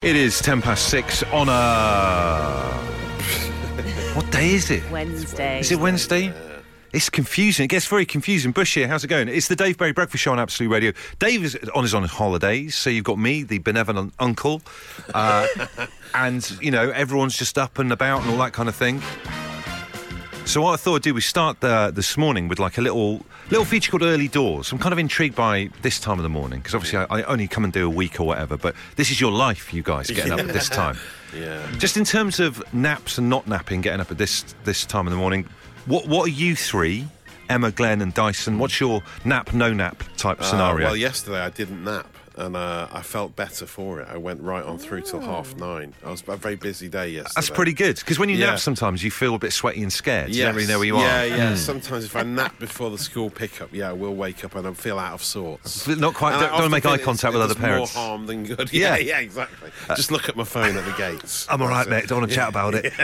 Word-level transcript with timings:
It 0.00 0.14
is 0.14 0.38
10 0.38 0.62
past 0.62 0.90
6 0.90 1.24
on 1.24 1.48
a. 1.48 1.52
what 4.14 4.30
day 4.30 4.50
is 4.50 4.70
it? 4.70 4.88
Wednesday. 4.92 5.58
Is 5.58 5.72
it 5.72 5.80
Wednesday? 5.80 6.32
It's 6.92 7.10
confusing. 7.10 7.64
It 7.64 7.70
gets 7.70 7.84
very 7.84 8.06
confusing. 8.06 8.52
Bush 8.52 8.76
here, 8.76 8.86
how's 8.86 9.02
it 9.02 9.08
going? 9.08 9.28
It's 9.28 9.48
the 9.48 9.56
Dave 9.56 9.76
Berry 9.76 9.90
Breakfast 9.90 10.22
Show 10.22 10.30
on 10.30 10.38
Absolute 10.38 10.70
Radio. 10.70 10.92
Dave 11.18 11.42
is 11.42 11.58
on 11.74 11.82
his 11.82 11.94
on 11.94 12.04
holidays, 12.04 12.76
so 12.76 12.90
you've 12.90 13.02
got 13.02 13.18
me, 13.18 13.42
the 13.42 13.58
benevolent 13.58 14.14
uncle, 14.20 14.62
uh, 15.14 15.48
and 16.14 16.48
you 16.60 16.70
know 16.70 16.90
everyone's 16.90 17.36
just 17.36 17.58
up 17.58 17.80
and 17.80 17.90
about 17.90 18.22
and 18.22 18.30
all 18.30 18.38
that 18.38 18.52
kind 18.52 18.68
of 18.68 18.76
thing. 18.76 19.02
So 20.48 20.62
what 20.62 20.72
I 20.72 20.76
thought 20.76 20.96
I'd 20.96 21.02
do 21.02 21.12
was 21.12 21.26
start 21.26 21.62
uh, 21.62 21.90
this 21.90 22.16
morning 22.16 22.48
with 22.48 22.58
like 22.58 22.78
a 22.78 22.80
little 22.80 23.20
little 23.50 23.66
feature 23.66 23.90
called 23.90 24.02
Early 24.02 24.28
Doors. 24.28 24.72
I'm 24.72 24.78
kind 24.78 24.94
of 24.94 24.98
intrigued 24.98 25.36
by 25.36 25.68
this 25.82 26.00
time 26.00 26.18
of 26.18 26.22
the 26.22 26.30
morning 26.30 26.60
because 26.60 26.74
obviously 26.74 27.00
I, 27.00 27.18
I 27.18 27.22
only 27.24 27.46
come 27.46 27.64
and 27.64 27.72
do 27.72 27.84
a 27.86 27.90
week 27.90 28.18
or 28.18 28.24
whatever, 28.26 28.56
but 28.56 28.74
this 28.96 29.10
is 29.10 29.20
your 29.20 29.30
life, 29.30 29.74
you 29.74 29.82
guys, 29.82 30.10
getting 30.10 30.32
up 30.32 30.40
at 30.40 30.48
this 30.48 30.68
time. 30.70 30.96
Yeah. 31.36 31.70
Just 31.76 31.98
in 31.98 32.04
terms 32.04 32.40
of 32.40 32.62
naps 32.72 33.18
and 33.18 33.28
not 33.28 33.46
napping, 33.46 33.82
getting 33.82 34.00
up 34.00 34.10
at 34.10 34.16
this 34.16 34.42
this 34.64 34.86
time 34.86 35.06
in 35.06 35.10
the 35.10 35.18
morning, 35.18 35.44
what 35.84 36.08
what 36.08 36.24
are 36.26 36.32
you 36.32 36.56
three, 36.56 37.06
Emma, 37.50 37.70
Glenn, 37.70 38.00
and 38.00 38.14
Dyson? 38.14 38.58
What's 38.58 38.80
your 38.80 39.02
nap, 39.26 39.52
no 39.52 39.74
nap 39.74 40.02
type 40.16 40.40
Uh, 40.40 40.44
scenario? 40.44 40.86
well, 40.86 40.96
yesterday 40.96 41.40
I 41.40 41.50
didn't 41.50 41.84
nap, 41.84 42.06
and 42.38 42.56
uh, 42.56 42.88
I 42.92 43.02
felt 43.02 43.34
better 43.36 43.66
for 43.66 44.00
it. 44.00 44.08
I 44.10 44.16
went 44.16 44.40
right 44.40 44.64
on 44.64 44.78
through 44.78 45.02
till 45.02 45.20
half 45.20 45.54
nine. 45.56 45.92
I 46.04 46.10
was 46.10 46.22
a 46.26 46.36
very 46.36 46.56
busy 46.56 46.88
day 46.88 47.10
yesterday. 47.10 47.32
That's 47.34 47.50
pretty 47.50 47.72
good 47.72 47.96
because 47.96 48.18
when 48.18 48.28
you 48.28 48.36
Yeah. 48.36 48.50
nap, 48.50 48.58
sometimes 48.60 49.02
you 49.04 49.10
feel 49.10 49.34
a 49.34 49.38
bit 49.38 49.52
sweaty 49.52 49.82
and 49.82 49.92
scared. 49.92 50.34
You 50.34 50.44
don't 50.44 50.54
really 50.54 50.68
know 50.68 50.78
where 50.78 50.86
you 50.86 50.96
yeah, 50.98 51.20
are. 51.22 51.26
Yeah, 51.26 51.54
Sometimes 51.56 52.04
if 52.04 52.14
I 52.16 52.22
nap 52.22 52.58
before 52.58 52.90
the 52.90 52.98
school 52.98 53.28
pickup, 53.30 53.70
yeah, 53.72 53.90
I 53.90 53.92
will 53.92 54.14
wake 54.14 54.44
up 54.44 54.54
and 54.54 54.66
I 54.66 54.72
feel 54.72 54.98
out 54.98 55.14
of 55.14 55.22
sorts. 55.24 55.86
Not 55.88 56.14
quite. 56.14 56.32
And 56.34 56.42
Don't, 56.42 56.58
don't 56.60 56.70
make 56.70 56.86
eye 56.86 56.94
it's- 56.94 57.04
contact 57.04 57.32
with 57.34 57.42
it 57.42 57.44
other 57.44 57.54
does 57.54 57.60
parents. 57.60 57.94
More 57.94 58.04
harm 58.04 58.26
than 58.26 58.44
good. 58.44 58.72
Yeah. 58.78 58.96
Yeah, 58.96 58.98
yeah, 58.98 59.18
exactly. 59.20 59.70
Just 59.96 60.10
look 60.12 60.28
at 60.28 60.36
my 60.36 60.44
phone 60.44 60.76
at 60.76 60.84
the 60.84 60.92
gates. 60.92 61.46
I'm 61.50 61.60
all 61.60 61.68
right, 61.68 61.86
it. 61.86 61.90
mate. 61.90 62.06
Don't 62.06 62.20
want 62.20 62.30
to 62.30 62.36
chat 62.36 62.48
about 62.48 62.74
it. 62.74 62.92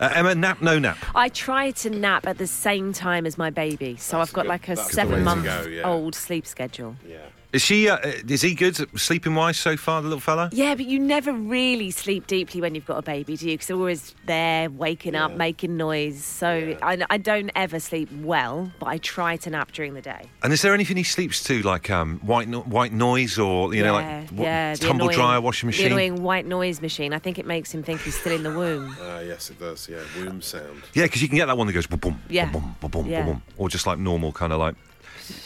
Uh, 0.00 0.12
Emma, 0.14 0.32
nap, 0.32 0.62
no 0.62 0.78
nap. 0.78 0.96
I 1.16 1.28
try 1.28 1.72
to 1.72 1.90
nap 1.90 2.24
at 2.24 2.38
the 2.38 2.46
same 2.46 2.92
time 2.92 3.26
as 3.26 3.36
my 3.36 3.50
baby, 3.50 3.96
so 3.96 4.16
That's 4.18 4.30
I've 4.30 4.32
got 4.32 4.42
good- 4.42 4.48
like 4.48 4.68
a 4.68 4.76
that's 4.76 4.94
the 4.94 4.96
way 4.98 5.02
to 5.02 5.10
seven 5.10 5.24
month 5.24 5.44
go, 5.44 5.62
yeah. 5.68 5.82
old 5.82 6.14
sleep 6.14 6.46
schedule. 6.46 6.94
Yeah. 7.04 7.16
Is 7.50 7.62
she? 7.62 7.88
Uh, 7.88 7.96
is 8.28 8.42
he 8.42 8.54
good 8.54 8.76
sleeping 9.00 9.34
wise 9.34 9.56
so 9.56 9.74
far, 9.78 10.02
the 10.02 10.08
little 10.08 10.20
fella? 10.20 10.50
Yeah, 10.52 10.74
but 10.74 10.84
you 10.84 10.98
never 10.98 11.32
really 11.32 11.90
sleep 11.90 12.26
deeply 12.26 12.60
when 12.60 12.74
you've 12.74 12.84
got 12.84 12.98
a 12.98 13.02
baby, 13.02 13.38
do 13.38 13.46
you? 13.48 13.54
Because 13.54 13.68
they're 13.68 13.76
always 13.78 14.14
there, 14.26 14.68
waking 14.68 15.14
up, 15.14 15.32
making 15.32 15.78
noise. 15.78 16.22
So 16.22 16.54
Yeah. 16.54 16.76
I, 16.82 16.98
I 17.08 17.16
don't 17.16 17.50
ever 17.56 17.80
sleep 17.80 18.10
well, 18.20 18.70
but 18.78 18.86
I 18.88 18.98
try 18.98 19.38
to 19.38 19.48
nap 19.50 19.72
during 19.72 19.94
the 19.94 20.02
day. 20.02 20.28
And 20.42 20.52
is 20.52 20.60
there 20.60 20.74
anything 20.74 20.98
he 20.98 21.02
sleeps 21.04 21.42
to, 21.44 21.62
like 21.62 21.88
um, 21.88 22.18
white 22.18 22.48
no- 22.48 22.60
white 22.60 22.92
noise 22.92 23.38
or 23.38 23.72
you 23.74 23.82
know, 23.82 23.94
like 23.94 24.28
what- 24.28 24.44
yeah, 24.44 24.74
tumble 24.74 25.06
annoying- 25.06 25.16
dryer, 25.18 25.40
washing 25.40 25.68
machine? 25.68 25.88
The 25.88 25.94
machine? 25.94 26.12
annoying 26.12 26.22
white 26.22 26.44
noise 26.46 26.82
machine. 26.82 27.14
I 27.14 27.18
think 27.18 27.38
it 27.38 27.46
makes 27.46 27.72
him 27.72 27.82
think 27.82 28.02
he's 28.02 28.18
still 28.20 28.32
in 28.34 28.42
the 28.42 28.50
womb. 28.52 28.94
Uh, 29.08 29.20
yes, 29.26 29.48
it 29.48 29.58
does. 29.58 29.88
Yeah, 29.88 30.00
womb 30.18 30.42
sound. 30.42 30.82
Yeah, 30.92 31.04
because 31.04 31.22
you 31.22 31.28
can 31.28 31.38
get 31.38 31.46
that 31.46 31.56
one 31.56 31.66
that 31.66 31.72
goes 31.72 31.86
boom, 31.86 31.98
boom, 31.98 32.20
Yeah. 32.28 32.50
boom, 32.52 32.76
boom, 32.78 32.90
boom, 32.90 33.06
Yeah. 33.06 33.24
boom, 33.24 33.42
or 33.56 33.70
just 33.70 33.86
like 33.86 33.98
normal 33.98 34.32
kind 34.32 34.52
of 34.52 34.58
like. 34.58 34.74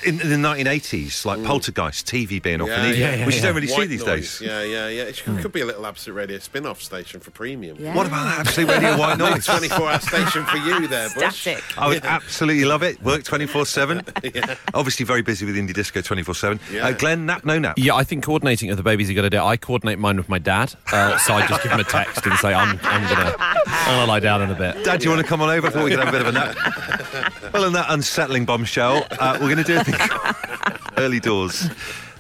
In, 0.05 0.21
in 0.21 0.29
the 0.43 0.49
1980s, 0.49 1.25
like 1.25 1.43
Poltergeist, 1.45 2.07
TV 2.07 2.43
being 2.43 2.61
off, 2.61 2.69
and 2.69 2.97
Yeah, 2.97 3.15
yeah, 3.15 3.27
which 3.27 3.37
you 3.37 3.43
don't 3.43 3.55
really 3.55 3.67
see 3.67 3.87
these 3.87 4.05
noise. 4.05 4.39
days. 4.39 4.41
Yeah, 4.41 4.63
yeah, 4.63 4.89
yeah. 4.89 5.03
It 5.05 5.23
could, 5.23 5.39
could 5.39 5.53
be 5.53 5.61
a 5.61 5.67
little 5.67 5.87
Absolute 5.87 6.15
Radio 6.17 6.39
spin-off 6.39 6.83
station 6.83 7.21
for 7.21 7.31
premium. 7.31 7.77
Yeah. 7.81 7.95
What 7.95 8.07
about 8.07 8.25
that 8.25 8.47
absolute 8.47 8.69
radio 8.69 8.97
white 8.99 9.19
noise? 9.19 9.47
24-hour 9.47 10.01
station 10.01 10.45
for 10.45 10.57
you 10.59 10.89
there, 10.89 11.09
Bush. 11.15 11.41
Static. 11.41 11.79
I 11.79 11.89
would 11.89 12.05
absolutely 12.05 12.65
love 12.65 12.83
it. 12.83 13.03
Work 13.03 13.25
24 13.25 13.67
7. 13.67 14.03
Obviously, 14.75 15.05
very 15.07 15.23
busy 15.23 15.47
with 15.47 15.57
Indie 15.57 15.75
Disco 15.75 16.01
24 16.01 16.35
7. 16.35 16.61
Yeah. 16.73 16.87
Uh, 16.87 16.93
Glenn, 16.93 17.27
nap, 17.27 17.45
no 17.45 17.59
nap. 17.59 17.75
Yeah, 17.79 17.95
I 17.95 18.05
think 18.05 18.25
coordinating 18.25 18.71
of 18.71 18.77
the 18.77 18.83
babies 18.83 19.09
you 19.09 19.15
got 19.17 19.23
to 19.23 19.31
do. 19.31 19.41
I 19.43 19.57
coordinate 19.57 19.99
mine 19.99 20.17
with 20.17 20.29
my 20.29 20.39
dad, 20.39 20.75
uh, 20.93 21.19
so 21.19 21.35
I 21.35 21.47
just 21.47 21.63
give 21.63 21.73
him 21.73 21.81
a 21.81 21.85
text 21.85 22.25
and 22.27 22.39
say 22.39 22.53
I'm 22.55 22.79
I'm 22.83 23.03
gonna 23.09 23.35
I'm 23.39 23.97
gonna 23.97 24.07
lie 24.07 24.21
down 24.21 24.43
in 24.43 24.51
a 24.51 24.55
bit. 24.55 24.85
Dad, 24.85 25.01
do 25.01 25.05
you 25.05 25.11
want 25.11 25.23
to 25.23 25.29
come 25.29 25.41
on 25.41 25.51
over? 25.51 25.67
I 25.67 25.71
thought 25.71 25.85
we 25.85 25.91
could 25.91 25.99
have 25.99 26.09
a 26.09 26.13
bit 26.13 26.21
of 26.21 26.29
a 26.29 26.33
nap. 26.33 27.53
well, 27.53 27.65
on 27.65 27.73
that 27.75 27.87
unsettling 27.89 28.45
bombshell, 28.45 29.07
uh, 29.19 29.39
we're 29.41 29.47
going 29.53 29.57
to 29.59 29.65
do 29.65 29.72
early 30.97 31.21
doors. 31.21 31.69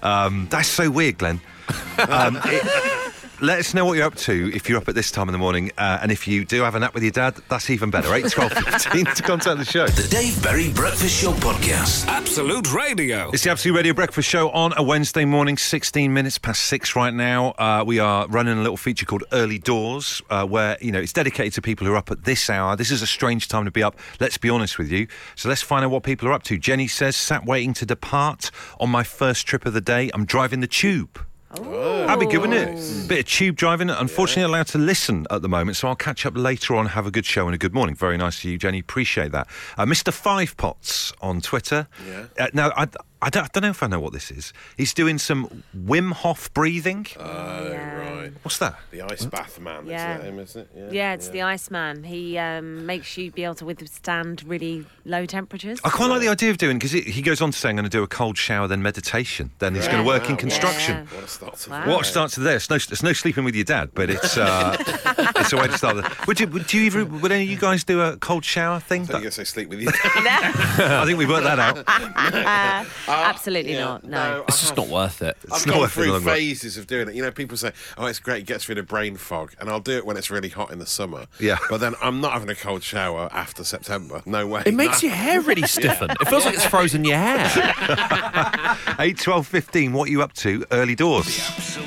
Um, 0.02 0.46
that's 0.50 0.68
so 0.68 0.90
weird, 0.90 1.18
Glenn. 1.18 1.40
Um, 2.08 2.38
it- 2.44 3.01
let 3.42 3.58
us 3.58 3.74
know 3.74 3.84
what 3.84 3.94
you're 3.94 4.06
up 4.06 4.14
to 4.14 4.52
if 4.54 4.68
you're 4.68 4.78
up 4.78 4.88
at 4.88 4.94
this 4.94 5.10
time 5.10 5.28
in 5.28 5.32
the 5.32 5.38
morning. 5.38 5.72
Uh, 5.76 5.98
and 6.00 6.12
if 6.12 6.28
you 6.28 6.44
do 6.44 6.62
have 6.62 6.76
a 6.76 6.78
nap 6.78 6.94
with 6.94 7.02
your 7.02 7.10
dad, 7.10 7.34
that's 7.48 7.68
even 7.70 7.90
better. 7.90 8.14
8, 8.14 8.30
12, 8.30 8.52
15 8.82 9.04
to 9.04 9.22
contact 9.24 9.58
the 9.58 9.64
show. 9.64 9.88
The 9.88 10.08
Dave 10.08 10.40
Berry 10.44 10.72
Breakfast 10.72 11.20
Show 11.20 11.32
Podcast. 11.32 12.06
Absolute 12.06 12.72
Radio. 12.72 13.30
It's 13.32 13.42
the 13.42 13.50
Absolute 13.50 13.74
Radio 13.74 13.94
Breakfast 13.94 14.28
Show 14.28 14.48
on 14.50 14.72
a 14.76 14.82
Wednesday 14.82 15.24
morning, 15.24 15.56
16 15.56 16.14
minutes 16.14 16.38
past 16.38 16.62
six 16.62 16.94
right 16.94 17.12
now. 17.12 17.50
Uh, 17.58 17.82
we 17.84 17.98
are 17.98 18.28
running 18.28 18.56
a 18.56 18.62
little 18.62 18.76
feature 18.76 19.06
called 19.06 19.24
Early 19.32 19.58
Doors, 19.58 20.22
uh, 20.30 20.46
where, 20.46 20.78
you 20.80 20.92
know, 20.92 21.00
it's 21.00 21.12
dedicated 21.12 21.52
to 21.54 21.62
people 21.62 21.84
who 21.84 21.94
are 21.94 21.96
up 21.96 22.12
at 22.12 22.22
this 22.22 22.48
hour. 22.48 22.76
This 22.76 22.92
is 22.92 23.02
a 23.02 23.08
strange 23.08 23.48
time 23.48 23.64
to 23.64 23.72
be 23.72 23.82
up, 23.82 23.98
let's 24.20 24.38
be 24.38 24.50
honest 24.50 24.78
with 24.78 24.92
you. 24.92 25.08
So 25.34 25.48
let's 25.48 25.62
find 25.62 25.84
out 25.84 25.90
what 25.90 26.04
people 26.04 26.28
are 26.28 26.32
up 26.32 26.44
to. 26.44 26.58
Jenny 26.58 26.86
says, 26.86 27.16
sat 27.16 27.44
waiting 27.44 27.74
to 27.74 27.86
depart 27.86 28.52
on 28.78 28.88
my 28.88 29.02
first 29.02 29.48
trip 29.48 29.66
of 29.66 29.72
the 29.72 29.80
day. 29.80 30.12
I'm 30.14 30.26
driving 30.26 30.60
the 30.60 30.68
tube. 30.68 31.18
That'd 31.54 32.20
be 32.20 32.26
good, 32.26 32.40
wouldn't 32.40 32.78
it? 32.78 33.08
Bit 33.08 33.20
of 33.20 33.26
tube 33.26 33.56
driving. 33.56 33.90
Unfortunately, 33.90 34.42
allowed 34.42 34.68
to 34.68 34.78
listen 34.78 35.26
at 35.30 35.42
the 35.42 35.48
moment, 35.48 35.76
so 35.76 35.88
I'll 35.88 35.96
catch 35.96 36.24
up 36.24 36.34
later 36.36 36.74
on. 36.74 36.86
Have 36.86 37.06
a 37.06 37.10
good 37.10 37.26
show 37.26 37.46
and 37.46 37.54
a 37.54 37.58
good 37.58 37.74
morning. 37.74 37.94
Very 37.94 38.16
nice 38.16 38.40
to 38.42 38.50
you, 38.50 38.56
Jenny. 38.58 38.78
Appreciate 38.78 39.32
that. 39.32 39.48
Uh, 39.76 39.84
Mr. 39.84 40.12
Five 40.12 40.56
Pots 40.56 41.12
on 41.20 41.40
Twitter. 41.40 41.88
Yeah. 42.08 42.26
Uh, 42.38 42.48
now, 42.54 42.72
I, 42.76 42.88
I, 43.24 43.30
don't, 43.30 43.44
I 43.44 43.48
don't 43.52 43.62
know 43.62 43.70
if 43.70 43.82
I 43.82 43.86
know 43.86 44.00
what 44.00 44.12
this 44.12 44.30
is. 44.30 44.52
He's 44.76 44.92
doing 44.92 45.16
some 45.18 45.62
Wim 45.76 46.12
Hof 46.12 46.52
breathing. 46.54 47.06
Oh, 47.18 47.68
Yeah. 47.70 47.94
right. 47.96 48.32
What's 48.42 48.58
that? 48.58 48.76
The 48.90 49.02
ice 49.02 49.24
bath 49.26 49.60
man, 49.60 49.86
Yeah. 49.86 50.14
is 50.16 50.20
that 50.20 50.26
him, 50.28 50.38
is 50.40 50.56
it? 50.56 50.68
Yeah, 50.90 51.12
it's 51.14 51.28
the 51.28 51.42
Ice 51.42 51.70
Man. 51.70 52.02
He 52.04 52.36
um, 52.38 52.84
makes 52.86 53.16
you 53.16 53.30
be 53.30 53.44
able 53.44 53.54
to 53.56 53.64
withstand 53.64 54.42
really 54.44 54.84
low 55.04 55.26
temperatures. 55.26 55.78
I 55.84 55.90
quite 55.90 56.06
like 56.08 56.20
the 56.20 56.28
idea 56.28 56.50
of 56.50 56.58
doing 56.58 56.78
because 56.78 56.92
he 56.92 57.22
goes 57.22 57.40
on 57.40 57.50
to 57.52 57.58
say 57.58 57.68
I'm 57.68 57.76
going 57.76 57.84
to 57.84 57.90
do 57.90 58.02
a 58.02 58.06
cold 58.08 58.36
shower, 58.38 58.66
then 58.68 58.82
meditation, 58.82 59.50
then 59.60 59.74
he's 59.74 59.84
Yeah. 59.86 59.92
going 59.92 60.02
to 60.04 60.06
work 60.08 60.28
in 60.30 60.36
construction. 60.36 61.06
Yeah. 61.10 61.14
What 61.16 61.24
a 61.24 61.28
start 61.28 61.54
to 61.58 61.70
Wow. 61.70 61.84
the 61.84 61.90
What 61.90 62.02
day. 62.04 62.08
starts 62.10 62.34
there? 62.36 62.56
It's 62.56 62.70
no, 62.70 62.76
it's 62.76 63.02
no 63.02 63.12
sleeping 63.12 63.44
with 63.44 63.54
your 63.54 63.64
dad, 63.64 63.90
but 63.94 64.10
it's 64.10 64.36
uh, 64.36 64.76
it's 65.36 65.52
a 65.52 65.56
way 65.56 65.66
to 65.68 65.78
start. 65.78 65.96
The, 65.96 66.10
would 66.26 66.40
you? 66.40 66.46
Would 66.48 66.72
you 66.72 66.82
either? 66.82 67.04
Would 67.04 67.30
any 67.32 67.44
of 67.44 67.50
you 67.50 67.58
guys 67.58 67.84
do 67.84 68.00
a 68.00 68.16
cold 68.16 68.44
shower 68.44 68.80
thing? 68.80 69.02
I 69.02 69.06
think 69.06 69.24
you 69.24 69.30
say 69.30 69.44
sleep 69.44 69.68
with 69.68 69.80
you. 69.80 69.88
I 70.04 71.04
think 71.06 71.18
we 71.18 71.26
worked 71.26 71.44
that 71.44 71.58
out. 71.58 71.78
Ah, 73.12 73.28
Absolutely 73.28 73.74
Yeah, 73.74 73.84
not. 73.84 74.04
No. 74.04 74.44
It's 74.48 74.60
just 74.60 74.76
not 74.76 74.88
worth 74.88 75.22
it. 75.22 75.36
I've 75.52 75.66
not 75.66 75.72
gone 75.74 75.80
worth 75.80 75.94
the 75.94 76.02
through 76.02 76.12
long 76.12 76.24
run. 76.24 76.34
phases 76.36 76.76
of 76.78 76.86
doing 76.86 77.08
it. 77.08 77.14
You 77.14 77.22
know, 77.22 77.30
people 77.30 77.56
say, 77.56 77.72
"Oh, 77.98 78.06
it's 78.06 78.18
great, 78.18 78.42
it 78.42 78.46
gets 78.46 78.68
rid 78.68 78.78
of 78.78 78.86
brain 78.86 79.16
fog," 79.16 79.52
and 79.60 79.68
I'll 79.68 79.80
do 79.80 79.96
it 79.96 80.06
when 80.06 80.16
it's 80.16 80.30
really 80.30 80.48
hot 80.48 80.70
in 80.70 80.78
the 80.78 80.86
summer. 80.86 81.26
Yeah. 81.38 81.58
but 81.70 81.78
then 81.78 81.94
I'm 82.02 82.20
not 82.20 82.32
having 82.32 82.48
a 82.48 82.54
cold 82.54 82.82
shower 82.82 83.28
after 83.32 83.64
September. 83.64 84.22
No 84.26 84.46
way. 84.46 84.62
It 84.66 84.74
makes 84.74 85.02
No. 85.02 85.08
your 85.08 85.16
hair 85.16 85.40
really 85.40 85.66
stiffen. 85.66 86.10
It 86.10 86.28
feels 86.28 86.44
like 86.44 86.54
it's 86.54 86.64
frozen 86.66 87.04
your 87.04 87.16
hair. 87.18 88.76
8, 88.98 89.18
12, 89.18 89.46
15, 89.46 89.92
what 89.92 90.08
are 90.08 90.10
you 90.12 90.22
up 90.22 90.32
to? 90.34 90.64
Early 90.70 90.94
doors. 90.94 91.78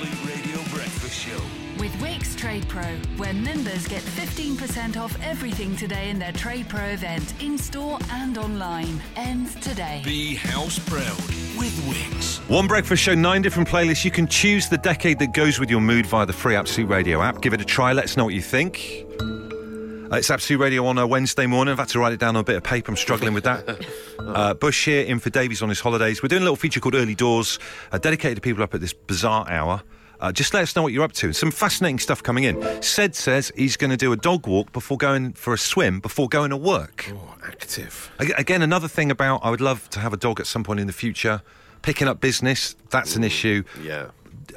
Pro, 2.75 2.83
where 3.15 3.33
members 3.33 3.87
get 3.87 4.01
15% 4.01 4.97
off 4.97 5.17
everything 5.23 5.77
today 5.77 6.09
in 6.09 6.19
their 6.19 6.33
Trade 6.33 6.67
Pro 6.67 6.83
event, 6.83 7.33
in 7.41 7.57
store 7.57 7.97
and 8.11 8.37
online. 8.37 9.01
Ends 9.15 9.55
today. 9.55 10.01
Be 10.03 10.35
house 10.35 10.77
proud 10.79 11.17
with 11.57 11.73
Wickes. 11.87 12.37
One 12.49 12.67
breakfast 12.67 13.01
show, 13.01 13.15
nine 13.15 13.41
different 13.41 13.69
playlists. 13.69 14.03
You 14.03 14.11
can 14.11 14.27
choose 14.27 14.67
the 14.67 14.77
decade 14.77 15.19
that 15.19 15.31
goes 15.31 15.57
with 15.57 15.69
your 15.69 15.79
mood 15.79 16.05
via 16.05 16.25
the 16.25 16.33
free 16.33 16.53
Absolute 16.57 16.89
Radio 16.89 17.21
app. 17.21 17.41
Give 17.41 17.53
it 17.53 17.61
a 17.61 17.65
try. 17.65 17.93
Let 17.93 18.03
us 18.03 18.17
know 18.17 18.25
what 18.25 18.33
you 18.33 18.41
think. 18.41 19.05
Uh, 19.21 20.17
it's 20.17 20.29
Absolute 20.29 20.59
Radio 20.59 20.85
on 20.85 20.97
a 20.97 21.07
Wednesday 21.07 21.47
morning. 21.47 21.71
I've 21.71 21.79
had 21.79 21.87
to 21.89 21.99
write 21.99 22.11
it 22.11 22.19
down 22.19 22.35
on 22.35 22.41
a 22.41 22.43
bit 22.43 22.57
of 22.57 22.63
paper. 22.63 22.91
I'm 22.91 22.97
struggling 22.97 23.33
with 23.33 23.45
that. 23.45 23.85
Uh, 24.25 24.55
Bush 24.55 24.85
here, 24.85 25.03
in 25.03 25.19
for 25.19 25.29
Davies 25.29 25.61
on 25.61 25.69
his 25.69 25.79
holidays. 25.79 26.23
We're 26.23 26.29
doing 26.29 26.41
a 26.41 26.45
little 26.45 26.55
feature 26.55 26.79
called 26.79 26.95
Early 26.95 27.13
Doors, 27.13 27.59
uh, 27.91 27.99
dedicated 27.99 28.37
to 28.37 28.41
people 28.41 28.63
up 28.63 28.73
at 28.73 28.81
this 28.81 28.91
bizarre 28.91 29.47
hour. 29.47 29.83
Uh, 30.19 30.31
just 30.31 30.53
let 30.53 30.63
us 30.63 30.75
know 30.75 30.81
what 30.81 30.93
you're 30.93 31.03
up 31.03 31.13
to. 31.13 31.33
Some 31.33 31.51
fascinating 31.51 31.99
stuff 31.99 32.23
coming 32.23 32.43
in. 32.43 32.81
Sed 32.81 33.15
says 33.15 33.51
he's 33.55 33.77
going 33.77 33.91
to 33.91 33.97
do 33.97 34.11
a 34.11 34.17
dog 34.17 34.47
walk 34.47 34.71
before 34.71 34.97
going 34.97 35.33
for 35.33 35.53
a 35.53 35.57
swim, 35.57 35.99
before 35.99 36.27
going 36.29 36.49
to 36.51 36.57
work. 36.57 37.11
Oh, 37.13 37.35
active. 37.45 38.11
Again, 38.19 38.61
another 38.61 38.87
thing 38.87 39.11
about 39.11 39.41
I 39.43 39.49
would 39.49 39.61
love 39.61 39.89
to 39.91 39.99
have 39.99 40.13
a 40.13 40.17
dog 40.17 40.39
at 40.39 40.47
some 40.47 40.63
point 40.63 40.79
in 40.79 40.87
the 40.87 40.93
future. 40.93 41.41
Picking 41.81 42.07
up 42.07 42.19
business, 42.19 42.75
that's 42.89 43.15
an 43.15 43.23
issue. 43.23 43.63
Yeah. 43.83 44.07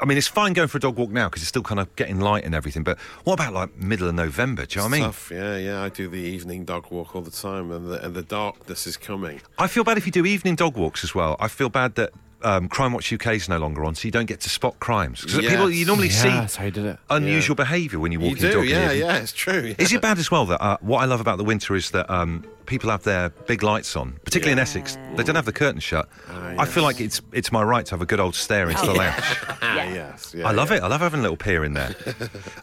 I 0.01 0.05
mean, 0.05 0.17
it's 0.17 0.29
fine 0.29 0.53
going 0.53 0.69
for 0.69 0.79
a 0.79 0.81
dog 0.81 0.97
walk 0.97 1.11
now 1.11 1.29
because 1.29 1.43
it's 1.43 1.49
still 1.49 1.63
kind 1.63 1.81
of 1.81 1.95
getting 1.97 2.21
light 2.21 2.45
and 2.45 2.55
everything. 2.55 2.85
But 2.85 2.99
what 3.25 3.35
about 3.35 3.53
like 3.53 3.77
middle 3.77 4.09
of 4.09 4.15
November? 4.15 4.65
Do 4.65 4.79
you 4.79 4.83
know 4.83 4.89
what 4.89 4.95
I 4.95 4.99
mean? 4.99 5.05
Tough. 5.05 5.31
Yeah, 5.31 5.57
yeah. 5.57 5.83
I 5.83 5.89
do 5.89 6.09
the 6.09 6.19
evening 6.19 6.65
dog 6.65 6.91
walk 6.91 7.17
all 7.17 7.23
the 7.23 7.31
time, 7.31 7.71
and 7.71 7.89
the, 7.89 8.05
and 8.05 8.15
the 8.15 8.23
darkness 8.23 8.87
is 8.87 8.97
coming. 8.97 9.41
I 9.59 9.67
feel 9.67 9.85
bad 9.85 9.99
if 9.99 10.07
you 10.07 10.13
do 10.13 10.25
evening 10.25 10.55
dog 10.55 10.77
walks 10.77 11.05
as 11.05 11.15
well. 11.15 11.37
I 11.41 11.49
feel 11.49 11.69
bad 11.69 11.97
that 11.97 12.13
um, 12.43 12.69
Crime 12.69 12.93
Watch 12.93 13.13
UK 13.13 13.35
is 13.35 13.49
no 13.49 13.59
longer 13.59 13.85
on, 13.85 13.95
so 13.95 14.07
you 14.07 14.13
don't 14.13 14.27
get 14.27 14.41
to 14.41 14.49
spot 14.49 14.79
crimes. 14.81 15.23
'Cause 15.25 15.39
Yes. 15.43 15.51
people, 15.51 15.71
you 15.71 15.85
normally 15.87 16.09
Yeah, 16.09 16.23
see 16.23 16.29
that's 16.29 16.57
how 16.57 16.65
you 16.67 16.71
did 16.71 16.87
it. 16.87 16.99
unusual 17.11 17.57
behaviour 17.57 17.99
when 17.99 18.13
you 18.13 18.21
walk 18.21 18.31
You 18.31 18.37
in 18.37 18.43
do, 18.43 18.53
dog 18.59 18.67
yeah, 18.69 18.93
yeah, 18.93 19.17
it's 19.17 19.33
true. 19.33 19.75
Is 19.79 19.93
it 19.93 20.01
bad 20.01 20.19
as 20.19 20.31
well 20.31 20.47
that 20.47 20.63
uh, 20.63 20.77
what 20.81 20.99
I 21.03 21.05
love 21.07 21.21
about 21.21 21.39
the 21.39 21.45
winter 21.45 21.75
is 21.75 21.91
that 21.91 22.09
um, 22.11 22.45
people 22.69 22.91
have 22.91 23.03
their 23.03 23.31
big 23.31 23.63
lights 23.65 23.97
on, 23.97 24.13
particularly 24.25 24.53
in 24.53 24.59
Essex. 24.61 24.97
They 25.17 25.25
don't 25.25 25.35
have 25.35 25.47
the 25.47 25.53
curtains 25.53 25.83
shut. 25.83 26.09
I 26.29 26.65
feel 26.67 26.85
like 26.85 27.01
it's 27.01 27.21
it's 27.33 27.51
my 27.51 27.63
right 27.63 27.85
to 27.87 27.91
have 27.93 28.03
a 28.03 28.07
good 28.07 28.21
old 28.21 28.37
stare 28.37 28.71
into 28.71 28.87
the 28.87 28.95
lounge. 28.95 29.25
Ah, 29.61 29.83
yes, 29.85 30.35
yeah, 30.37 30.49
I 30.49 30.53
love 30.53 30.71
yeah. 30.71 30.79
it. 30.79 30.83
I 30.83 30.87
love 30.89 31.01
having 31.01 31.21
a 31.21 31.23
little 31.23 31.37
peer 31.37 31.65
in 31.65 31.73
there. 31.75 31.95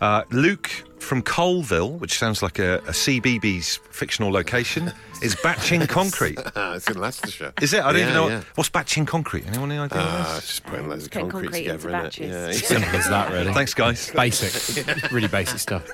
Uh, 0.02 0.24
Luke 0.32 0.70
from 1.00 1.22
Coalville, 1.22 2.00
which 2.00 2.18
sounds 2.18 2.42
like 2.44 2.60
a, 2.60 2.78
a 2.80 2.92
CBBC 2.92 3.80
fictional 3.92 4.32
location, 4.32 4.92
is 5.22 5.36
batching 5.44 5.88
concrete. 5.88 6.38
Ah, 6.56 6.76
it's 6.76 6.90
in 6.90 7.00
Leicestershire. 7.00 7.54
Is 7.62 7.74
it? 7.74 7.84
I 7.84 7.92
don't 7.92 8.02
yeah, 8.02 8.02
even 8.04 8.14
know. 8.14 8.28
Yeah. 8.28 8.38
What, 8.38 8.46
what's 8.56 8.70
batching 8.70 9.06
concrete? 9.06 9.46
Anyone 9.48 9.72
any 9.72 9.80
idea? 9.80 9.98
what 10.00 10.08
Ah, 10.08 10.24
that 10.24 10.30
is? 10.32 10.38
it's 10.40 10.48
just 10.48 10.64
putting 10.66 10.90
loads 10.90 11.06
of 11.06 11.12
Putting 11.12 11.30
concrete, 11.30 11.48
concrete 11.52 11.66
into 11.68 11.78
together, 11.78 11.90
innit? 11.90 12.04
batches. 12.04 12.62
Yeah, 12.62 12.68
Simple 12.68 12.96
as 13.00 13.10
that, 13.10 13.32
really. 13.32 13.54
Thanks, 13.54 13.74
guys. 13.74 14.12
Basic, 14.12 15.12
really 15.12 15.28
basic 15.28 15.60
stuff. 15.60 15.88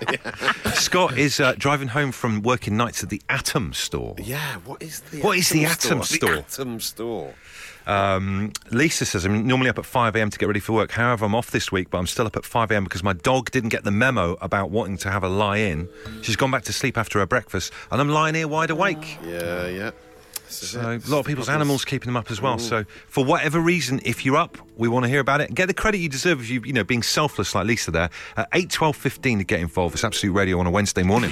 Scott 0.76 1.18
is 1.18 1.40
uh, 1.40 1.54
driving 1.58 1.90
home 1.90 2.12
from 2.12 2.42
working 2.42 2.76
nights 2.78 3.04
at 3.04 3.10
the 3.10 3.22
Atom 3.30 3.74
store. 3.74 4.01
Yeah. 4.20 4.58
What 4.66 4.82
is 4.82 5.00
the? 5.02 5.22
What 5.22 5.38
is 5.38 5.50
the 5.50 5.66
Atom 5.66 6.04
store? 6.04 6.36
The 6.36 6.40
Atom 6.40 6.80
store. 6.80 7.34
Um, 7.88 8.54
Lisa 8.70 9.06
says, 9.06 9.26
I'm 9.26 9.48
normally 9.48 9.70
up 9.70 9.80
at 9.80 9.86
5am 9.86 10.32
to 10.32 10.38
get 10.38 10.46
ready 10.46 10.60
for 10.60 10.74
work. 10.74 10.92
However, 10.92 11.26
I'm 11.26 11.36
off 11.36 11.52
this 11.52 11.72
week, 11.72 11.90
but 11.90 11.98
I'm 11.98 12.08
still 12.08 12.28
up 12.28 12.38
at 12.38 12.44
5am 12.44 12.84
because 12.84 13.04
my 13.04 13.14
dog 13.14 13.52
didn't 13.52 13.70
get 13.70 13.84
the 13.84 13.92
memo 13.92 14.38
about 14.40 14.70
wanting 14.70 14.98
to 15.00 15.12
have 15.12 15.24
a 15.24 15.30
lie 15.30 15.58
in. 15.58 15.90
She's 16.22 16.36
gone 16.36 16.52
back 16.52 16.64
to 16.66 16.74
sleep 16.74 16.98
after 16.98 17.20
her 17.20 17.26
breakfast, 17.26 17.74
and 17.90 18.00
I'm 18.00 18.10
lying 18.10 18.36
here 18.36 18.48
wide 18.48 18.70
awake. 18.70 19.18
Yeah, 19.26 19.68
yeah. 19.68 19.92
So 20.52 20.92
it. 20.92 21.08
a 21.08 21.10
lot 21.10 21.20
of 21.20 21.26
people's 21.26 21.48
the 21.48 21.54
animals 21.54 21.86
keeping 21.86 22.08
them 22.08 22.18
up 22.18 22.30
as 22.30 22.42
well. 22.42 22.60
So 22.60 22.84
for 23.08 23.24
whatever 23.24 23.60
reason, 23.60 24.02
if 24.04 24.26
you're 24.26 24.36
up, 24.36 24.58
we 24.76 24.90
want 24.90 25.06
to 25.06 25.10
hear 25.10 25.22
about 25.22 25.40
it. 25.40 25.54
Get 25.54 25.68
the 25.68 25.74
credit 25.74 26.00
you 26.00 26.10
deserve 26.10 26.42
if 26.42 26.50
you, 26.50 26.62
you 26.66 26.74
know, 26.74 26.84
being 26.84 27.04
selfless 27.04 27.56
like 27.56 27.66
Lisa 27.66 27.92
there. 27.92 28.10
At 28.36 28.50
8, 28.54 28.70
12, 28.70 28.96
15 28.96 29.38
to 29.40 29.44
get 29.46 29.60
involved. 29.62 29.96
It's 29.96 30.04
Absolute 30.04 30.34
Radio 30.34 30.60
on 30.60 30.68
a 30.68 30.72
Wednesday 30.72 31.04
morning. 31.04 31.32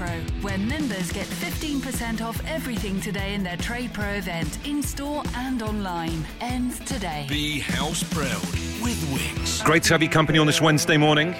Pro, 0.00 0.08
where 0.40 0.56
members 0.56 1.12
get 1.12 1.26
15% 1.26 2.22
off 2.22 2.40
everything 2.46 3.02
today 3.02 3.34
in 3.34 3.42
their 3.42 3.58
Trade 3.58 3.92
Pro 3.92 4.08
event, 4.08 4.58
in 4.66 4.82
store 4.82 5.22
and 5.36 5.62
online. 5.62 6.24
Ends 6.40 6.78
today. 6.80 7.26
Be 7.28 7.60
house 7.60 8.02
proud 8.04 8.42
with 8.82 8.98
Wickes. 9.12 9.62
Great 9.62 9.82
to 9.82 9.92
have 9.92 10.02
your 10.02 10.10
company 10.10 10.38
on 10.38 10.46
this 10.46 10.60
Wednesday 10.60 10.96
morning. 10.96 11.34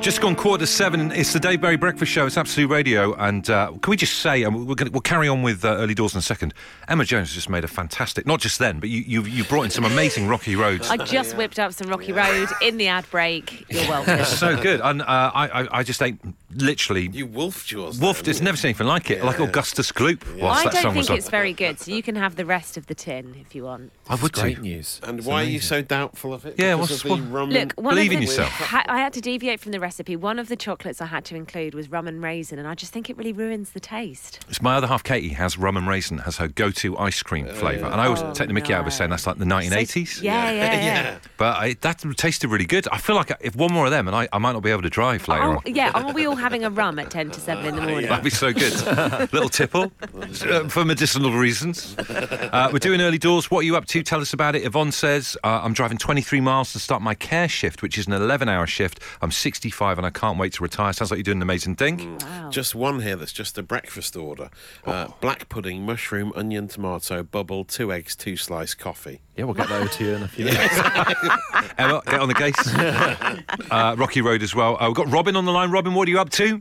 Just 0.00 0.22
gone 0.22 0.34
quarter 0.34 0.62
to 0.62 0.66
seven. 0.66 1.12
It's 1.12 1.34
the 1.34 1.38
Dave 1.38 1.60
Berry 1.60 1.76
Breakfast 1.76 2.10
Show. 2.10 2.24
It's 2.24 2.38
Absolute 2.38 2.68
Radio, 2.70 3.12
and 3.16 3.48
uh, 3.50 3.72
can 3.82 3.90
we 3.90 3.96
just 3.98 4.20
say, 4.20 4.44
and 4.44 4.66
we're 4.66 4.74
gonna, 4.74 4.90
we'll 4.90 5.02
carry 5.02 5.28
on 5.28 5.42
with 5.42 5.62
uh, 5.62 5.68
early 5.76 5.92
doors 5.94 6.14
in 6.14 6.18
a 6.18 6.22
second. 6.22 6.54
Emma 6.88 7.04
Jones 7.04 7.34
just 7.34 7.50
made 7.50 7.64
a 7.64 7.68
fantastic, 7.68 8.24
not 8.26 8.40
just 8.40 8.58
then, 8.58 8.80
but 8.80 8.88
you 8.88 9.02
you, 9.06 9.22
you 9.24 9.44
brought 9.44 9.64
in 9.64 9.70
some 9.70 9.84
amazing 9.84 10.26
rocky 10.26 10.56
roads. 10.56 10.88
I 10.88 10.96
just 10.96 11.36
whipped 11.36 11.58
up 11.58 11.74
some 11.74 11.88
Rocky 11.88 12.12
Road 12.12 12.48
in 12.62 12.78
the 12.78 12.88
ad 12.88 13.04
break. 13.10 13.66
You're 13.70 13.86
welcome. 13.90 14.24
so 14.24 14.56
good, 14.60 14.80
and 14.80 15.02
uh, 15.02 15.04
I, 15.34 15.48
I 15.64 15.78
I 15.80 15.82
just 15.82 16.00
ate 16.00 16.16
literally 16.54 17.08
You 17.12 17.26
wolfed 17.26 17.70
yours. 17.70 18.00
wolfed. 18.00 18.24
then, 18.24 18.30
It's 18.30 18.38
didn't 18.38 18.46
never 18.46 18.56
seen 18.56 18.70
anything 18.70 18.86
like 18.86 19.10
it, 19.10 19.22
like 19.22 19.38
Augustus 19.38 19.92
Gloop. 19.92 20.22
whilst 20.40 20.60
I 20.60 20.64
that 20.64 20.72
don't 20.72 20.82
song 20.82 20.96
was 20.96 21.06
think 21.08 21.12
on. 21.14 21.18
it's 21.18 21.28
very 21.28 21.52
good, 21.52 21.78
so 21.78 21.92
you 21.92 22.02
can 22.02 22.16
have 22.16 22.36
the 22.36 22.46
rest 22.46 22.78
of 22.78 22.86
the 22.86 22.94
tin 22.94 23.34
if 23.38 23.54
you 23.54 23.64
want. 23.64 23.92
I 24.08 24.14
would 24.14 24.32
Great 24.32 24.56
too. 24.56 24.62
news. 24.62 24.98
And 25.04 25.18
It's 25.18 25.28
why 25.28 25.42
are 25.42 25.46
you 25.46 25.60
so 25.60 25.82
doubtful 25.82 26.32
of 26.32 26.46
it? 26.46 26.54
Yeah, 26.58 26.74
Because 26.76 27.04
what's- 27.04 27.04
of 27.04 27.32
what- 27.32 27.48
Look, 27.50 27.72
one 27.74 27.94
Believe 27.94 28.10
of 28.12 28.14
in 28.14 28.20
the, 28.20 28.26
yourself. 28.26 28.48
Ha- 28.48 28.84
I 28.88 28.98
had 28.98 29.12
to 29.12 29.20
deviate 29.20 29.60
from 29.60 29.70
the 29.72 29.78
recipe. 29.90 30.14
One 30.14 30.38
of 30.38 30.46
the 30.46 30.54
chocolates 30.54 31.00
I 31.00 31.06
had 31.06 31.24
to 31.26 31.34
include 31.34 31.74
was 31.74 31.90
rum 31.90 32.06
and 32.06 32.22
raisin, 32.22 32.60
and 32.60 32.68
I 32.68 32.76
just 32.76 32.92
think 32.92 33.10
it 33.10 33.16
really 33.16 33.32
ruins 33.32 33.70
the 33.70 33.80
taste. 33.80 34.38
It's 34.48 34.62
my 34.62 34.76
other 34.76 34.86
half, 34.86 35.02
Katie, 35.02 35.30
has 35.30 35.58
rum 35.58 35.76
and 35.76 35.88
raisin 35.88 36.22
as 36.24 36.36
her 36.36 36.46
go-to 36.46 36.96
ice 36.96 37.24
cream 37.24 37.46
flavour, 37.48 37.86
and 37.86 38.00
I 38.00 38.04
always 38.06 38.20
Oh, 38.22 38.32
take 38.32 38.46
the 38.46 38.54
Mickey 38.54 38.72
out 38.72 38.80
of 38.80 38.84
her 38.84 38.90
saying 38.92 39.10
that's 39.10 39.26
like 39.26 39.38
the 39.38 39.44
1980s. 39.44 40.22
Yeah, 40.22 40.50
yeah, 40.52 40.54
yeah. 40.74 40.84
Yeah. 40.84 41.18
But 41.38 41.56
I, 41.56 41.74
that 41.80 42.04
tasted 42.16 42.48
really 42.50 42.66
good. 42.66 42.86
I 42.92 42.98
feel 42.98 43.16
like 43.16 43.32
if 43.40 43.56
one 43.56 43.72
more 43.72 43.86
of 43.86 43.90
them, 43.90 44.06
and 44.06 44.14
I, 44.14 44.28
I 44.32 44.38
might 44.38 44.52
not 44.52 44.62
be 44.62 44.70
able 44.70 44.82
to 44.82 44.90
drive 44.90 45.26
later 45.26 45.42
Oh, 45.42 45.50
on. 45.56 45.62
yeah, 45.66 45.90
are 45.92 46.12
we 46.12 46.24
all 46.26 46.36
having 46.36 46.62
a 46.64 46.70
rum 46.70 47.00
at 47.00 47.10
10 47.10 47.32
to 47.32 47.40
7 47.40 47.64
in 47.66 47.74
the 47.74 47.82
morning? 47.88 48.08
That'd 48.08 48.22
be 48.22 48.30
so 48.30 48.52
good. 48.52 48.72
Little 49.32 49.48
tipple 49.48 49.90
uh, 50.02 50.68
for 50.68 50.84
medicinal 50.84 51.32
reasons. 51.32 51.96
Uh, 51.98 52.68
we're 52.72 52.78
doing 52.78 53.00
early 53.00 53.18
doors. 53.18 53.50
What 53.50 53.60
are 53.60 53.64
you 53.64 53.74
up 53.76 53.86
to? 53.86 54.02
Tell 54.04 54.20
us 54.20 54.32
about 54.32 54.54
it. 54.54 54.64
Yvonne 54.64 54.92
says, 54.92 55.36
uh, 55.42 55.62
I'm 55.64 55.72
driving 55.72 55.98
23 55.98 56.40
miles 56.40 56.72
to 56.74 56.78
start 56.78 57.02
my 57.02 57.14
care 57.14 57.48
shift, 57.48 57.82
which 57.82 57.98
is 57.98 58.06
an 58.06 58.12
11 58.12 58.48
hour 58.48 58.68
shift. 58.68 59.00
I'm 59.20 59.32
65 59.80 59.98
and 59.98 60.06
I 60.06 60.10
can't 60.10 60.38
wait 60.38 60.52
to 60.54 60.62
retire. 60.62 60.92
Sounds 60.92 61.10
like 61.10 61.16
you're 61.18 61.24
doing 61.24 61.38
an 61.38 61.42
amazing 61.42 61.74
thing. 61.74 62.18
Wow. 62.18 62.50
Just 62.50 62.74
one 62.74 63.00
here 63.00 63.16
that's 63.16 63.32
just 63.32 63.56
a 63.56 63.62
breakfast 63.62 64.14
order. 64.14 64.50
Uh, 64.86 65.06
Oh. 65.08 65.16
black 65.22 65.48
pudding, 65.48 65.86
mushroom, 65.86 66.32
onion, 66.36 66.68
tomato, 66.68 67.22
bubble, 67.22 67.64
two 67.64 67.90
eggs, 67.90 68.14
two 68.14 68.36
slice 68.36 68.74
coffee. 68.74 69.20
Yeah, 69.36 69.44
we'll 69.44 69.54
get 69.54 69.68
that 69.68 69.80
over 69.80 69.88
to 69.88 70.04
you 70.04 70.14
in 70.16 70.22
a 70.22 70.28
few 70.28 70.44
minutes. 70.50 70.74
Emma, 71.78 72.02
get 72.04 72.20
on 72.20 72.28
the 72.28 72.34
case. 72.34 72.58
uh, 73.70 73.94
Rocky 73.96 74.20
Road 74.20 74.42
as 74.42 74.54
well. 74.54 74.76
Uh, 74.78 74.88
we've 74.88 74.96
got 74.96 75.10
Robin 75.10 75.34
on 75.36 75.46
the 75.46 75.52
line. 75.52 75.70
Robin, 75.70 75.94
what 75.94 76.06
are 76.08 76.10
you 76.10 76.20
up 76.20 76.28
to? 76.30 76.60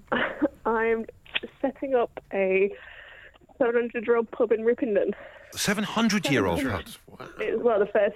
I'm 0.66 1.06
setting 1.62 1.96
up 1.96 2.12
a 2.34 2.72
700 3.58 4.06
year 4.08 4.16
old 4.16 4.32
pub 4.32 4.52
in 4.54 4.62
Ripponden. 4.62 5.14
700 5.52 6.30
year 6.30 6.46
old 6.46 6.62
pub. 6.64 6.84
It 7.42 7.56
was 7.58 7.64
well, 7.66 7.80
the 7.80 7.88
first 7.88 8.16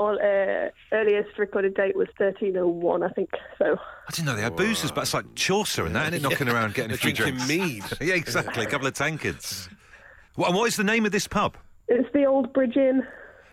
on, 0.00 0.20
uh, 0.20 0.70
earliest 0.92 1.38
recorded 1.38 1.74
date 1.74 1.94
was 1.94 2.08
1301, 2.16 3.02
I 3.02 3.08
think. 3.10 3.30
So 3.58 3.76
I 3.76 4.10
didn't 4.10 4.26
know 4.26 4.34
they 4.34 4.42
had 4.42 4.56
boozers, 4.56 4.90
but 4.92 5.02
it's 5.02 5.14
like 5.14 5.26
Chaucer 5.34 5.86
and 5.86 5.94
that, 5.94 6.12
isn't 6.14 6.24
it? 6.24 6.28
Knocking 6.28 6.48
around 6.48 6.74
getting 6.74 6.92
a 6.92 6.96
few 6.96 7.12
Drinking 7.12 7.44
drinks. 7.44 7.48
mead. 7.48 7.84
yeah, 8.08 8.14
exactly. 8.14 8.64
A 8.64 8.68
couple 8.68 8.86
of 8.86 8.94
tankards. 8.94 9.68
What, 10.34 10.48
and 10.48 10.56
what 10.56 10.66
is 10.66 10.76
the 10.76 10.84
name 10.84 11.06
of 11.06 11.12
this 11.12 11.28
pub? 11.28 11.56
it's 11.88 12.08
the 12.12 12.24
old 12.24 12.52
Bridge 12.52 12.76
Inn. 12.76 13.02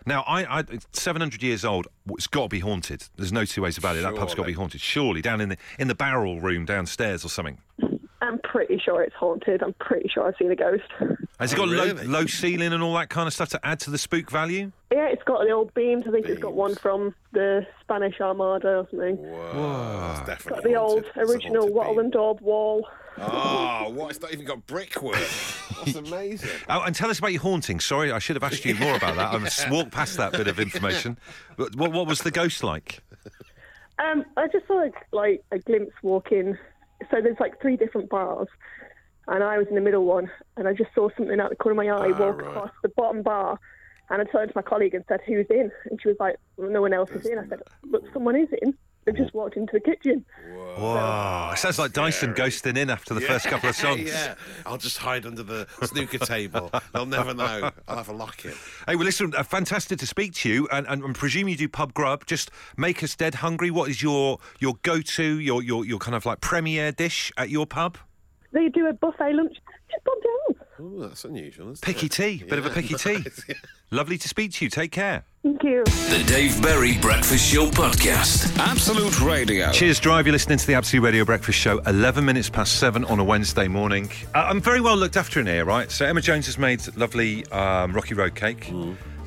Now, 0.06 0.22
I, 0.22 0.60
I, 0.60 0.64
700 0.92 1.42
years 1.42 1.64
old. 1.64 1.88
It's 2.10 2.26
got 2.28 2.44
to 2.44 2.48
be 2.48 2.60
haunted. 2.60 3.04
There's 3.16 3.32
no 3.32 3.44
two 3.44 3.62
ways 3.62 3.76
about 3.76 3.96
it. 3.96 4.02
That 4.02 4.14
pub's 4.14 4.34
got 4.34 4.44
to 4.44 4.46
be 4.46 4.52
haunted. 4.54 4.80
Surely, 4.80 5.20
down 5.20 5.40
in 5.40 5.50
the 5.50 5.56
in 5.78 5.88
the 5.88 5.94
barrel 5.94 6.40
room 6.40 6.64
downstairs 6.64 7.24
or 7.24 7.28
something. 7.28 7.58
I'm 8.48 8.52
pretty 8.52 8.78
sure 8.78 9.02
it's 9.02 9.14
haunted. 9.14 9.62
I'm 9.62 9.74
pretty 9.74 10.08
sure 10.08 10.26
I've 10.26 10.34
seen 10.38 10.50
a 10.50 10.56
ghost. 10.56 10.84
Has 11.38 11.52
it 11.52 11.56
got 11.56 11.68
low, 11.68 11.84
really? 11.84 12.06
low 12.06 12.26
ceiling 12.26 12.72
and 12.72 12.82
all 12.82 12.94
that 12.94 13.10
kind 13.10 13.26
of 13.26 13.32
stuff 13.34 13.50
to 13.50 13.66
add 13.66 13.80
to 13.80 13.90
the 13.90 13.98
spook 13.98 14.30
value? 14.30 14.72
Yeah, 14.90 15.06
it's 15.08 15.22
got 15.24 15.44
the 15.44 15.50
old 15.50 15.72
beams. 15.74 16.04
I 16.08 16.10
think 16.10 16.26
it's 16.26 16.40
got 16.40 16.54
one 16.54 16.74
from 16.74 17.14
the 17.32 17.66
Spanish 17.80 18.20
Armada 18.20 18.78
or 18.78 18.88
something. 18.90 19.16
Whoa. 19.16 20.14
It's 20.18 20.26
definitely 20.26 20.54
Got 20.54 20.64
the 20.64 20.76
old 20.76 21.04
haunted. 21.04 21.12
It's 21.22 21.30
a 21.30 21.32
original 21.32 21.72
wattle 21.72 21.98
and 21.98 22.10
daub 22.12 22.40
wall. 22.40 22.88
Oh, 23.18 23.90
what? 23.90 24.10
It's 24.10 24.20
not 24.20 24.32
even 24.32 24.46
got 24.46 24.66
brickwork. 24.66 25.14
That's 25.84 25.96
amazing. 25.96 26.50
Oh, 26.68 26.82
and 26.82 26.94
tell 26.94 27.10
us 27.10 27.18
about 27.18 27.32
your 27.32 27.42
haunting. 27.42 27.80
Sorry, 27.80 28.12
I 28.12 28.18
should 28.18 28.36
have 28.36 28.44
asked 28.44 28.64
you 28.64 28.74
more 28.76 28.96
about 28.96 29.16
that. 29.16 29.32
I 29.34 29.38
just 29.40 29.68
walked 29.70 29.90
past 29.90 30.16
that 30.16 30.32
bit 30.32 30.48
of 30.48 30.58
information. 30.58 31.18
But 31.56 31.76
What, 31.76 31.92
what 31.92 32.06
was 32.06 32.20
the 32.20 32.30
ghost 32.30 32.62
like? 32.64 33.00
Um, 33.98 34.24
I 34.36 34.46
just 34.46 34.66
saw 34.68 34.74
like, 34.74 34.94
like 35.12 35.44
a 35.50 35.58
glimpse 35.58 35.92
walking. 36.02 36.56
So 37.10 37.20
there's 37.22 37.40
like 37.40 37.60
three 37.60 37.76
different 37.76 38.08
bars, 38.10 38.48
and 39.26 39.42
I 39.44 39.58
was 39.58 39.66
in 39.68 39.74
the 39.74 39.80
middle 39.80 40.04
one, 40.04 40.30
and 40.56 40.66
I 40.66 40.72
just 40.72 40.90
saw 40.94 41.08
something 41.16 41.38
out 41.40 41.50
the 41.50 41.56
corner 41.56 41.80
of 41.80 41.86
my 41.86 41.92
eye 41.92 42.12
Ah, 42.14 42.18
walk 42.18 42.38
right. 42.38 42.48
across 42.48 42.70
the 42.82 42.88
bottom 42.90 43.22
bar, 43.22 43.58
and 44.10 44.20
I 44.20 44.24
turned 44.24 44.50
to 44.50 44.56
my 44.56 44.62
colleague 44.62 44.94
and 44.94 45.04
said, 45.08 45.20
"Who's 45.26 45.46
in?" 45.50 45.70
And 45.90 46.00
she 46.02 46.08
was 46.08 46.16
like, 46.18 46.36
well, 46.56 46.70
"No 46.70 46.80
one 46.82 46.92
else 46.92 47.10
is 47.10 47.24
in." 47.26 47.38
I 47.38 47.46
said, 47.48 47.60
"Look, 47.84 48.04
someone 48.12 48.36
is 48.36 48.48
in. 48.62 48.74
They've 49.08 49.16
just 49.24 49.34
walked 49.34 49.56
into 49.56 49.72
the 49.72 49.80
kitchen." 49.80 50.24
Whoa. 50.76 51.50
It 51.52 51.58
sounds 51.58 51.78
like 51.78 51.92
Dyson 51.92 52.34
ghosting 52.34 52.76
in 52.76 52.90
after 52.90 53.14
the 53.14 53.20
first 53.20 53.46
couple 53.46 53.68
of 53.68 53.74
songs. 53.84 54.02
Yeah, 54.10 54.34
I'll 54.66 54.76
just 54.78 54.98
hide 54.98 55.26
under 55.26 55.42
the 55.42 55.66
snooker 55.82 56.18
table. 56.18 56.70
They'll 56.92 57.06
never 57.06 57.34
know. 57.34 57.70
I'll 57.88 57.96
have 57.96 58.08
a 58.08 58.12
lock 58.12 58.44
in. 58.44 58.52
Hey, 58.86 58.94
well, 58.94 59.04
listen, 59.04 59.32
uh, 59.36 59.42
fantastic 59.42 59.98
to 59.98 60.06
speak 60.06 60.34
to 60.34 60.48
you, 60.48 60.68
and, 60.70 60.86
and, 60.86 61.02
and 61.02 61.14
presume 61.14 61.48
you 61.48 61.56
do 61.56 61.68
pub 61.68 61.94
grub. 61.94 62.26
Just 62.26 62.50
make 62.76 63.02
us 63.02 63.16
dead 63.16 63.36
hungry. 63.36 63.70
What 63.70 63.88
is 63.90 64.02
your 64.02 64.38
your 64.60 64.74
go 64.82 65.00
to, 65.00 65.38
your, 65.40 65.62
your 65.62 65.84
your 65.84 65.98
kind 65.98 66.14
of 66.14 66.26
like 66.26 66.40
premiere 66.40 66.92
dish 66.92 67.32
at 67.36 67.48
your 67.50 67.66
pub? 67.66 67.98
They 68.52 68.68
do 68.68 68.86
a 68.86 68.92
buffet 68.92 69.32
lunch. 69.34 69.56
Just 69.90 70.04
pop 70.04 70.14
down. 70.22 70.66
Oh, 70.80 71.00
that's 71.08 71.24
unusual. 71.24 71.72
Isn't 71.72 71.82
Picky 71.82 72.06
it? 72.06 72.12
tea, 72.12 72.44
bit 72.48 72.58
of 72.58 72.66
a 72.66 72.70
picky 72.70 72.94
tea. 72.98 73.24
Lovely 73.90 74.16
to 74.18 74.28
speak 74.28 74.52
to 74.54 74.64
you. 74.64 74.70
Take 74.70 74.92
care. 74.92 75.24
Thank 75.48 75.62
you. 75.62 75.82
The 75.84 76.22
Dave 76.26 76.60
Berry 76.60 76.98
Breakfast 76.98 77.50
Show 77.50 77.70
Podcast. 77.70 78.54
Absolute 78.58 79.18
Radio. 79.22 79.72
Cheers, 79.72 79.98
Drive. 79.98 80.26
You're 80.26 80.34
listening 80.34 80.58
to 80.58 80.66
the 80.66 80.74
Absolute 80.74 81.02
Radio 81.02 81.24
Breakfast 81.24 81.58
Show, 81.58 81.78
11 81.86 82.22
minutes 82.22 82.50
past 82.50 82.78
seven 82.78 83.02
on 83.06 83.18
a 83.18 83.24
Wednesday 83.24 83.66
morning. 83.66 84.10
Uh, 84.34 84.40
I'm 84.40 84.60
very 84.60 84.82
well 84.82 84.94
looked 84.94 85.16
after 85.16 85.40
in 85.40 85.46
here, 85.46 85.64
right? 85.64 85.90
So, 85.90 86.04
Emma 86.04 86.20
Jones 86.20 86.44
has 86.44 86.58
made 86.58 86.82
lovely 86.98 87.46
um, 87.46 87.94
Rocky 87.94 88.12
Road 88.12 88.34
cake. 88.34 88.70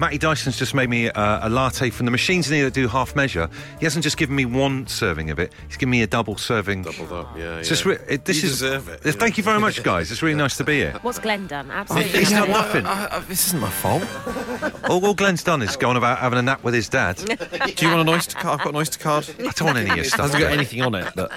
Matty 0.02 0.18
Dyson's 0.18 0.58
just 0.58 0.74
made 0.74 0.90
me 0.90 1.12
uh, 1.12 1.48
a 1.48 1.50
latte 1.50 1.92
from 1.92 2.06
the 2.08 2.12
machines 2.12 2.50
in 2.50 2.56
here 2.56 2.66
that 2.66 2.74
do 2.74 2.88
half 2.88 3.16
measure. 3.16 3.48
He 3.80 3.86
hasn't 3.86 4.02
just 4.04 4.18
given 4.18 4.36
me 4.36 4.46
one 4.46 4.88
serving 4.88 5.30
of 5.30 5.38
it, 5.38 5.54
he's 5.68 5.78
given 5.78 5.92
me 5.92 6.02
a 6.02 6.08
double 6.08 6.38
serving. 6.38 6.82
Doubled 6.82 7.12
up, 7.12 7.38
yeah. 7.38 7.58
Yeah. 7.58 7.62
just 7.62 7.86
re- 7.86 8.00
it, 8.10 8.26
this 8.26 8.42
you 8.42 8.48
is, 8.50 8.54
deserve 8.54 8.90
it. 8.90 9.06
Uh, 9.06 9.12
Thank 9.12 9.38
you 9.38 9.44
very 9.44 9.60
much, 9.60 9.84
guys. 9.84 10.12
It's 10.12 10.24
really 10.24 10.36
nice 10.36 10.58
to 10.58 10.64
be 10.64 10.78
here. 10.78 10.98
What's 11.04 11.20
Glenn 11.20 11.46
done? 11.46 11.70
Absolutely. 11.70 12.18
He's 12.18 12.32
done 12.32 12.50
nothing. 12.50 12.84
nothing. 12.84 13.12
I, 13.12 13.18
I, 13.18 13.20
this 13.20 13.46
isn't 13.46 13.60
my 13.60 13.70
fault. 13.70 14.04
All, 14.90 15.06
all 15.06 15.14
Glenn's 15.14 15.44
done 15.44 15.62
is 15.62 15.76
going 15.78 15.98
about 15.98 16.18
having 16.18 16.40
a 16.40 16.42
nap 16.42 16.64
with 16.64 16.74
his 16.74 16.90
dad. 16.90 17.18
Do 17.18 17.86
you 17.86 17.90
want 17.90 18.02
an 18.02 18.10
oyster 18.10 18.40
card? 18.40 18.60
I've 18.60 18.64
got 18.66 18.70
an 18.74 18.78
oyster 18.78 18.98
card. 18.98 19.30
I 19.40 19.52
don't 19.52 19.66
want 19.66 19.78
any 19.78 19.92
of 19.92 19.96
your 19.98 20.06
It 20.06 20.10
stuff. 20.10 20.22
hasn't 20.32 20.42
got 20.42 20.52
anything 20.52 20.82
on 20.82 20.96
it, 20.96 21.14
but 21.16 21.30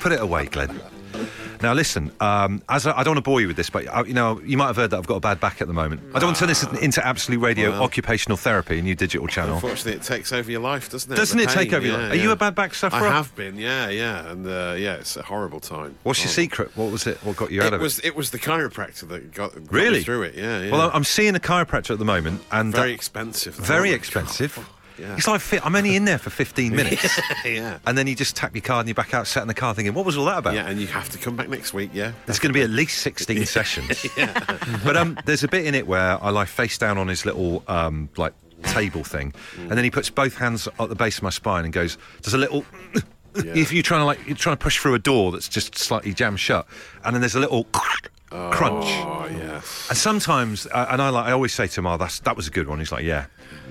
Put 0.00 0.12
it 0.12 0.20
away, 0.20 0.44
Glenn. 0.46 0.78
Now, 1.62 1.72
listen, 1.74 2.10
um, 2.20 2.62
as 2.68 2.86
I, 2.86 2.98
I 2.98 3.02
don't 3.04 3.14
want 3.14 3.24
to 3.24 3.30
bore 3.30 3.40
you 3.40 3.46
with 3.46 3.56
this, 3.56 3.70
but 3.70 3.86
uh, 3.86 4.02
you 4.04 4.14
know, 4.14 4.40
you 4.40 4.56
might 4.56 4.66
have 4.66 4.76
heard 4.76 4.90
that 4.90 4.96
I've 4.98 5.06
got 5.06 5.16
a 5.16 5.20
bad 5.20 5.38
back 5.40 5.60
at 5.62 5.68
the 5.68 5.72
moment. 5.72 6.00
I 6.14 6.18
don't 6.18 6.28
want 6.28 6.36
to 6.36 6.40
turn 6.40 6.48
this 6.48 6.64
into 6.82 7.06
absolute 7.06 7.38
radio 7.40 7.70
Well. 7.70 7.82
occupational 7.84 8.36
therapy, 8.36 8.78
a 8.78 8.82
new 8.82 8.94
digital 8.96 9.26
channel. 9.28 9.54
Unfortunately, 9.54 9.92
it 9.92 10.02
takes 10.02 10.32
over 10.32 10.50
your 10.50 10.60
life, 10.60 10.90
doesn't 10.90 11.12
it? 11.12 11.16
Doesn't 11.16 11.38
The 11.38 11.44
it 11.44 11.50
take 11.50 11.70
pain, 11.70 11.76
over 11.76 11.86
your 11.86 11.98
life? 11.98 12.12
Are 12.12 12.16
you 12.16 12.30
a 12.32 12.36
bad 12.36 12.54
back 12.54 12.74
sufferer? 12.74 13.06
I 13.06 13.10
have 13.10 13.34
been, 13.36 13.56
yeah, 13.56 13.88
yeah, 13.88 14.28
and 14.30 14.46
uh, 14.46 14.74
yeah, 14.76 14.94
it's 14.94 15.16
a 15.16 15.22
horrible 15.22 15.60
time. 15.60 15.94
What's 16.02 16.20
your 16.20 16.28
Oh. 16.30 16.32
secret? 16.32 16.76
What 16.76 16.90
was 16.90 17.06
it? 17.06 17.18
What 17.24 17.36
got 17.36 17.52
you 17.52 17.60
out 17.62 17.68
It 17.68 17.74
of 17.74 17.80
was 17.80 17.98
it? 18.00 18.06
it 18.06 18.16
was 18.16 18.30
the 18.30 18.38
chiropractor 18.38 19.06
that 19.08 19.32
got, 19.32 19.54
got 19.54 19.72
Really? 19.72 19.98
me 19.98 20.04
through 20.04 20.22
it. 20.22 20.34
Yeah, 20.34 20.62
yeah. 20.62 20.72
Well, 20.72 20.90
I'm 20.92 21.04
seeing 21.04 21.36
a 21.36 21.40
chiropractor 21.40 21.90
at 21.92 21.98
the 21.98 22.04
moment, 22.04 22.42
and 22.50 22.72
very 22.74 22.90
uh, 22.90 22.94
expensive. 22.94 23.56
though. 23.56 23.62
very 23.64 23.92
Oh 23.92 23.94
expensive. 23.94 24.56
God. 24.56 24.66
Yeah. 25.02 25.16
It's 25.16 25.26
like 25.26 25.66
I'm 25.66 25.74
only 25.74 25.96
in 25.96 26.04
there 26.04 26.18
for 26.18 26.30
15 26.30 26.76
minutes, 26.76 27.20
yeah. 27.44 27.78
and 27.84 27.98
then 27.98 28.06
you 28.06 28.14
just 28.14 28.36
tap 28.36 28.54
your 28.54 28.62
card 28.62 28.80
and 28.86 28.88
you're 28.88 28.94
back 28.94 29.12
out, 29.14 29.26
sat 29.26 29.42
in 29.42 29.48
the 29.48 29.54
car, 29.54 29.74
thinking, 29.74 29.94
"What 29.94 30.06
was 30.06 30.16
all 30.16 30.26
that 30.26 30.38
about?" 30.38 30.54
Yeah, 30.54 30.68
and 30.68 30.80
you 30.80 30.86
have 30.86 31.08
to 31.10 31.18
come 31.18 31.34
back 31.34 31.48
next 31.48 31.74
week. 31.74 31.90
Yeah, 31.92 32.12
There's 32.26 32.38
going 32.38 32.52
to 32.52 32.56
be 32.56 32.62
at 32.62 32.70
least 32.70 32.98
16 32.98 33.44
sessions. 33.56 34.06
but 34.84 34.96
um, 34.96 35.18
there's 35.24 35.42
a 35.42 35.48
bit 35.48 35.66
in 35.66 35.74
it 35.74 35.88
where 35.88 36.22
I 36.22 36.30
lie 36.30 36.44
face 36.44 36.78
down 36.78 36.98
on 36.98 37.08
his 37.08 37.26
little 37.26 37.64
um, 37.66 38.08
like 38.16 38.32
table 38.62 39.02
thing, 39.02 39.34
and 39.58 39.72
then 39.72 39.82
he 39.82 39.90
puts 39.90 40.08
both 40.08 40.36
hands 40.36 40.68
at 40.78 40.88
the 40.88 40.94
base 40.94 41.16
of 41.16 41.24
my 41.24 41.30
spine 41.30 41.64
and 41.64 41.72
goes, 41.72 41.98
"There's 42.22 42.34
a 42.34 42.38
little." 42.38 42.64
If 43.34 43.72
you're 43.72 43.82
trying 43.82 44.02
to 44.02 44.04
like 44.04 44.26
you're 44.26 44.36
trying 44.36 44.56
to 44.56 44.62
push 44.62 44.78
through 44.78 44.94
a 44.94 44.98
door 44.98 45.32
that's 45.32 45.48
just 45.48 45.76
slightly 45.76 46.12
jammed 46.14 46.38
shut, 46.38 46.66
and 47.02 47.14
then 47.14 47.22
there's 47.22 47.34
a 47.34 47.40
little 47.40 47.64
crunch. 48.50 48.86
Oh 48.86 49.28
yes. 49.30 49.88
And 49.88 49.98
sometimes, 49.98 50.66
uh, 50.66 50.86
and 50.90 51.02
I 51.02 51.10
like, 51.10 51.26
I 51.26 51.32
always 51.32 51.52
say 51.52 51.66
to 51.66 51.80
him, 51.80 51.86
"Oh, 51.86 51.96
that's 51.96 52.20
that 52.20 52.36
was 52.36 52.46
a 52.46 52.50
good 52.50 52.68
one." 52.68 52.78
He's 52.78 52.92
like, 52.92 53.04
"Yeah," 53.04 53.26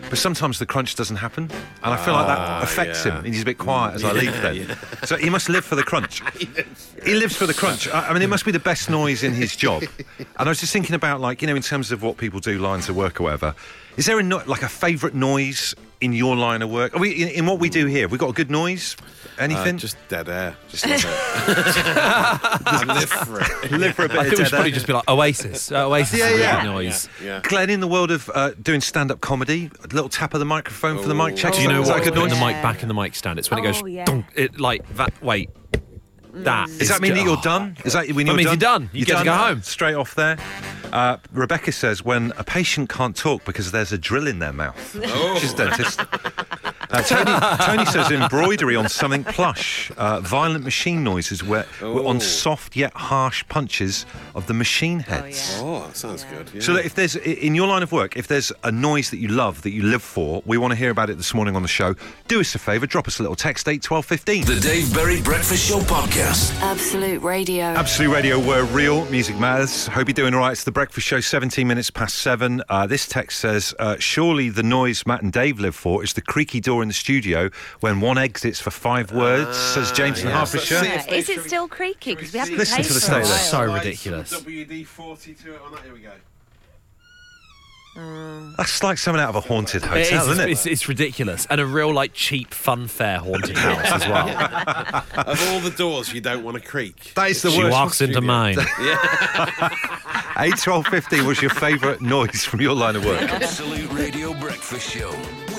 but 0.09 0.17
sometimes 0.17 0.59
the 0.59 0.65
crunch 0.65 0.95
doesn't 0.95 1.17
happen, 1.17 1.49
and 1.83 1.93
I 1.93 1.97
feel 1.97 2.13
like 2.13 2.27
that 2.27 2.63
affects 2.63 3.05
yeah. 3.05 3.11
him. 3.13 3.25
And 3.25 3.33
he's 3.33 3.41
a 3.41 3.45
bit 3.45 3.57
quiet 3.57 3.95
as 3.95 4.03
I 4.03 4.11
leave. 4.11 4.33
Then, 4.41 4.77
so 5.03 5.17
he 5.17 5.29
must 5.29 5.49
live 5.49 5.65
for 5.65 5.75
the 5.75 5.83
crunch. 5.83 6.21
he 7.05 7.13
lives 7.13 7.35
for 7.35 7.45
the 7.45 7.53
crunch. 7.53 7.87
I, 7.87 8.09
I 8.09 8.13
mean, 8.13 8.21
it 8.21 8.29
must 8.29 8.45
be 8.45 8.51
the 8.51 8.59
best 8.59 8.89
noise 8.89 9.23
in 9.23 9.33
his 9.33 9.55
job. 9.55 9.83
And 10.19 10.27
I 10.37 10.49
was 10.49 10.59
just 10.59 10.73
thinking 10.73 10.95
about, 10.95 11.21
like, 11.21 11.41
you 11.41 11.47
know, 11.47 11.55
in 11.55 11.61
terms 11.61 11.91
of 11.91 12.03
what 12.03 12.17
people 12.17 12.39
do, 12.39 12.57
lines 12.59 12.89
of 12.89 12.95
work 12.95 13.19
or 13.19 13.23
whatever. 13.23 13.55
Is 13.97 14.05
there 14.05 14.19
a 14.19 14.23
no- 14.23 14.43
like 14.45 14.63
a 14.63 14.69
favourite 14.69 15.15
noise 15.15 15.75
in 16.01 16.13
your 16.13 16.35
line 16.35 16.61
of 16.61 16.69
work? 16.71 16.95
Are 16.95 16.99
we 16.99 17.11
in, 17.11 17.27
in 17.29 17.45
what 17.45 17.59
we 17.59 17.69
do 17.69 17.85
here? 17.85 18.01
Have 18.01 18.11
we 18.11 18.17
got 18.17 18.29
a 18.29 18.33
good 18.33 18.51
noise? 18.51 18.95
Uh, 19.39 19.43
Anything? 19.43 19.77
just 19.77 19.95
dead 20.09 20.27
air. 20.29 20.55
Just 20.69 20.85
love 20.87 20.99
it. 20.99 21.05
I 21.05 22.83
live 22.99 23.09
for 23.09 23.39
it. 23.39 23.71
live 23.79 23.95
for 23.95 24.05
a 24.05 24.09
bit 24.09 24.17
I 24.17 24.21
of 24.21 24.27
think 24.27 24.31
we 24.31 24.37
dead 24.37 24.43
should 24.45 24.49
probably 24.49 24.69
air. 24.71 24.73
just 24.73 24.87
be 24.87 24.93
like 24.93 25.07
Oasis. 25.09 25.71
Uh, 25.71 25.87
Oasis 25.87 26.19
Yeah, 26.19 26.29
is 26.29 26.39
yeah. 26.39 26.61
great 26.61 26.71
noise. 26.71 27.09
Yeah. 27.23 27.39
Glenn, 27.43 27.69
in 27.69 27.79
the 27.79 27.87
world 27.87 28.11
of 28.11 28.29
uh, 28.33 28.51
doing 28.61 28.81
stand-up 28.81 29.21
comedy, 29.21 29.69
a 29.83 29.87
little 29.93 30.09
tap 30.09 30.33
of 30.33 30.39
the 30.39 30.45
microphone 30.45 30.97
for 31.01 31.07
the 31.07 31.15
mic 31.15 31.35
check. 31.35 31.53
Oh, 31.53 31.57
Do 31.57 31.61
you 31.63 31.69
know 31.69 31.81
Is 31.81 31.87
that 31.87 31.93
what? 31.95 32.01
a 32.01 32.05
good 32.05 32.13
Putting 32.13 32.29
noise? 32.29 32.39
the 32.39 32.45
mic 32.45 32.61
back 32.61 32.81
in 32.81 32.87
the 32.87 32.93
mic 32.93 33.15
stand. 33.15 33.39
It's 33.39 33.49
when 33.49 33.59
it 33.59 33.63
goes. 33.63 33.81
Oh, 33.81 33.85
yeah. 33.85 34.05
dunk, 34.05 34.25
it 34.35 34.59
like 34.59 34.87
that. 34.95 35.13
Wait, 35.23 35.49
that 36.33 36.67
Does 36.79 36.89
that 36.89 37.01
mean 37.01 37.13
that 37.15 37.23
you're 37.23 37.37
done? 37.43 37.77
Is 37.85 37.93
that 37.93 38.07
when 38.11 38.25
That 38.25 38.31
you're 38.31 38.37
means 38.37 38.45
done? 38.45 38.53
you're 38.53 38.57
done. 38.57 38.89
You 38.93 39.05
get 39.05 39.17
to 39.19 39.23
go 39.25 39.33
home. 39.33 39.61
Straight 39.61 39.95
off 39.95 40.15
there. 40.15 40.37
Uh, 40.91 41.17
Rebecca 41.31 41.71
says 41.71 42.03
when 42.03 42.33
a 42.37 42.43
patient 42.43 42.89
can't 42.89 43.15
talk 43.15 43.45
because 43.45 43.71
there's 43.71 43.91
a 43.91 43.97
drill 43.97 44.27
in 44.27 44.39
their 44.39 44.53
mouth. 44.53 44.91
She's 45.39 45.53
a 45.53 45.57
dentist. 45.57 46.01
Uh, 46.91 47.01
Tony, 47.03 47.65
Tony 47.65 47.85
says 47.85 48.11
embroidery 48.11 48.75
on 48.75 48.89
something 48.89 49.23
plush, 49.23 49.91
uh, 49.97 50.19
violent 50.21 50.63
machine 50.63 51.03
noises 51.03 51.43
where, 51.43 51.63
where 51.79 52.05
on 52.05 52.17
Oh. 52.17 52.19
soft 52.19 52.75
yet 52.75 52.93
harsh 52.93 53.43
punches 53.49 54.05
of 54.35 54.47
the 54.47 54.53
machine 54.53 54.99
heads. 54.99 55.53
yeah. 55.55 55.61
Oh, 55.63 55.87
that 55.87 55.95
sounds 55.97 56.25
good. 56.25 56.49
Yeah. 56.53 56.61
So 56.61 56.73
that 56.73 56.85
if 56.85 56.95
there's 56.95 57.15
in 57.15 57.55
your 57.55 57.67
line 57.67 57.83
of 57.83 57.91
work, 57.91 58.17
if 58.17 58.27
there's 58.27 58.51
a 58.63 58.71
noise 58.71 59.09
that 59.11 59.17
you 59.17 59.29
love 59.29 59.61
that 59.63 59.71
you 59.71 59.83
live 59.83 60.03
for, 60.03 60.41
we 60.45 60.57
want 60.57 60.71
to 60.71 60.75
hear 60.77 60.89
about 60.91 61.09
it 61.09 61.17
this 61.17 61.33
morning 61.33 61.55
on 61.55 61.61
the 61.61 61.67
show. 61.67 61.95
Do 62.27 62.39
us 62.41 62.53
a 62.55 62.59
favour, 62.59 62.85
drop 62.87 63.07
us 63.07 63.19
a 63.19 63.23
little 63.23 63.35
text 63.35 63.67
eight 63.67 63.81
twelve 63.81 64.05
fifteen. 64.05 64.45
The 64.45 64.59
Dave 64.59 64.93
Berry 64.93 65.21
Breakfast 65.21 65.67
Show 65.69 65.79
Podcast. 65.79 66.53
Absolute 66.61 67.21
Radio. 67.21 67.63
Absolute 67.65 68.11
Radio, 68.13 68.39
where 68.39 68.65
real 68.65 69.05
music 69.05 69.37
matters. 69.39 69.87
Hope 69.87 70.07
you're 70.07 70.13
doing 70.13 70.33
all 70.33 70.39
right. 70.41 70.51
It's 70.51 70.63
the 70.63 70.71
Breakfast 70.71 71.07
Show, 71.07 71.19
17 71.19 71.67
minutes 71.67 71.89
past 71.89 72.15
seven. 72.17 72.61
Uh, 72.69 72.85
this 72.87 73.07
text 73.07 73.39
says, 73.39 73.73
uh, 73.79 73.95
Surely 73.99 74.49
the 74.49 74.63
noise 74.63 75.05
Matt 75.05 75.21
and 75.21 75.31
Dave 75.31 75.59
live 75.59 75.75
for 75.75 76.03
is 76.03 76.13
the 76.13 76.21
creaky 76.21 76.59
door 76.59 76.80
in 76.81 76.87
the 76.87 76.93
studio 76.93 77.49
when 77.79 78.01
one 78.01 78.17
exits 78.17 78.59
for 78.59 78.71
five 78.71 79.11
words, 79.11 79.57
says 79.57 79.91
ah, 79.91 79.95
James 79.95 80.21
in 80.21 80.27
yes. 80.27 80.37
Hertfordshire. 80.37 80.81
Let's 80.81 81.07
Yeah. 81.07 81.13
Is 81.13 81.29
it 81.29 81.41
still 81.41 81.67
creaky? 81.67 82.15
Because 82.15 82.33
we 82.33 82.39
haven't 82.39 82.57
Listen 82.57 82.75
played 82.75 82.87
to 82.87 82.93
the 82.93 82.99
for 82.99 83.05
state 83.05 83.23
there. 83.23 83.25
So 83.25 83.73
ridiculous. 83.73 84.33
WD 84.33 84.85
forty 84.85 85.33
to 85.33 85.53
it 85.53 85.61
oh, 85.61 85.65
on 85.67 85.71
that. 85.73 85.83
Here 85.83 85.93
we 85.93 85.99
go. 85.99 86.11
Mm. 87.95 88.55
That's 88.55 88.81
like 88.83 88.97
something 88.97 89.21
out 89.21 89.29
of 89.29 89.35
a 89.35 89.41
haunted 89.41 89.83
hotel, 89.83 90.23
is, 90.23 90.27
isn't 90.29 90.47
it? 90.47 90.51
it's, 90.51 90.65
it's 90.65 90.87
ridiculous. 90.87 91.45
And 91.49 91.59
a 91.59 91.65
real, 91.65 91.93
like, 91.93 92.13
cheap 92.13 92.53
fun 92.53 92.87
fair 92.87 93.19
haunted 93.19 93.57
house 93.57 93.91
as 93.91 94.07
well. 94.07 95.03
Of 95.31 95.49
all 95.49 95.59
the 95.59 95.73
doors 95.75 96.13
you 96.13 96.21
don't 96.21 96.43
want 96.43 96.61
to 96.61 96.63
creak. 96.63 97.13
that 97.15 97.29
is 97.29 97.41
the 97.41 97.51
she 97.51 97.59
worst. 97.59 97.71
walks 97.71 98.01
into 98.01 98.21
mine. 98.21 98.57
8, 100.37 100.57
12, 100.57 100.87
15 100.87 101.25
was 101.25 101.41
your 101.41 101.51
favourite 101.51 102.01
noise 102.01 102.43
from 102.43 102.61
your 102.61 102.75
line 102.75 102.95
of 102.95 103.05
work. 103.05 103.21
Absolute 103.21 103.91
Radio 103.91 104.33
Breakfast 104.33 104.89
Show 104.89 105.09
with 105.09 105.19
Wickes. 105.19 105.50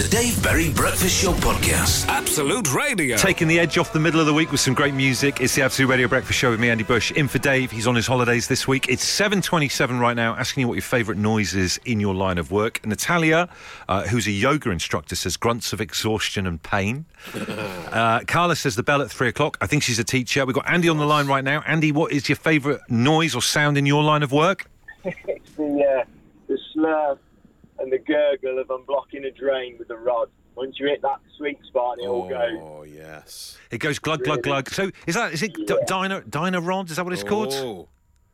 The 0.00 0.08
Dave 0.08 0.42
Berry 0.42 0.70
Breakfast 0.70 1.22
Show 1.22 1.32
Podcast. 1.32 2.08
Absolute 2.08 2.72
Radio. 2.72 3.18
Taking 3.18 3.48
the 3.48 3.60
edge 3.60 3.76
off 3.76 3.92
the 3.92 4.00
middle 4.00 4.18
of 4.18 4.24
the 4.24 4.32
week 4.32 4.50
with 4.50 4.58
some 4.58 4.72
great 4.72 4.94
music. 4.94 5.42
It's 5.42 5.54
the 5.54 5.60
Absolute 5.60 5.88
Radio 5.88 6.08
Breakfast 6.08 6.38
Show 6.38 6.50
with 6.50 6.58
me, 6.58 6.70
Andy 6.70 6.84
Bush. 6.84 7.12
In 7.12 7.28
for 7.28 7.38
Dave. 7.38 7.70
He's 7.70 7.86
on 7.86 7.96
his 7.96 8.06
holidays 8.06 8.48
this 8.48 8.66
week. 8.66 8.88
It's 8.88 9.04
7.27 9.04 10.00
right 10.00 10.16
now, 10.16 10.34
asking 10.36 10.62
you 10.62 10.68
what 10.68 10.76
your 10.76 10.82
favourite 10.84 11.20
noise 11.20 11.54
is 11.54 11.78
in 11.84 12.00
your 12.00 12.14
line 12.14 12.38
of 12.38 12.50
work. 12.50 12.80
Natalia, 12.86 13.50
uh, 13.90 14.04
who's 14.04 14.26
a 14.26 14.30
yoga 14.30 14.70
instructor, 14.70 15.14
says 15.14 15.36
grunts 15.36 15.74
of 15.74 15.82
exhaustion 15.82 16.46
and 16.46 16.62
pain. 16.62 17.04
uh, 17.34 18.20
Carla 18.26 18.56
says 18.56 18.76
the 18.76 18.82
bell 18.82 19.02
at 19.02 19.10
3 19.10 19.28
o'clock. 19.28 19.58
I 19.60 19.66
think 19.66 19.82
she's 19.82 19.98
a 19.98 20.04
teacher. 20.04 20.46
We've 20.46 20.56
got 20.56 20.66
Andy 20.66 20.88
on 20.88 20.96
the 20.96 21.04
line 21.04 21.26
right 21.26 21.44
now. 21.44 21.62
Andy, 21.66 21.92
what 21.92 22.10
is 22.10 22.26
your 22.26 22.36
favourite 22.36 22.80
noise 22.88 23.34
or 23.34 23.42
sound 23.42 23.76
in 23.76 23.84
your 23.84 24.02
line 24.02 24.22
of 24.22 24.32
work? 24.32 24.64
it's 25.04 25.50
the 25.58 26.00
uh, 26.00 26.04
the 26.48 26.58
slurp 26.74 27.18
and 27.80 27.92
the 27.92 27.98
gurgle 27.98 28.58
of 28.58 28.68
unblocking 28.68 29.26
a 29.26 29.30
drain 29.30 29.76
with 29.78 29.90
a 29.90 29.96
rod. 29.96 30.28
Once 30.56 30.78
you 30.78 30.86
hit 30.88 31.00
that 31.02 31.18
sweet 31.36 31.58
spot, 31.66 31.98
it 32.00 32.06
all 32.06 32.28
goes. 32.28 32.58
Oh 32.60 32.82
yes. 32.82 33.56
It 33.70 33.78
goes 33.78 33.98
glug, 33.98 34.24
glug, 34.24 34.42
glug. 34.42 34.68
So 34.70 34.90
is 35.06 35.14
that, 35.14 35.32
is 35.32 35.42
it 35.42 35.54
D- 35.54 35.76
Dyna, 35.86 36.22
Dyno-Rod? 36.22 36.90
Is 36.90 36.96
that 36.96 37.04
what 37.04 37.12
it's 37.14 37.22
called? 37.22 37.52
Oh. 37.54 37.88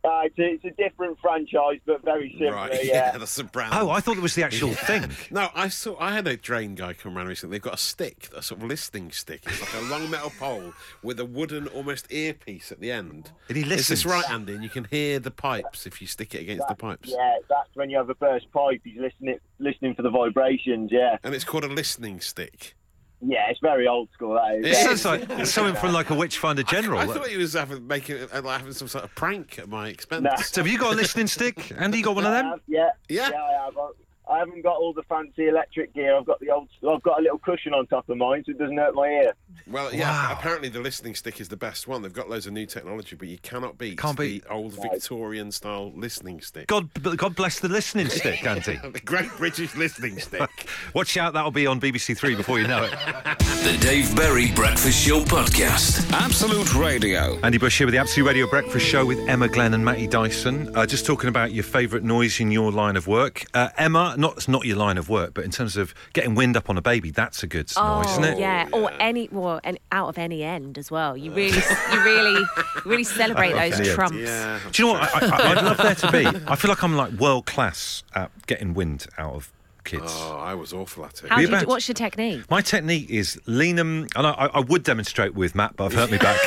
Uh, 0.06 0.20
it's, 0.25 0.38
a, 0.38 0.44
it's 0.54 0.64
a 0.64 0.70
different 0.82 1.18
franchise, 1.20 1.80
but 1.84 2.04
very 2.04 2.30
similar. 2.38 2.52
right. 2.54 2.72
Yeah. 2.84 3.12
Yeah, 3.12 3.18
that's 3.18 3.38
a 3.38 3.44
brand. 3.44 3.72
Oh, 3.75 3.90
I 3.90 4.00
thought 4.00 4.16
it 4.16 4.22
was 4.22 4.34
the 4.34 4.44
actual 4.44 4.72
thing. 4.72 5.10
No, 5.30 5.48
I 5.54 5.68
saw. 5.68 5.96
I 5.98 6.12
had 6.12 6.26
a 6.28 6.36
drain 6.36 6.75
guy 6.76 6.92
come 6.92 7.16
around 7.16 7.26
recently. 7.26 7.56
They've 7.56 7.62
got 7.62 7.75
a 7.75 7.78
stick, 7.78 8.28
a 8.36 8.42
sort 8.42 8.60
of 8.62 8.68
listening 8.68 9.10
stick. 9.10 9.42
It's 9.46 9.60
like 9.60 9.82
a 9.82 9.86
long 9.86 10.08
metal 10.10 10.32
pole 10.38 10.72
with 11.02 11.18
a 11.18 11.25
wooden, 11.25 11.66
almost 11.68 12.12
earpiece 12.12 12.70
at 12.70 12.80
the 12.80 12.92
end. 12.92 13.32
And 13.48 13.56
he 13.56 13.62
Is 13.64 13.68
listens. 13.68 13.88
this 13.88 14.06
right, 14.06 14.28
Andy? 14.30 14.54
And 14.54 14.62
you 14.62 14.70
can 14.70 14.84
hear 14.84 15.18
the 15.18 15.30
pipes 15.32 15.86
if 15.86 16.00
you 16.00 16.06
stick 16.06 16.34
it 16.34 16.42
against 16.42 16.68
the 16.68 16.75
pipes. 16.75 17.08
Yeah, 17.10 17.36
that's 17.48 17.70
when 17.75 17.90
you 17.90 17.96
have 17.96 18.08
a 18.10 18.14
burst 18.14 18.50
pipe. 18.52 18.82
He's 18.84 18.98
listening, 18.98 19.38
listening 19.58 19.94
for 19.94 20.02
the 20.02 20.10
vibrations. 20.10 20.90
Yeah, 20.92 21.16
And 21.25 21.34
it's 21.34 21.44
called 21.44 21.64
a 21.64 21.68
listening 21.68 22.20
stick. 22.20 22.75
Yeah, 23.20 23.49
it's 23.50 23.61
very 23.61 23.87
old 23.88 24.08
school. 24.12 24.35
That 24.35 24.56
is. 24.56 24.66
It 24.66 24.75
sounds 24.76 25.04
like 25.04 25.30
it's 25.40 25.50
something 25.54 25.75
from 25.76 25.92
like 25.92 26.11
a 26.11 26.14
Witchfinder 26.14 26.62
General. 26.62 26.99
I 27.00 27.06
thought 27.06 27.28
he 27.28 27.37
was 27.37 27.54
having 27.54 27.87
making 27.87 28.16
uh, 28.32 28.42
like 28.42 28.58
having 28.58 28.73
some 28.73 28.88
sort 28.88 29.04
of 29.04 29.14
prank 29.14 29.58
at 29.58 29.68
my 29.68 29.88
expense. 29.88 30.23
Nah. 30.25 30.37
So 30.37 30.62
have 30.62 30.70
you 30.70 30.78
got 30.78 30.92
a 30.92 30.96
listening 30.96 31.26
stick? 31.26 31.73
Andy, 31.78 31.99
you 31.99 32.04
got 32.04 32.14
one 32.16 32.26
of 32.26 32.32
them? 32.32 32.46
have, 32.46 32.61
yeah, 32.66 32.90
Yeah. 33.08 33.30
I 33.30 33.64
have. 33.64 33.76
I- 33.78 33.90
I 34.28 34.38
haven't 34.40 34.62
got 34.62 34.75
all 34.78 34.92
the 34.92 35.04
fancy 35.04 35.46
electric 35.46 35.94
gear. 35.94 36.16
I've 36.16 36.25
got 36.26 36.40
the 36.40 36.50
old. 36.50 36.68
I've 36.90 37.00
got 37.04 37.20
a 37.20 37.23
little 37.23 37.38
cushion 37.38 37.73
on 37.73 37.87
top 37.87 38.08
of 38.08 38.16
mine, 38.16 38.42
so 38.44 38.50
it 38.50 38.58
doesn't 38.58 38.76
hurt 38.76 38.92
my 38.96 39.06
ear. 39.06 39.32
Well, 39.66 39.92
yeah. 39.94 40.10
Wow. 40.10 40.36
Apparently, 40.38 40.68
the 40.68 40.80
listening 40.80 41.14
stick 41.14 41.40
is 41.40 41.48
the 41.48 41.56
best 41.56 41.86
one. 41.88 42.02
They've 42.02 42.12
got 42.12 42.28
loads 42.30 42.46
of 42.46 42.52
new 42.52 42.66
technology, 42.66 43.16
but 43.16 43.28
you 43.28 43.38
cannot 43.38 43.78
beat 43.78 43.98
Can't 43.98 44.16
the 44.16 44.34
beat- 44.40 44.44
old 44.50 44.72
Victorian 44.75 45.50
style 45.52 45.92
listening 45.94 46.40
stick. 46.40 46.66
God, 46.66 46.88
God 47.16 47.34
bless 47.36 47.58
the 47.60 47.68
listening 47.68 48.08
stick, 48.10 48.46
Andy. 48.46 48.76
The 48.82 49.00
Great 49.04 49.30
British 49.36 49.75
Listening 49.76 50.18
Stick. 50.18 50.48
Watch 50.94 51.16
out, 51.16 51.32
that'll 51.34 51.50
be 51.50 51.66
on 51.66 51.80
BBC 51.80 52.16
Three 52.16 52.34
before 52.34 52.58
you 52.60 52.66
know 52.66 52.82
it. 52.84 52.90
The 52.90 53.76
Dave 53.80 54.14
Berry 54.16 54.52
Breakfast 54.52 55.04
Show 55.06 55.20
Podcast. 55.22 56.10
Absolute 56.12 56.75
Radio. 56.75 57.38
Andy 57.42 57.58
Bush 57.58 57.78
here 57.78 57.86
with 57.86 57.92
the 57.94 57.98
Absolute 58.00 58.26
Radio 58.26 58.46
Breakfast 58.48 58.86
Show 58.86 59.04
with 59.06 59.18
Emma 59.28 59.48
Glenn 59.48 59.75
and 59.75 59.84
Matty 59.84 60.06
Dyson. 60.06 60.75
Uh, 60.76 60.86
just 60.86 61.04
talking 61.06 61.28
about 61.28 61.52
your 61.52 61.64
favourite 61.64 62.04
noise 62.04 62.38
in 62.40 62.50
your 62.50 62.70
line 62.72 62.96
of 62.96 63.06
work. 63.06 63.44
Uh, 63.54 63.68
Emma, 63.76 64.14
not 64.18 64.34
it's 64.36 64.48
not 64.48 64.64
your 64.64 64.76
line 64.76 64.98
of 64.98 65.08
work, 65.08 65.34
but 65.34 65.44
in 65.44 65.50
terms 65.50 65.76
of 65.76 65.94
getting 66.12 66.34
wind 66.34 66.56
up 66.56 66.70
on 66.70 66.76
a 66.76 66.82
baby, 66.82 67.10
that's 67.10 67.42
a 67.42 67.46
good 67.46 67.70
noise, 67.76 68.10
isn't 68.12 68.25
it? 68.25 68.34
Oh, 68.36 68.38
Yeah, 68.38 68.68
or 68.72 68.90
any, 69.00 69.28
well, 69.32 69.45
and 69.64 69.78
out 69.92 70.08
of 70.08 70.18
any 70.18 70.42
end 70.42 70.78
as 70.78 70.90
well. 70.90 71.16
You 71.16 71.32
really, 71.32 71.58
you 71.92 72.04
really, 72.04 72.44
really 72.84 73.04
celebrate 73.20 73.52
those 73.52 73.80
any 73.80 73.88
trumps. 73.88 74.16
Yeah. 74.16 74.60
Do 74.70 74.82
you 74.82 74.88
know 74.92 74.98
what? 74.98 75.22
I, 75.22 75.26
I, 75.26 75.50
I'd 75.52 75.64
love 75.64 75.76
there 75.78 75.94
to 75.94 76.12
be. 76.12 76.26
I 76.46 76.56
feel 76.56 76.68
like 76.68 76.82
I'm 76.82 76.96
like 76.96 77.12
world 77.12 77.46
class 77.46 78.02
at 78.14 78.30
getting 78.46 78.74
wind 78.74 79.06
out 79.18 79.34
of 79.34 79.52
kids. 79.86 80.02
Oh, 80.06 80.36
I 80.38 80.54
was 80.54 80.72
awful 80.74 81.04
at 81.06 81.22
it. 81.24 81.30
How 81.30 81.36
Be 81.36 81.42
you, 81.42 81.48
about- 81.48 81.60
do- 81.62 81.66
what's 81.68 81.88
your 81.88 81.94
technique? 81.94 82.42
My 82.50 82.60
technique 82.60 83.08
is 83.08 83.40
lean 83.46 83.76
them, 83.76 84.06
and 84.16 84.26
I, 84.26 84.30
I 84.32 84.46
I 84.46 84.60
would 84.60 84.82
demonstrate 84.82 85.34
with 85.34 85.54
Matt, 85.54 85.76
but 85.76 85.84
I've 85.86 85.94
hurt 85.94 86.10
me 86.10 86.18
back. 86.18 86.38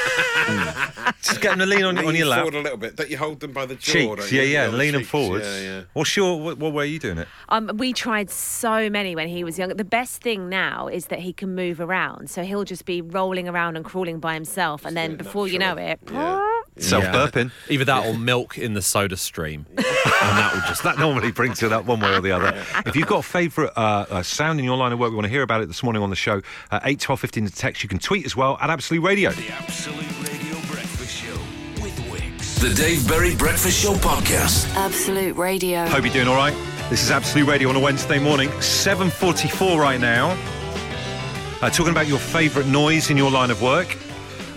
Just 1.22 1.42
get 1.42 1.50
them 1.52 1.60
to 1.60 1.66
lean 1.66 1.84
on, 1.84 1.98
on 2.06 2.16
your 2.16 2.28
lap. 2.28 2.40
forward 2.42 2.56
a 2.56 2.62
little 2.62 2.78
bit. 2.78 2.96
Don't 2.96 3.10
you 3.10 3.18
hold 3.18 3.40
them 3.40 3.52
by 3.52 3.66
the 3.66 3.76
jaw? 3.76 4.16
Cheeks, 4.16 4.32
yeah, 4.32 4.42
yeah, 4.44 4.66
On 4.66 4.72
the 4.72 4.78
lean 4.78 4.94
them 4.94 5.02
cheeks. 5.02 5.12
forwards. 5.12 5.46
Yeah, 5.46 5.60
yeah. 5.62 5.82
What's 5.94 6.16
your, 6.16 6.40
what, 6.40 6.58
what 6.58 6.74
way 6.74 6.84
are 6.86 6.88
you 6.88 7.00
doing 7.00 7.18
it? 7.18 7.28
Um, 7.50 7.70
we 7.76 7.94
tried 7.94 8.30
so 8.32 8.90
many 8.90 9.16
when 9.16 9.28
he 9.28 9.44
was 9.44 9.60
young. 9.60 9.70
The 9.70 9.84
best 9.84 10.22
thing 10.22 10.50
now 10.50 10.88
is 10.88 11.08
that 11.08 11.20
he 11.20 11.34
can 11.34 11.54
move 11.56 11.80
around, 11.82 12.30
so 12.30 12.44
he'll 12.44 12.64
just 12.64 12.86
be 12.86 13.02
rolling 13.02 13.48
around 13.50 13.76
and 13.76 13.86
crawling 13.86 14.20
by 14.20 14.34
himself, 14.34 14.86
and 14.86 14.96
then 14.98 15.12
Yeah, 15.12 15.18
before 15.18 15.48
you 15.48 15.60
know 15.60 15.76
it, 15.76 16.00
Yeah. 16.12 16.59
Self 16.80 17.04
burping. 17.06 17.52
Either 17.70 17.86
that 17.86 18.06
or 18.06 18.18
milk 18.18 18.58
in 18.58 18.74
the 18.74 18.82
soda 18.82 19.18
stream. 19.18 19.66
and 19.78 19.86
that 19.86 20.52
will 20.54 20.62
just 20.62 20.84
That 20.84 20.98
normally 20.98 21.32
brings 21.32 21.62
it 21.64 21.72
up 21.72 21.86
one 21.86 22.00
way 22.00 22.14
or 22.14 22.22
the 22.22 22.32
other. 22.32 22.58
If 22.86 22.96
you've 22.96 23.08
got 23.08 23.20
a 23.20 23.28
favourite 23.28 23.72
uh, 23.76 24.06
uh, 24.10 24.24
sound 24.24 24.60
in 24.60 24.66
your 24.66 24.78
line 24.78 24.92
of 24.92 25.00
work, 25.00 25.10
we 25.12 25.16
want 25.16 25.26
to 25.26 25.32
hear 25.32 25.44
about 25.44 25.62
it 25.62 25.68
this 25.68 25.84
morning 25.84 26.02
on 26.02 26.10
the 26.10 26.16
show. 26.16 26.42
Uh, 26.72 26.80
8 26.84 27.00
12 27.00 27.20
15 27.20 27.46
to 27.48 27.54
text. 27.56 27.84
You 27.84 27.90
can 27.90 28.00
tweet 28.00 28.26
as 28.26 28.36
well 28.36 28.58
at 28.62 28.70
Absolute 28.70 29.02
Radio. 29.02 29.32
The 29.32 29.50
Absolute 29.52 30.30
Radio 30.30 30.54
Breakfast 30.72 31.12
Show 31.12 31.36
with 31.82 31.98
Wickes. 32.12 32.60
The 32.60 32.74
Dave 32.74 33.08
Berry 33.08 33.36
Breakfast 33.36 33.82
Show 33.82 33.94
podcast. 33.96 34.74
Absolute 34.76 35.36
Radio. 35.36 35.86
Hope 35.88 36.04
you're 36.04 36.14
doing 36.14 36.28
all 36.28 36.36
right. 36.36 36.56
This 36.90 37.04
is 37.04 37.12
Absolute 37.12 37.48
Radio 37.48 37.70
on 37.70 37.76
a 37.76 37.80
Wednesday 37.80 38.18
morning, 38.20 38.50
7.44 38.50 39.78
right 39.78 40.00
now. 40.00 40.32
Uh, 41.62 41.70
talking 41.70 41.92
about 41.92 42.08
your 42.08 42.18
favourite 42.20 42.68
noise 42.68 43.10
in 43.12 43.18
your 43.18 43.30
line 43.30 43.52
of 43.52 43.62
work. 43.62 43.96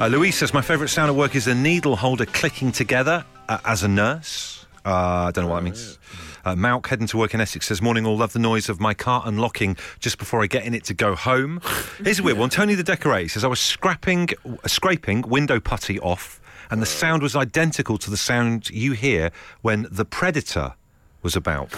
Uh, 0.02 0.09
Louise 0.09 0.37
says, 0.37 0.52
my 0.52 0.62
favourite 0.62 0.90
sound 0.90 1.09
at 1.09 1.14
work 1.14 1.37
is 1.37 1.47
a 1.47 1.54
needle 1.54 1.94
holder 1.94 2.26
clicking 2.26 2.73
together 2.73 3.25
uh, 3.49 3.59
as 3.64 3.85
a 3.85 3.88
nurse. 3.88 4.66
Uh, 4.85 4.90
I 4.90 5.30
don't 5.30 5.44
know 5.44 5.50
what 5.52 5.61
that 5.61 5.62
means. 5.62 5.97
Uh, 6.44 6.56
Malk, 6.56 6.88
heading 6.88 7.06
to 7.06 7.16
work 7.16 7.35
in 7.35 7.40
Essex, 7.40 7.68
says, 7.68 7.80
Morning 7.80 8.04
all, 8.04 8.16
love 8.16 8.32
the 8.32 8.40
noise 8.40 8.68
of 8.68 8.80
my 8.80 8.94
car 8.94 9.23
unlocking 9.25 9.76
just 10.00 10.18
before 10.18 10.42
I 10.42 10.49
get 10.49 10.64
in 10.64 10.75
it 10.75 10.82
to 10.87 10.94
go 10.94 11.14
home. 11.14 11.61
Here's 12.02 12.18
a 12.18 12.25
weird 12.25 12.37
one. 12.37 12.50
Tony 12.50 12.75
the 12.75 12.82
Decorator 12.82 13.28
says, 13.28 13.44
I 13.44 13.47
was 13.47 13.61
scrapping, 13.61 14.30
uh, 14.44 14.66
scraping 14.66 15.23
window 15.23 15.61
putty 15.61 16.00
off, 16.00 16.40
and 16.68 16.82
the 16.82 16.87
sound 16.87 17.23
was 17.23 17.37
identical 17.37 17.97
to 17.99 18.11
the 18.11 18.16
sound 18.16 18.71
you 18.71 18.94
hear 18.94 19.30
when 19.61 19.87
The 19.88 20.04
Predator 20.04 20.75
was 21.23 21.37
about. 21.37 21.71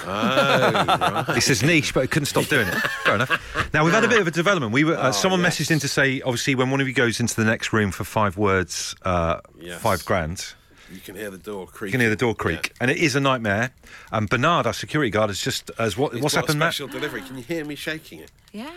He 1.35 1.41
says 1.41 1.63
niche, 1.63 1.95
but 1.95 2.03
I 2.05 2.07
couldn't 2.07 2.27
stop 2.27 2.47
doing 2.47 2.69
it. 2.69 2.75
Fair 3.05 3.17
enough. 3.17 3.71
Now 3.75 3.85
we've 3.85 3.93
had 3.95 4.05
a 4.05 4.09
bit 4.09 4.21
of 4.21 4.27
a 4.27 4.31
development. 4.31 4.73
We 4.73 4.85
were 4.85 4.95
uh, 4.97 5.13
someone 5.13 5.41
yes. 5.43 5.59
messaged 5.59 5.71
in 5.71 5.79
to 5.81 5.89
say, 5.89 6.21
obviously, 6.23 6.55
when 6.55 6.71
one 6.71 6.81
of 6.81 6.89
you 6.89 6.95
goes 6.95 7.21
into 7.21 7.37
the 7.37 7.45
next 7.45 7.73
room 7.73 7.91
for 7.91 8.05
five 8.05 8.37
words, 8.37 8.95
uh, 9.03 9.41
Yes. 9.59 9.81
five 9.81 10.05
grand. 10.05 10.55
You 10.93 11.01
can 11.01 11.17
hear 11.17 11.31
the 11.31 11.39
door 11.39 11.67
creak. 11.67 11.89
You 11.89 11.93
can 11.93 12.01
hear 12.03 12.11
the 12.11 12.17
door 12.17 12.35
creak, 12.35 12.73
and 12.81 12.91
it 12.91 12.99
is 12.99 13.17
a 13.17 13.21
nightmare. 13.21 13.71
And 14.13 14.29
Bernard, 14.29 14.67
our 14.67 14.73
security 14.75 15.11
guard, 15.11 15.31
has 15.31 15.41
just 15.41 15.71
as 15.79 15.97
what 15.97 16.15
what's 16.21 16.35
happened, 16.35 16.57
A 16.57 16.59
Matt? 16.59 16.75
special 16.75 16.89
delivery. 16.89 17.23
Can 17.23 17.37
you 17.37 17.43
hear 17.43 17.65
me 17.65 17.75
shaking 17.75 18.21
it? 18.21 18.31
Yeah. 18.53 18.71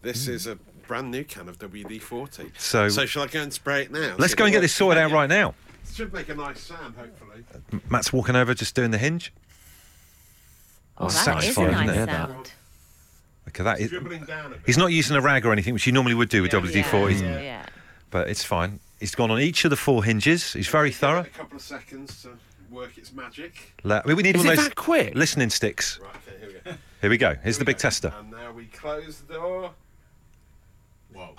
This 0.00 0.26
is 0.28 0.46
a 0.46 0.56
brand 0.88 1.10
new 1.10 1.22
can 1.24 1.48
of 1.48 1.58
WD-40. 1.58 2.50
So- 2.58 2.88
so 2.88 3.06
shall 3.06 3.22
I 3.22 3.26
go 3.28 3.40
and 3.40 3.52
spray 3.52 3.82
it 3.82 3.92
now? 3.92 4.16
Let's 4.18 4.32
See 4.32 4.36
go 4.36 4.44
and 4.44 4.52
get 4.52 4.60
this 4.60 4.74
sorted 4.74 5.00
out 5.00 5.12
right 5.12 5.28
now. 5.28 5.54
Should 5.92 6.12
make 6.12 6.28
a 6.30 6.34
nice 6.34 6.60
sound, 6.60 6.96
hopefully. 6.96 7.44
Matt's 7.90 8.12
walking 8.12 8.34
over, 8.34 8.54
just 8.54 8.74
doing 8.74 8.90
the 8.90 8.98
hinge. 8.98 9.32
Oh, 10.98 11.04
that's 11.08 11.24
that 11.24 11.38
is 11.38 11.50
a 11.50 11.52
satisfying, 11.52 11.86
nice 11.86 11.96
isn't 11.96 12.08
it? 12.08 12.12
sound. 12.12 12.52
Okay, 13.48 13.62
that 13.64 13.80
is. 13.80 13.90
Dribbling 13.90 14.24
down 14.24 14.46
a 14.46 14.56
bit. 14.56 14.60
He's 14.66 14.78
not 14.78 14.92
using 14.92 15.16
a 15.16 15.20
rag 15.20 15.44
or 15.44 15.52
anything, 15.52 15.74
which 15.74 15.86
you 15.86 15.92
normally 15.92 16.14
would 16.14 16.28
do 16.28 16.42
with 16.42 16.52
WD-40, 16.52 17.20
Yeah, 17.20 17.40
yeah. 17.40 17.66
but 18.10 18.28
it's 18.28 18.44
fine. 18.44 18.78
He's 19.00 19.14
gone 19.14 19.30
on 19.30 19.40
each 19.40 19.64
of 19.64 19.70
the 19.70 19.76
four 19.76 20.04
hinges. 20.04 20.52
He's 20.52 20.68
very 20.68 20.90
Give 20.90 20.98
thorough. 20.98 21.20
A 21.20 21.24
couple 21.24 21.56
of 21.56 21.62
seconds 21.62 22.22
to 22.22 22.30
work 22.70 22.96
its 22.96 23.12
magic. 23.12 23.72
Le- 23.82 24.02
we 24.06 24.14
need 24.14 24.36
Is 24.36 24.42
one 24.44 24.46
it 24.46 24.50
of 24.52 24.56
those 24.58 24.68
that 24.68 24.74
quick? 24.76 25.14
listening 25.14 25.50
sticks. 25.50 25.98
Right, 26.00 26.10
okay, 26.28 26.38
here 26.40 26.48
we 26.48 26.60
go. 26.70 26.76
Here 27.00 27.10
we 27.10 27.18
go. 27.18 27.34
Here's 27.42 27.58
the 27.58 27.64
big 27.64 27.78
tester. 27.78 28.12
And 28.18 28.30
now 28.30 28.52
we 28.52 28.66
close 28.66 29.20
the 29.22 29.34
door. 29.34 29.70
Whoa. 31.14 31.32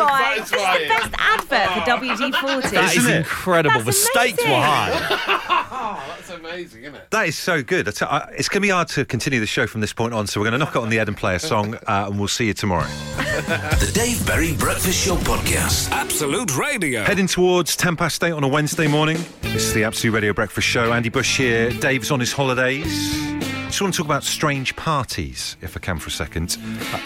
Right. 0.00 0.36
This 0.38 0.46
is 0.46 0.50
the 0.52 0.88
best 0.88 1.14
advert 1.18 1.68
for 1.72 1.80
WD-40. 1.90 2.70
That 2.70 2.84
is 2.92 2.96
Isn't 2.98 3.16
incredible. 3.16 3.74
That's 3.80 3.86
the 3.86 3.92
stakes 3.92 4.42
were 4.42 4.48
amazing. 4.48 4.62
high. 4.62 6.04
That's 6.16 6.30
amazing, 6.30 6.82
isn't 6.84 6.94
it? 6.94 7.10
That 7.10 7.26
is 7.28 7.36
so 7.38 7.62
good. 7.62 7.88
I 7.88 7.90
tell- 7.90 8.28
It's 8.36 8.48
going 8.48 8.60
to 8.62 8.66
be 8.66 8.70
hard 8.70 8.88
to 8.88 9.04
continue 9.04 9.40
the 9.40 9.46
show 9.46 9.66
from 9.66 9.80
this 9.80 9.92
point 9.92 10.14
on, 10.14 10.26
so 10.26 10.40
we're 10.40 10.44
going 10.48 10.58
to 10.58 10.64
knock 10.64 10.74
it 10.76 10.78
on 10.82 10.88
the 10.90 10.96
head 10.96 11.08
and 11.08 11.16
play 11.16 11.34
a 11.34 11.38
song, 11.38 11.74
uh, 11.86 12.06
and 12.08 12.18
we'll 12.18 12.28
see 12.28 12.46
you 12.46 12.54
tomorrow. 12.54 12.86
The 13.16 13.90
Dave 13.94 14.24
Berry 14.26 14.54
Breakfast 14.54 15.04
Show 15.04 15.16
podcast. 15.16 15.90
Absolute 15.90 16.56
Radio. 16.56 17.02
Heading 17.04 17.26
towards 17.26 17.76
10 17.76 17.96
past 17.96 18.22
8 18.22 18.32
on 18.32 18.44
a 18.44 18.48
Wednesday 18.48 18.86
morning. 18.86 19.18
This 19.42 19.64
is 19.64 19.74
the 19.74 19.84
Absolute 19.84 20.12
Radio 20.14 20.32
Breakfast 20.32 20.66
Show. 20.66 20.92
Andy 20.92 21.08
Bush 21.08 21.36
here. 21.38 21.70
Dave's 21.70 22.10
on 22.10 22.20
his 22.20 22.32
holidays. 22.32 23.18
Just 23.68 23.82
want 23.82 23.92
to 23.94 23.98
talk 23.98 24.06
about 24.06 24.24
strange 24.24 24.74
parties, 24.76 25.56
if 25.60 25.76
I 25.76 25.80
can, 25.80 25.98
for 25.98 26.08
a 26.08 26.10
second. 26.10 26.56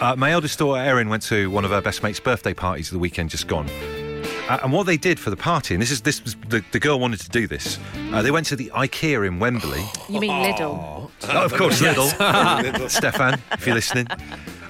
Uh, 0.00 0.14
my 0.16 0.30
eldest 0.30 0.58
daughter, 0.60 0.80
Erin, 0.80 1.08
went 1.08 1.22
to 1.24 1.50
one 1.50 1.64
of 1.64 1.72
her 1.72 1.80
best 1.80 2.02
mates' 2.04 2.20
birthday 2.20 2.54
parties 2.54 2.88
the 2.88 2.98
weekend 3.00 3.30
just 3.30 3.48
gone. 3.48 3.68
Uh, 4.48 4.58
and 4.62 4.72
what 4.72 4.86
they 4.86 4.96
did 4.96 5.18
for 5.18 5.30
the 5.30 5.36
party, 5.36 5.74
and 5.74 5.82
this 5.82 5.90
is 5.90 6.02
this 6.02 6.22
was 6.22 6.36
the, 6.48 6.64
the 6.72 6.78
girl 6.78 7.00
wanted 7.00 7.18
to 7.20 7.28
do 7.30 7.46
this. 7.48 7.78
Uh, 8.12 8.22
they 8.22 8.30
went 8.30 8.46
to 8.46 8.54
the 8.56 8.70
IKEA 8.74 9.26
in 9.26 9.38
Wembley. 9.40 9.82
You 10.08 10.20
mean 10.20 10.30
Lidl? 10.30 11.10
Oh, 11.24 11.44
of 11.44 11.52
course, 11.54 11.80
Lidl. 11.82 12.88
Stefan, 12.90 13.40
if 13.52 13.66
you're 13.66 13.74
listening. 13.74 14.06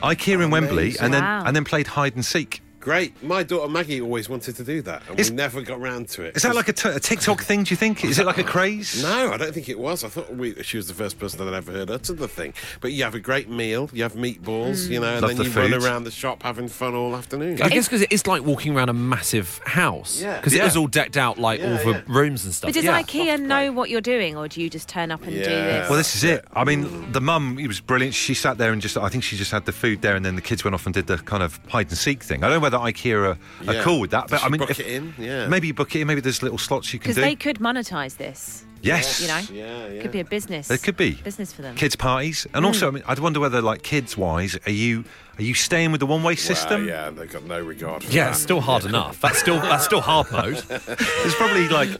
IKEA 0.02 0.42
in 0.42 0.50
Wembley, 0.50 0.94
and 1.00 1.12
then 1.12 1.22
Wow. 1.22 1.44
and 1.46 1.54
then 1.54 1.64
played 1.64 1.88
hide 1.88 2.14
and 2.14 2.24
seek. 2.24 2.61
Great. 2.82 3.22
My 3.22 3.44
daughter 3.44 3.68
Maggie 3.70 4.00
always 4.00 4.28
wanted 4.28 4.56
to 4.56 4.64
do 4.64 4.82
that, 4.82 5.04
and 5.08 5.18
Is- 5.18 5.30
we 5.30 5.36
never 5.36 5.62
got 5.62 5.80
round 5.80 6.08
to 6.10 6.22
it. 6.24 6.34
Is 6.36 6.42
that 6.42 6.56
like 6.56 6.66
a, 6.66 6.72
t- 6.72 6.88
a 6.88 6.98
TikTok 6.98 7.40
thing? 7.42 7.62
Do 7.62 7.70
you 7.70 7.76
think? 7.76 8.04
Is 8.04 8.18
it 8.18 8.26
like 8.26 8.38
a 8.38 8.42
craze? 8.44 9.00
No, 9.00 9.32
I 9.32 9.36
don't 9.36 9.54
think 9.54 9.68
it 9.68 9.78
was. 9.78 10.02
I 10.02 10.08
thought 10.08 10.34
we, 10.34 10.60
she 10.64 10.78
was 10.78 10.88
the 10.88 10.94
first 10.94 11.16
person 11.20 11.38
that 11.38 11.46
I'd 11.54 11.56
ever 11.58 11.70
heard 11.70 11.90
utter 11.92 12.12
the 12.12 12.26
thing. 12.26 12.54
But 12.80 12.90
you 12.90 13.04
have 13.04 13.14
a 13.14 13.20
great 13.20 13.48
meal, 13.48 13.88
you 13.92 14.02
have 14.02 14.14
meatballs, 14.14 14.88
you 14.90 14.98
know, 14.98 15.12
and 15.12 15.22
Love 15.22 15.30
then 15.30 15.38
the 15.38 15.44
you 15.44 15.50
food. 15.50 15.70
run 15.70 15.82
around 15.84 16.04
the 16.04 16.10
shop 16.10 16.42
having 16.42 16.66
fun 16.66 16.96
all 16.96 17.14
afternoon. 17.14 17.62
I 17.62 17.68
guess 17.68 17.86
because 17.86 18.02
it 18.02 18.10
is 18.12 18.26
like 18.26 18.42
walking 18.42 18.76
around 18.76 18.88
a 18.88 18.92
massive 18.94 19.60
house. 19.64 20.20
Yeah. 20.20 20.38
Because 20.38 20.52
it 20.54 20.64
was 20.64 20.76
all 20.76 20.88
decked 20.88 21.16
out 21.16 21.38
like 21.38 21.60
Yeah, 21.60 21.70
all 21.78 21.84
the 21.84 21.90
yeah. 21.98 22.02
rooms 22.08 22.44
and 22.44 22.52
stuff. 22.52 22.66
But 22.68 22.74
does 22.74 22.84
yeah. 22.84 23.00
IKEA 23.00 23.40
know 23.40 23.70
what 23.70 23.90
you're 23.90 24.00
doing, 24.00 24.36
or 24.36 24.48
do 24.48 24.60
you 24.60 24.68
just 24.68 24.88
turn 24.88 25.12
up 25.12 25.22
and 25.22 25.30
do 25.30 25.38
Yeah. 25.38 25.44
this? 25.82 25.88
Well, 25.88 25.96
this 25.98 26.16
is 26.16 26.24
it. 26.24 26.44
I 26.52 26.64
mean, 26.64 27.12
the 27.12 27.20
mum, 27.20 27.60
it 27.60 27.68
was 27.68 27.80
brilliant. 27.80 28.14
She 28.16 28.34
sat 28.34 28.58
there 28.58 28.72
and 28.72 28.82
just, 28.82 28.96
I 28.96 29.08
think 29.08 29.22
she 29.22 29.36
just 29.36 29.52
had 29.52 29.66
the 29.66 29.72
food 29.72 30.02
there, 30.02 30.16
and 30.16 30.24
then 30.24 30.34
the 30.34 30.42
kids 30.42 30.64
went 30.64 30.74
off 30.74 30.84
and 30.84 30.92
did 30.92 31.06
the 31.06 31.18
kind 31.18 31.44
of 31.44 31.60
hide 31.68 31.88
and 31.88 31.96
seek 31.96 32.24
thing. 32.24 32.42
I 32.42 32.48
don't 32.48 32.60
know 32.60 32.71
whether 32.72 32.92
IKEA 32.92 33.14
are, 33.14 33.26
are 33.68 33.74
Yeah. 33.74 33.82
cool 33.82 34.00
with 34.00 34.10
that, 34.10 34.28
but 34.28 34.40
she 34.40 34.46
I 34.46 34.48
mean, 34.48 34.58
book 34.58 34.70
if- 34.70 34.80
it 34.80 34.86
in? 34.86 35.14
Yeah. 35.18 35.46
maybe 35.48 35.66
you 35.68 35.74
book 35.74 35.94
it 35.94 36.00
in. 36.00 36.06
Maybe 36.06 36.20
there's 36.20 36.42
little 36.42 36.58
slots 36.58 36.92
you 36.92 36.98
can 36.98 37.10
do. 37.10 37.14
Because 37.14 37.22
they 37.22 37.36
could 37.36 37.58
monetize 37.58 38.16
this. 38.16 38.64
yes, 38.82 39.20
You 39.20 39.28
know, 39.28 39.40
Yeah, 39.52 39.88
yeah. 39.88 40.02
could 40.02 40.10
be 40.12 40.20
a 40.20 40.24
business. 40.24 40.68
There 40.68 40.78
could 40.78 40.96
be. 40.96 41.12
business 41.12 41.52
for 41.52 41.62
them. 41.62 41.74
kids 41.76 41.94
parties, 41.96 42.46
and 42.54 42.64
mm. 42.64 42.68
also, 42.68 42.88
I 42.88 42.90
mean, 42.90 43.02
I'd 43.06 43.20
wonder 43.20 43.38
whether, 43.40 43.60
like, 43.62 43.82
kids 43.82 44.16
wise, 44.16 44.58
are 44.66 44.72
you 44.72 45.04
are 45.38 45.42
you 45.42 45.54
staying 45.54 45.92
with 45.92 46.00
the 46.00 46.06
one 46.06 46.22
way 46.22 46.32
Well, 46.32 46.36
system? 46.36 46.86
yeah, 46.86 47.10
they've 47.10 47.30
got 47.30 47.44
no 47.44 47.60
regard 47.60 48.04
for 48.04 48.12
Yeah, 48.12 48.24
that. 48.24 48.30
it's 48.32 48.40
still 48.40 48.60
hard 48.60 48.84
enough. 48.84 49.20
That's 49.20 49.38
still 49.38 49.60
that's 49.60 49.84
still 49.84 50.00
hard 50.00 50.30
mode. 50.30 50.56
There's 50.68 51.34
probably 51.34 51.68
like 51.68 51.90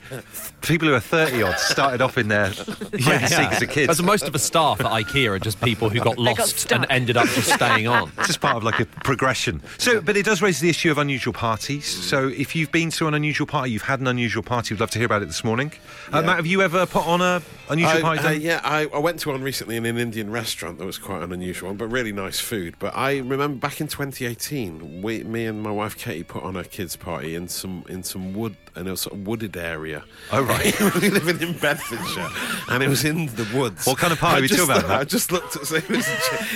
people 0.60 0.86
who 0.88 0.94
are 0.94 1.00
30 1.00 1.42
odd 1.42 1.58
started 1.58 2.00
off 2.02 2.18
in 2.18 2.28
their 2.28 2.46
hide 2.48 3.22
and 3.22 3.28
seek 3.28 3.52
as 3.52 3.62
a 3.62 3.66
kid. 3.66 3.90
As 3.90 4.02
most 4.02 4.24
of 4.26 4.32
the 4.32 4.38
staff 4.38 4.80
at 4.80 4.86
IKEA 4.86 5.30
are 5.30 5.38
just 5.38 5.60
people 5.60 5.88
who 5.88 5.98
got 5.98 6.16
They 6.16 6.22
got 6.24 6.38
lost 6.38 6.72
and 6.72 6.86
ended 6.90 7.16
up 7.16 7.26
just 7.28 7.52
staying 7.52 7.88
on. 7.88 8.12
It's 8.18 8.26
just 8.28 8.40
part 8.40 8.56
of 8.56 8.64
like 8.64 8.80
a 8.80 8.84
progression. 8.86 9.62
So, 9.78 10.00
but 10.00 10.16
it 10.16 10.24
does 10.24 10.42
raise 10.42 10.60
the 10.60 10.68
issue 10.68 10.90
of 10.90 10.98
unusual 10.98 11.32
parties. 11.32 11.86
So, 11.86 12.28
if 12.28 12.54
you've 12.54 12.70
been 12.70 12.90
to 12.92 13.08
an 13.08 13.14
unusual 13.14 13.46
party, 13.46 13.70
you've 13.72 13.82
had 13.82 14.00
an 14.00 14.06
unusual 14.06 14.42
party, 14.42 14.74
we'd 14.74 14.80
love 14.80 14.90
to 14.90 14.98
hear 14.98 15.06
about 15.06 15.22
it 15.22 15.26
this 15.26 15.42
morning. 15.42 15.72
Uh, 16.12 16.22
Matt, 16.22 16.36
have 16.36 16.46
you 16.46 16.62
ever 16.62 16.86
put 16.86 17.06
on 17.06 17.20
a 17.22 17.42
unusual 17.70 17.98
I, 17.98 18.00
party? 18.02 18.26
uh, 18.26 18.30
yeah, 18.30 18.60
I, 18.62 18.86
I 18.92 18.98
went 18.98 19.18
to 19.20 19.30
one 19.30 19.42
recently 19.42 19.76
in 19.76 19.86
an 19.86 19.96
Indian 19.98 20.30
restaurant 20.30 20.78
that 20.78 20.84
was 20.84 20.98
quite 20.98 21.22
an 21.22 21.32
unusual 21.32 21.70
one, 21.70 21.76
but 21.76 21.88
really 21.88 22.12
nice 22.12 22.38
food. 22.40 22.74
But 22.78 22.94
I 22.96 23.21
remember 23.28 23.58
back 23.58 23.80
in 23.80 23.88
2018, 23.88 25.02
we, 25.02 25.24
me 25.24 25.46
and 25.46 25.62
my 25.62 25.70
wife 25.70 25.96
Katie 25.96 26.22
put 26.22 26.42
on 26.42 26.56
a 26.56 26.64
kids' 26.64 26.96
party 26.96 27.34
in 27.34 27.48
some 27.48 27.84
in 27.88 28.02
some 28.02 28.34
wood, 28.34 28.56
in 28.76 28.88
a 28.88 28.96
sort 28.96 29.14
of 29.18 29.26
wooded 29.26 29.56
area. 29.56 30.04
Oh, 30.32 30.42
right. 30.42 30.78
we 31.00 31.10
living 31.10 31.40
in 31.46 31.58
Bedfordshire, 31.58 32.28
and 32.68 32.82
it 32.82 32.88
was 32.88 33.04
in 33.04 33.26
the 33.26 33.48
woods. 33.54 33.86
What 33.86 33.98
kind 33.98 34.12
of 34.12 34.18
party 34.18 34.36
I 34.36 34.38
are 34.38 34.42
we 34.42 34.48
talking 34.48 34.64
about, 34.64 34.76
looked- 34.78 34.90
I 34.90 35.04
just 35.04 35.32
looked 35.32 35.56
at 35.56 35.66
so 35.66 35.76
it 35.76 35.88
was, 35.88 36.06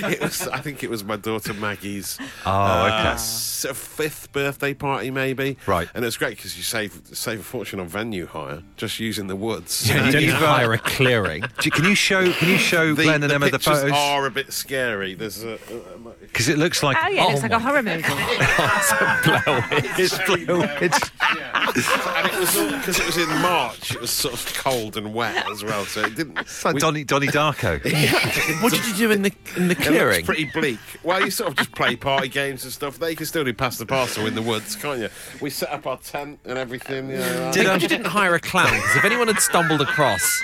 it 0.05 0.21
was. 0.21 0.49
I 0.49 0.59
think 0.61 0.83
it 0.83 0.91
was 0.91 1.05
my 1.05 1.17
daughter 1.17 1.53
Maggie's. 1.55 2.19
Oh, 2.45 2.51
uh, 2.51 2.87
okay. 3.01 3.09
s- 3.15 3.67
fifth 3.75 4.33
birthday 4.33 4.75
party, 4.75 5.11
maybe. 5.11 5.57
Right. 5.67 5.89
and 5.95 6.05
it's 6.05 6.17
great 6.17 6.37
because 6.37 6.57
you 6.57 6.63
save 6.63 7.01
save 7.13 7.41
a 7.41 7.43
fortune 7.43 7.81
on 7.81 7.89
venue 7.89 8.27
hire 8.27 8.63
just 8.77 8.99
using 9.01 9.27
the 9.27 9.37
woods. 9.37 9.89
You 9.89 9.95
you- 9.97 10.01
don't 10.01 10.13
need 10.15 10.23
you've, 10.29 10.39
to 10.39 10.47
uh, 10.47 10.55
hire 10.55 10.73
a 10.73 10.79
clearing. 10.97 11.43
Do 11.43 11.49
you- 11.65 11.71
Can 11.71 11.85
you 11.85 11.95
show? 11.95 12.31
Can 12.33 12.49
you 12.49 12.59
show 12.59 12.95
The, 12.95 13.03
Glenn 13.05 13.23
and 13.23 13.31
the 13.31 13.35
Emma 13.35 13.47
the 13.47 13.53
pictures 13.59 13.81
photos? 13.81 13.93
are 13.97 14.27
a 14.27 14.31
bit 14.31 14.53
scary. 14.53 15.15
There's 15.15 15.43
a, 15.43 15.51
a, 15.53 15.55
a 15.55 15.99
Because 16.23 16.49
it 16.49 16.59
looks 16.59 16.83
like 16.83 16.97
Oh 17.03 17.09
yeah, 17.09 17.25
it 17.25 17.29
looks 17.29 17.41
Oh 17.41 17.43
like 17.43 17.53
a 17.53 17.59
horror 17.59 17.83
movie. 17.83 18.03
it's 20.03 20.19
blue. 20.27 20.63
It's, 20.81 21.11
yeah. 21.37 21.73
And 22.09 22.27
it 22.27 22.39
was 22.39 22.57
all 22.57 22.71
because 22.71 22.99
it 23.01 23.07
was 23.07 23.17
in 23.17 23.29
March. 23.41 23.91
It 23.93 24.01
was 24.01 24.11
sort 24.11 24.35
of 24.35 24.55
cold 24.55 24.97
and 24.97 25.13
wet 25.15 25.51
as 25.51 25.65
well, 25.65 25.85
so 25.85 26.03
it 26.03 26.15
didn't. 26.15 26.39
it's 26.39 26.65
like 26.65 26.75
we- 26.75 26.81
Donny, 26.81 27.05
Donnie 27.05 27.27
Darko. 27.29 27.81
What 28.63 28.73
did 28.73 28.87
you 28.87 28.95
do 28.95 29.11
in 29.11 29.23
the 29.23 29.33
in 29.57 29.69
the 29.69 29.73
It 29.75 29.79
looks 29.79 29.87
clearing? 29.89 30.25
pretty 30.25 30.51
bleak. 30.53 30.79
Well, 31.03 31.23
you 31.25 31.31
sort 31.31 31.51
of 31.51 31.57
just 31.57 31.73
play 31.73 31.97
party 31.97 32.29
games 32.29 32.65
and 32.65 32.73
stuff. 32.73 32.99
They 32.99 33.15
can 33.15 33.27
still 33.27 33.45
do 33.45 33.53
pass 33.53 33.79
the 33.79 33.87
parcel 33.87 34.27
in 34.27 34.35
the 34.35 34.43
woods, 34.43 34.77
can't 34.77 35.01
you? 35.01 35.09
We 35.41 35.51
set 35.51 35.71
up 35.71 35.87
our 35.87 35.99
tent 35.99 36.41
and 36.45 36.59
everything. 36.59 37.11
You 37.11 37.17
know, 37.19 37.51
Did, 37.53 37.55
Thank 37.55 37.59
um, 37.59 37.65
God 37.75 37.83
you 37.83 37.89
didn't 37.89 38.07
hire 38.07 38.35
a 38.35 38.41
clown, 38.41 38.73
because 38.73 38.97
if 38.97 39.05
anyone 39.05 39.27
had 39.29 39.39
stumbled 39.41 39.81
across 39.81 40.43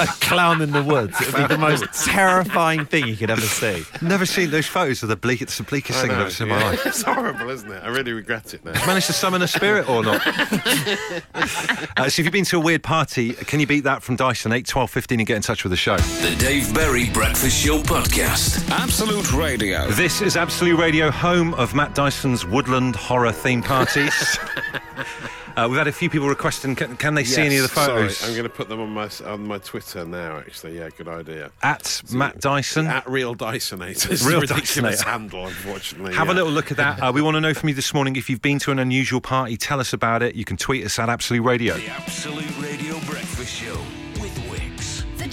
a 0.00 0.06
clown 0.20 0.60
in 0.62 0.72
the 0.72 0.82
woods, 0.82 1.20
it 1.20 1.32
would 1.32 1.48
be 1.48 1.54
the 1.54 1.58
most 1.58 1.84
terrifying 2.04 2.84
thing 2.86 3.06
you 3.08 3.16
could 3.16 3.30
ever 3.30 3.40
see. 3.40 3.82
Never 4.02 4.26
seen 4.26 4.50
those 4.50 4.66
photos 4.66 5.02
of 5.02 5.08
the 5.08 5.16
bleak. 5.16 5.42
It's 5.42 5.56
the 5.58 5.64
bleakest 5.64 5.98
I 5.98 6.02
thing 6.02 6.10
I've 6.12 6.20
ever 6.20 6.30
seen 6.30 6.48
in 6.48 6.54
my 6.54 6.62
life. 6.62 6.86
It's 6.90 7.02
horrible, 7.02 7.50
isn't 7.50 7.70
it? 7.70 7.82
I 7.82 7.88
really 7.88 8.12
regret 8.12 8.54
it 8.54 8.64
now. 8.64 8.72
Managed 8.86 9.06
to 9.06 9.12
summon 9.12 9.42
a 9.42 9.48
spirit 9.48 9.88
or 9.88 10.02
not? 10.02 10.20
Uh, 11.34 11.44
so 11.44 12.04
if 12.04 12.18
you've 12.18 12.32
been 12.32 12.44
to 12.46 12.56
a 12.56 12.60
weird 12.60 12.82
party, 12.82 13.32
can 13.32 13.60
you 13.60 13.66
beat 13.66 13.84
that 13.84 14.02
from 14.02 14.16
Dyson 14.16 14.52
8, 14.52 14.66
12, 14.66 14.90
15 14.90 15.20
and 15.20 15.26
get 15.26 15.36
in 15.36 15.42
touch 15.42 15.64
with 15.64 15.70
the 15.70 15.76
show? 15.76 15.96
The 15.96 16.36
Dave 16.38 16.72
Berry 16.74 17.08
Breakfast 17.10 17.64
Show 17.64 17.78
podcast. 17.82 18.68
Absolute 18.70 19.32
Radio. 19.32 19.88
This 19.90 20.20
is 20.20 20.36
Absolute 20.36 20.78
Radio, 20.78 21.10
home 21.10 21.54
of 21.54 21.74
Matt 21.74 21.94
Dyson's 21.94 22.46
woodland 22.46 22.96
horror 22.96 23.32
theme 23.32 23.62
parties. 23.62 24.38
Uh, 25.60 25.68
we've 25.68 25.76
had 25.76 25.88
a 25.88 25.92
few 25.92 26.08
people 26.08 26.26
requesting 26.26 26.74
can, 26.74 26.96
can 26.96 27.14
they 27.14 27.24
see 27.24 27.42
any 27.42 27.56
of 27.56 27.62
the 27.62 27.68
photos? 27.68 28.16
Sorry, 28.16 28.30
I'm 28.30 28.36
going 28.36 28.48
to 28.50 28.56
put 28.56 28.70
them 28.70 28.80
on 28.80 28.90
my 28.90 29.10
on 29.26 29.46
my 29.46 29.58
Twitter 29.58 30.06
now. 30.06 30.38
Actually, 30.38 30.78
yeah, 30.78 30.88
good 30.96 31.08
idea. 31.08 31.50
At 31.62 32.02
Matt 32.10 32.40
Dyson. 32.40 32.86
At 32.86 33.06
Real 33.08 33.34
Dysonator. 33.34 34.10
It's 34.10 34.24
Real 34.24 34.38
a 34.38 34.40
ridiculous 34.42 35.02
Dysonator. 35.02 35.04
handle, 35.04 35.46
unfortunately. 35.46 36.14
Have 36.14 36.30
a 36.30 36.34
little 36.34 36.52
look 36.52 36.70
at 36.70 36.76
that. 36.76 36.90
Uh, 37.00 37.10
we 37.10 37.22
want 37.22 37.34
to 37.34 37.40
know 37.40 37.54
from 37.54 37.68
you 37.70 37.74
this 37.74 37.94
morning 37.94 38.16
if 38.16 38.28
you've 38.28 38.42
been 38.42 38.58
to 38.58 38.70
an 38.70 38.78
unusual 38.78 39.22
party. 39.22 39.56
Tell 39.56 39.80
us 39.80 39.92
about 39.94 40.22
it. 40.22 40.34
You 40.34 40.44
can 40.44 40.58
tweet 40.58 40.84
us 40.84 40.98
at 40.98 41.08
Absolute 41.08 41.42
Radio. 41.42 41.74
The 41.74 41.88
Absolute 41.88 42.58
Radio 42.58 42.98
Breakfast 43.00 43.54
Show 43.54 43.72
with 43.72 43.80
Wickes. 43.80 43.90
The 43.90 43.99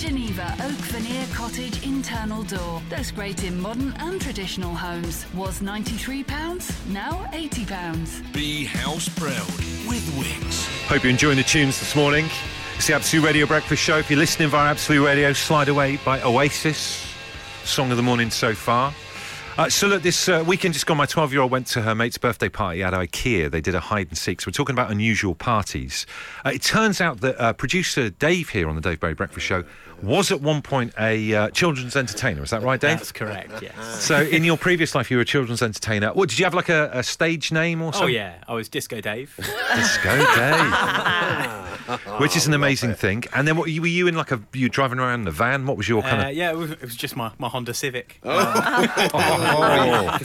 Geneva 0.07 0.55
Oak 0.61 0.85
Veneer 0.93 1.25
Cottage 1.33 1.85
internal 1.85 2.41
door. 2.43 2.81
Looks 2.89 3.11
great 3.11 3.43
in 3.43 3.59
modern 3.59 3.91
and 3.99 4.21
traditional 4.21 4.73
homes. 4.73 5.25
Was 5.33 5.59
£93, 5.59 6.87
now 6.87 7.29
£80. 7.33 8.31
Be 8.31 8.63
house 8.63 9.09
proud 9.09 9.45
with 9.85 10.01
Wickes. 10.15 10.65
Hope 10.87 11.03
you're 11.03 11.11
enjoying 11.11 11.35
the 11.35 11.43
tunes 11.43 11.77
this 11.77 11.93
morning. 11.93 12.29
It's 12.77 12.87
the 12.87 12.93
Absolute 12.93 13.25
Radio 13.25 13.45
Breakfast 13.45 13.83
Show. 13.83 13.97
If 13.97 14.09
you're 14.09 14.17
listening 14.17 14.47
via 14.47 14.71
Absolute 14.71 15.05
Radio, 15.05 15.33
Slide 15.33 15.67
Away 15.67 15.97
by 15.97 16.21
Oasis. 16.21 17.05
Song 17.65 17.91
of 17.91 17.97
the 17.97 18.03
morning 18.03 18.29
so 18.29 18.55
far. 18.55 18.93
Uh, 19.57 19.67
so 19.69 19.87
look, 19.87 20.03
this 20.03 20.29
uh, 20.29 20.43
weekend 20.45 20.73
just 20.75 20.85
gone, 20.85 20.97
my 20.97 21.05
12-year-old 21.07 21.49
went 21.49 21.65
to 21.65 21.81
her 21.81 21.95
mate's 21.95 22.17
birthday 22.19 22.47
party 22.49 22.83
at 22.83 22.93
IKEA. 22.93 23.49
They 23.49 23.59
did 23.61 23.73
a 23.73 23.79
hide 23.79 24.07
and 24.09 24.17
seek. 24.17 24.39
So 24.41 24.49
we're 24.49 24.53
talking 24.53 24.75
about 24.75 24.91
unusual 24.91 25.33
parties. 25.33 26.05
Uh, 26.45 26.51
it 26.53 26.61
turns 26.61 27.01
out 27.01 27.21
that 27.21 27.39
uh, 27.41 27.53
producer 27.53 28.11
Dave 28.11 28.49
here 28.49 28.69
on 28.69 28.75
the 28.75 28.81
Dave 28.81 28.99
Berry 28.99 29.15
Breakfast 29.15 29.47
Show 29.47 29.63
was 30.03 30.31
at 30.31 30.41
one 30.41 30.61
point 30.61 30.93
a 30.99 31.33
uh, 31.33 31.49
children's 31.49 31.95
entertainer. 31.95 32.43
Is 32.43 32.51
that 32.51 32.61
right, 32.61 32.79
Dave? 32.79 32.97
That's 32.99 33.11
correct, 33.11 33.63
yes. 33.63 33.73
So 34.03 34.21
in 34.21 34.43
your 34.43 34.55
previous 34.55 34.93
life, 34.93 35.09
you 35.09 35.17
were 35.17 35.21
a 35.21 35.25
children's 35.25 35.63
entertainer. 35.63 36.13
What 36.13 36.29
did 36.29 36.37
you 36.37 36.45
have 36.45 36.53
like 36.53 36.69
a, 36.69 36.91
a 36.93 37.01
stage 37.01 37.51
name 37.51 37.81
or 37.81 37.93
something? 37.93 38.03
Oh, 38.09 38.15
yeah, 38.15 38.35
I 38.47 38.53
was 38.53 38.69
Disco 38.69 39.01
Dave. 39.01 39.33
Disco 39.75 40.15
Dave, 40.35 41.99
which 42.19 42.35
is 42.35 42.45
an 42.45 42.53
amazing 42.53 42.93
thing. 42.93 43.23
And 43.33 43.47
then 43.47 43.57
what 43.57 43.63
were 43.63 43.87
you 43.87 44.05
in 44.07 44.13
like 44.13 44.31
a 44.31 44.39
you 44.53 44.69
driving 44.69 44.99
around 44.99 45.21
in 45.21 45.27
a 45.27 45.31
van? 45.31 45.65
What 45.65 45.77
was 45.77 45.89
your 45.89 46.03
kind 46.03 46.21
Uh, 46.21 46.27
of? 46.29 46.35
yeah, 46.35 46.51
it 46.51 46.57
was, 46.57 46.69
it 46.73 46.81
was 46.83 46.95
just 46.95 47.15
my, 47.15 47.31
my 47.39 47.47
Honda 47.49 47.73
Civic. 47.73 48.19
Oh, 48.21 48.29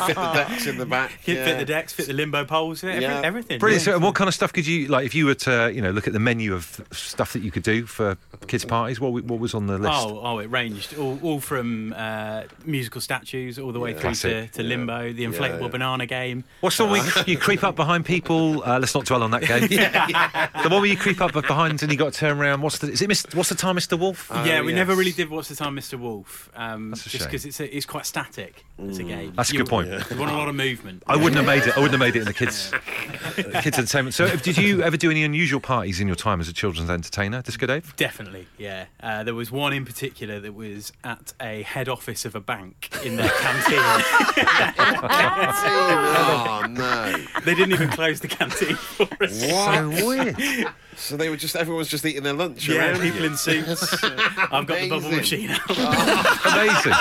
fit 0.07 0.15
the 0.17 0.33
decks 0.35 0.67
in 0.67 0.79
the 0.79 0.87
back. 0.87 1.11
Fit, 1.11 1.37
yeah. 1.37 1.45
fit 1.45 1.59
the 1.59 1.65
decks, 1.65 1.93
fit 1.93 2.07
the 2.07 2.13
limbo 2.13 2.45
poles, 2.45 2.83
every, 2.85 3.03
Yeah. 3.03 3.21
everything. 3.25 3.59
Brilliant. 3.59 3.87
yeah. 3.87 3.95
So, 3.95 3.99
what 3.99 4.15
kind 4.15 4.29
of 4.29 4.35
stuff 4.35 4.53
could 4.53 4.67
you 4.67 4.89
like 4.89 5.07
if 5.07 5.15
you 5.15 5.27
were 5.27 5.35
to 5.35 5.71
you 5.75 5.81
know 5.81 5.91
look 5.91 6.07
at 6.07 6.13
the 6.13 6.19
menu 6.19 6.55
of 6.55 6.81
stuff 6.93 7.33
that 7.33 7.43
you 7.43 7.51
could 7.51 7.63
do 7.63 7.87
for 7.87 8.17
kids' 8.47 8.65
parties? 8.65 9.01
What 9.01 9.13
what 9.25 9.41
was 9.41 9.55
on 9.55 9.67
the 9.67 9.79
list? 9.79 9.93
Oh, 10.07 10.21
oh, 10.23 10.39
it 10.39 10.47
ranged 10.47 10.97
all, 10.97 11.19
all 11.23 11.41
from 11.41 11.93
uh, 11.97 12.43
musical 12.65 13.01
statues 13.01 13.59
all 13.59 13.73
the 13.73 13.81
way 13.81 13.91
Yeah. 13.93 13.99
through 14.01 14.15
to, 14.15 14.21
Classic. 14.31 14.53
to 14.53 14.63
Limbo, 14.63 15.13
the 15.13 15.25
inflatable 15.25 15.63
yeah. 15.63 15.69
banana 15.69 16.07
game. 16.07 16.45
What's 16.61 16.77
the 16.77 16.85
one 16.85 17.01
where 17.01 17.25
you 17.27 17.39
creep 17.39 17.65
up 17.65 17.77
behind 17.77 18.05
people? 18.05 18.63
Uh, 18.65 18.79
let's 18.79 18.95
not 18.95 19.05
dwell 19.05 19.23
on 19.23 19.31
that 19.33 19.43
game. 19.43 19.69
The 20.63 20.69
one 20.69 20.83
where 20.83 20.91
you 20.91 20.97
creep 20.97 21.21
up 21.21 21.33
behind 21.33 21.83
and 21.83 21.91
you 21.91 21.99
got 21.99 22.13
to 22.13 22.19
turn 22.19 22.39
around. 22.39 22.63
What's 22.63 22.79
the 22.79 22.91
is 22.91 23.03
it? 23.03 23.09
Mr. 23.11 23.35
What's 23.35 23.49
the 23.49 23.55
time, 23.55 23.77
Mr. 23.77 23.99
Wolf? 23.99 24.31
yeah, 24.45 24.63
we 24.63 24.73
never 24.73 24.95
really 24.95 25.13
did 25.13 25.29
What's 25.31 25.49
the 25.49 25.57
Time, 25.57 25.77
Mr. 25.77 25.99
Wolf, 25.99 26.51
um, 26.55 26.91
That's 26.91 27.07
a 27.07 27.11
just 27.11 27.23
shame. 27.25 27.29
because 27.29 27.45
it's 27.47 27.61
a, 27.61 27.77
it's 27.77 27.87
quite 27.87 28.07
static 28.07 28.65
as 28.89 28.99
a 28.99 29.03
game. 29.05 29.12
That's 29.37 29.51
a 29.51 29.57
good 29.57 29.69
point. 29.69 29.89
You 29.89 30.19
want 30.19 30.31
a 30.31 30.37
lot 30.37 30.49
of 30.49 30.55
movement. 30.55 31.03
I 31.07 31.17
wouldn't 31.17 31.37
have 31.37 31.47
made 31.47 31.63
it. 31.65 31.77
I 31.77 31.81
wouldn't 31.81 31.93
have 31.93 32.01
made 32.01 32.17
it 32.17 32.21
in 32.21 32.25
the 32.27 32.33
kids 32.35 32.73
kids 33.63 33.79
entertainment. 33.79 34.15
So, 34.15 34.35
did 34.37 34.57
you 34.59 34.83
ever 34.83 34.97
do 34.97 35.11
any 35.11 35.25
unusual 35.25 35.61
parties 35.61 36.01
in 36.01 36.07
your 36.07 36.17
time 36.17 36.41
as 36.41 36.49
a 36.49 36.53
children's 36.53 36.91
entertainer, 36.91 37.43
Disco 37.43 37.67
Dave? 37.67 37.95
Definitely, 37.97 38.47
yeah. 38.59 38.87
Uh, 39.03 39.25
there 39.25 39.35
was 39.35 39.51
one 39.51 39.73
in 39.73 39.85
particular 39.85 40.41
that 40.41 40.55
was 40.55 40.93
at 41.05 41.33
a 41.41 41.63
head 41.63 41.89
office 41.89 42.25
of 42.25 42.35
a 42.35 42.41
bank 42.41 42.91
in 43.05 43.17
their 43.17 43.31
canteen. 43.31 43.79
Oh 45.35 46.65
no! 46.69 47.17
they 47.45 47.55
didn't 47.55 47.73
even 47.73 47.89
close 47.89 48.21
the 48.21 48.29
canteen 48.29 48.77
for 48.77 49.09
us. 49.23 49.45
What? 49.47 50.05
weird. 50.05 50.69
So 50.97 51.17
they 51.17 51.29
were 51.31 51.37
just 51.37 51.57
everyone's 51.57 51.89
just 51.89 52.05
eating 52.05 52.23
their 52.23 52.33
lunch 52.35 52.69
Yeah, 52.69 52.91
around. 52.91 53.01
people 53.01 53.21
you. 53.21 53.27
in 53.27 53.37
suits. 53.37 54.05
I've 54.05 54.67
got 54.67 54.79
the 54.81 54.89
bubble 54.91 55.11
machine 55.11 55.51
out. 55.51 55.71
Amazing. 55.71 56.93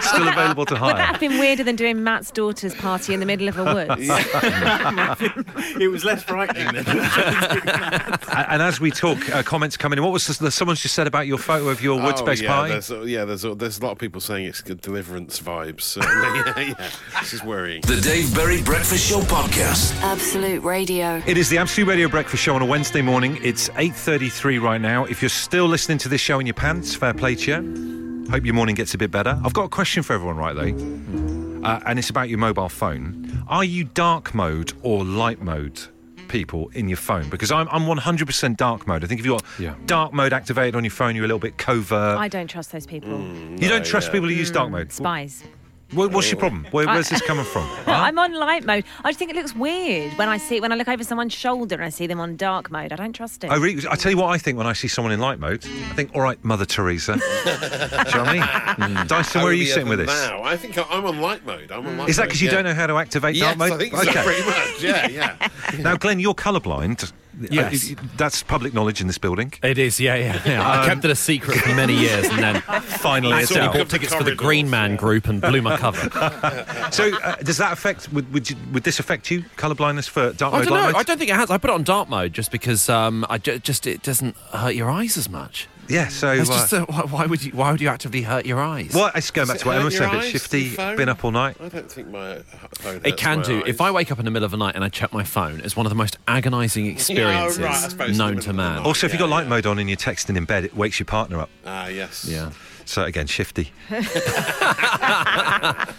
Still 0.00 0.28
available 0.28 0.64
to 0.66 0.74
Would 0.74 0.80
that 0.82 0.94
hire. 0.96 1.02
have 1.06 1.20
been 1.20 1.35
weirder 1.38 1.64
than 1.64 1.76
doing 1.76 2.02
Matt's 2.02 2.30
daughter's 2.30 2.74
party 2.74 3.14
in 3.14 3.20
the 3.20 3.26
middle 3.26 3.48
of 3.48 3.58
a 3.58 3.64
woods? 3.74 4.02
it 5.80 5.90
was 5.90 6.04
less 6.04 6.22
frightening 6.22 6.66
than 6.72 6.86
A- 6.98 8.46
And 8.50 8.62
as 8.62 8.80
we 8.80 8.90
talk, 8.90 9.18
uh, 9.34 9.42
comments 9.42 9.76
coming 9.76 9.98
in. 9.98 10.04
What 10.04 10.12
was 10.12 10.26
this, 10.26 10.54
someone's 10.54 10.80
just 10.80 10.94
said 10.94 11.06
about 11.06 11.26
your 11.26 11.38
photo 11.38 11.68
of 11.68 11.82
your 11.82 12.00
woods 12.02 12.20
Oh, 12.20 12.24
based 12.24 12.42
yeah, 12.42 12.48
party? 12.54 12.72
There's, 12.72 12.90
uh, 12.90 13.02
yeah, 13.02 13.24
there's, 13.24 13.44
uh, 13.44 13.54
there's 13.54 13.78
a 13.78 13.82
lot 13.82 13.92
of 13.92 13.98
people 13.98 14.20
saying 14.20 14.46
it's 14.46 14.60
good 14.60 14.80
deliverance 14.80 15.40
vibes. 15.40 15.82
certainly. 15.82 16.38
yeah, 16.66 16.74
yeah. 16.78 16.90
This 17.20 17.32
is 17.32 17.42
worrying. 17.44 17.82
The 17.82 18.00
Dave 18.00 18.34
Berry 18.34 18.62
Breakfast 18.62 19.08
Show 19.08 19.20
podcast. 19.20 19.94
Absolute 20.02 20.62
Radio. 20.62 21.22
It 21.26 21.36
is 21.38 21.48
the 21.48 21.58
Absolute 21.58 21.88
Radio 21.88 22.08
Breakfast 22.08 22.42
Show 22.42 22.54
on 22.54 22.62
a 22.62 22.66
Wednesday 22.66 23.02
morning. 23.02 23.38
It's 23.42 23.68
8.33 23.70 24.60
right 24.60 24.80
now. 24.80 25.04
If 25.04 25.22
you're 25.22 25.28
still 25.28 25.66
listening 25.66 25.98
to 25.98 26.08
this 26.08 26.20
show 26.20 26.38
in 26.38 26.46
your 26.46 26.54
pants, 26.54 26.94
fair 26.94 27.14
play 27.14 27.34
to 27.36 27.50
you. 27.50 28.05
Hope 28.30 28.44
your 28.44 28.54
morning 28.54 28.74
gets 28.74 28.92
a 28.94 28.98
bit 28.98 29.10
better. 29.10 29.38
I've 29.44 29.52
got 29.54 29.64
a 29.64 29.68
question 29.68 30.02
for 30.02 30.12
everyone 30.14 30.36
right 30.36 30.54
though, 30.54 31.66
uh, 31.66 31.80
and 31.86 31.98
it's 31.98 32.10
about 32.10 32.28
your 32.28 32.38
mobile 32.38 32.68
phone. 32.68 33.44
Are 33.48 33.64
you 33.64 33.84
dark 33.84 34.34
mode 34.34 34.72
or 34.82 35.04
light 35.04 35.40
mode 35.40 35.80
people 36.28 36.68
in 36.74 36.88
your 36.88 36.96
phone? 36.96 37.28
Because 37.28 37.52
I'm, 37.52 37.68
I'm 37.70 37.82
100% 37.82 38.56
dark 38.56 38.86
mode. 38.86 39.04
I 39.04 39.06
think 39.06 39.20
if 39.20 39.26
you've 39.26 39.38
got 39.40 39.44
Yeah. 39.60 39.74
dark 39.86 40.12
mode 40.12 40.32
activated 40.32 40.74
on 40.74 40.82
your 40.84 40.90
phone, 40.90 41.14
you're 41.14 41.24
a 41.24 41.28
little 41.28 41.38
bit 41.38 41.56
covert. 41.56 42.18
I 42.18 42.26
don't 42.28 42.48
trust 42.48 42.72
those 42.72 42.86
people. 42.86 43.20
you 43.20 43.68
don't 43.68 43.84
trust 43.86 44.10
people 44.12 44.28
who 44.28 44.34
use 44.34 44.50
dark 44.50 44.70
mode? 44.70 44.92
Spies. 44.92 45.44
What, 45.92 46.10
what's 46.10 46.28
your 46.30 46.38
oh. 46.38 46.40
problem? 46.40 46.66
Where, 46.72 46.86
where's 46.86 47.08
this 47.08 47.22
coming 47.26 47.44
from? 47.44 47.62
Huh? 47.62 47.92
I'm 47.92 48.18
on 48.18 48.34
light 48.34 48.64
mode. 48.64 48.84
I 49.04 49.10
just 49.10 49.20
think 49.20 49.30
it 49.30 49.36
looks 49.36 49.54
weird 49.54 50.12
when 50.14 50.28
I 50.28 50.36
see 50.36 50.60
when 50.60 50.72
I 50.72 50.74
look 50.74 50.88
over 50.88 51.04
someone's 51.04 51.32
shoulder 51.32 51.76
and 51.76 51.84
I 51.84 51.90
see 51.90 52.08
them 52.08 52.18
on 52.18 52.36
dark 52.36 52.72
mode. 52.72 52.92
I 52.92 52.96
don't 52.96 53.12
trust 53.12 53.44
it. 53.44 53.50
I, 53.50 53.56
really, 53.56 53.84
I 53.88 53.94
tell 53.94 54.10
you 54.10 54.18
what 54.18 54.26
I 54.26 54.38
think 54.38 54.58
when 54.58 54.66
I 54.66 54.72
see 54.72 54.88
someone 54.88 55.12
in 55.12 55.20
light 55.20 55.38
mode. 55.38 55.64
I 55.64 55.94
think, 55.94 56.10
all 56.14 56.22
right, 56.22 56.42
Mother 56.44 56.66
Teresa. 56.66 57.14
Do 57.14 57.20
you 57.20 57.24
know 57.24 57.98
what 58.04 58.16
I 58.16 58.32
mean? 58.32 58.96
Hmm. 58.96 59.06
Dyson, 59.06 59.42
where 59.42 59.50
are 59.50 59.54
you 59.54 59.66
sitting 59.66 59.88
with 59.88 59.98
than 59.98 60.06
this? 60.06 60.28
Now, 60.28 60.42
I 60.42 60.56
think 60.56 60.76
I- 60.76 60.86
I'm 60.90 61.06
on 61.06 61.20
light 61.20 61.46
mode. 61.46 61.70
I'm 61.70 61.86
on 61.86 61.92
hmm. 61.92 62.00
light 62.00 62.08
Is 62.08 62.16
that 62.16 62.22
mode, 62.22 62.28
because 62.30 62.42
you 62.42 62.48
yeah. 62.48 62.54
don't 62.54 62.64
know 62.64 62.74
how 62.74 62.88
to 62.88 62.98
activate 62.98 63.36
Yes, 63.36 63.56
dark 63.56 63.58
mode? 63.58 63.72
I 63.72 63.76
think 63.76 63.96
so. 63.96 64.22
Pretty 64.24 64.44
much. 64.44 64.82
Yeah, 64.82 65.08
yeah. 65.08 65.48
Now, 65.78 65.96
Glenn, 65.96 66.18
you're 66.18 66.34
colourblind. 66.34 67.12
Yes. 67.50 67.92
Uh, 67.92 67.94
That's 68.16 68.42
public 68.42 68.72
knowledge 68.72 69.00
in 69.00 69.06
this 69.06 69.18
building. 69.18 69.52
It 69.62 69.78
is, 69.78 70.00
yeah, 70.00 70.14
yeah. 70.14 70.42
yeah. 70.46 70.80
I 70.82 70.86
kept 70.86 71.04
it 71.04 71.10
a 71.10 71.14
secret 71.16 71.58
for 71.58 71.74
many 71.74 71.94
years, 71.94 72.26
and 72.26 72.38
then 72.38 72.60
Finally, 72.82 73.34
I 73.34 73.40
it's 73.42 73.50
sort 73.50 73.60
of 73.62 73.68
out. 73.68 73.74
bought 73.74 73.90
tickets 73.90 74.14
for 74.14 74.24
the 74.24 74.34
Green 74.34 74.70
Man 74.70 74.92
yeah. 74.92 74.96
group 74.96 75.28
and 75.28 75.40
blew 75.40 75.62
my 75.62 75.76
cover. 75.76 76.06
So, 76.92 77.12
uh, 77.18 77.36
does 77.36 77.58
that 77.58 77.72
affect? 77.72 78.12
Would 78.12 78.32
would, 78.32 78.48
you, 78.48 78.56
would 78.72 78.84
this 78.84 79.00
affect 79.00 79.30
you? 79.30 79.42
Colourblindness 79.56 80.08
for 80.08 80.32
dark 80.32 80.54
I 80.54 80.58
mode, 80.58 80.68
don't 80.68 80.78
know. 80.78 80.86
mode? 80.86 80.94
I 80.94 81.02
don't 81.02 81.18
think 81.18 81.30
it 81.30 81.34
has. 81.36 81.50
I 81.50 81.58
put 81.58 81.70
it 81.70 81.74
on 81.74 81.82
dark 81.82 82.08
mode 82.08 82.32
just 82.32 82.50
because 82.50 82.88
um, 82.88 83.26
I 83.28 83.38
just 83.38 83.86
it 83.86 84.02
doesn't 84.02 84.36
hurt 84.52 84.74
your 84.74 84.88
eyes 84.90 85.16
as 85.16 85.28
much. 85.28 85.68
Yeah. 85.88 86.08
So, 86.08 86.32
It's 86.32 86.50
uh, 86.50 86.52
just 86.54 86.72
uh, 86.72 86.86
why, 86.86 87.00
why 87.02 87.26
would 87.26 87.42
you? 87.44 87.52
Why 87.52 87.70
would 87.70 87.80
you 87.80 87.88
actively 87.88 88.22
hurt 88.22 88.46
your 88.46 88.60
eyes? 88.60 88.92
well, 88.94 89.10
it's 89.14 89.30
going 89.30 89.48
back 89.48 89.56
Does 89.56 89.62
to 89.62 89.68
what 89.68 89.76
it 89.76 89.80
Emma 89.80 89.84
hurt 89.84 89.92
said. 89.92 90.12
your 90.12 90.20
eyes, 90.20 90.28
shifty, 90.30 90.76
been 90.76 91.08
up 91.08 91.24
all 91.24 91.30
night. 91.30 91.56
I 91.60 91.68
don't 91.68 91.90
think 91.90 92.08
my 92.08 92.38
phone. 92.78 93.00
It 93.04 93.16
can 93.16 93.38
my 93.38 93.44
do. 93.44 93.56
eyes. 93.58 93.64
If 93.66 93.80
I 93.80 93.90
wake 93.90 94.10
up 94.12 94.18
in 94.18 94.24
the 94.24 94.30
middle 94.30 94.44
of 94.44 94.50
the 94.50 94.56
night 94.56 94.74
and 94.74 94.84
I 94.84 94.88
check 94.88 95.12
my 95.12 95.24
phone, 95.24 95.60
it's 95.60 95.76
one 95.76 95.86
of 95.86 95.90
the 95.90 95.96
most 95.96 96.18
agonising 96.28 96.86
experiences 96.86 97.58
right, 97.60 97.74
I 97.74 97.88
suppose 97.88 98.16
known 98.18 98.38
to 98.40 98.52
man. 98.52 98.76
night. 98.76 98.86
Also, 98.86 99.06
if 99.06 99.12
you've 99.12 99.20
got 99.20 99.28
Yeah, 99.28 99.34
light 99.34 99.42
yeah. 99.44 99.48
mode 99.50 99.66
on 99.66 99.78
and 99.78 99.88
you're 99.88 99.96
texting 99.96 100.36
in 100.36 100.44
bed, 100.44 100.64
it 100.64 100.76
wakes 100.76 100.98
your 100.98 101.06
partner 101.06 101.40
up. 101.40 101.50
Ah, 101.64 101.86
yes. 101.88 102.24
Yeah. 102.28 102.50
So 102.86 103.04
again, 103.04 103.26
shifty. 103.26 103.72
Jamie 103.90 104.00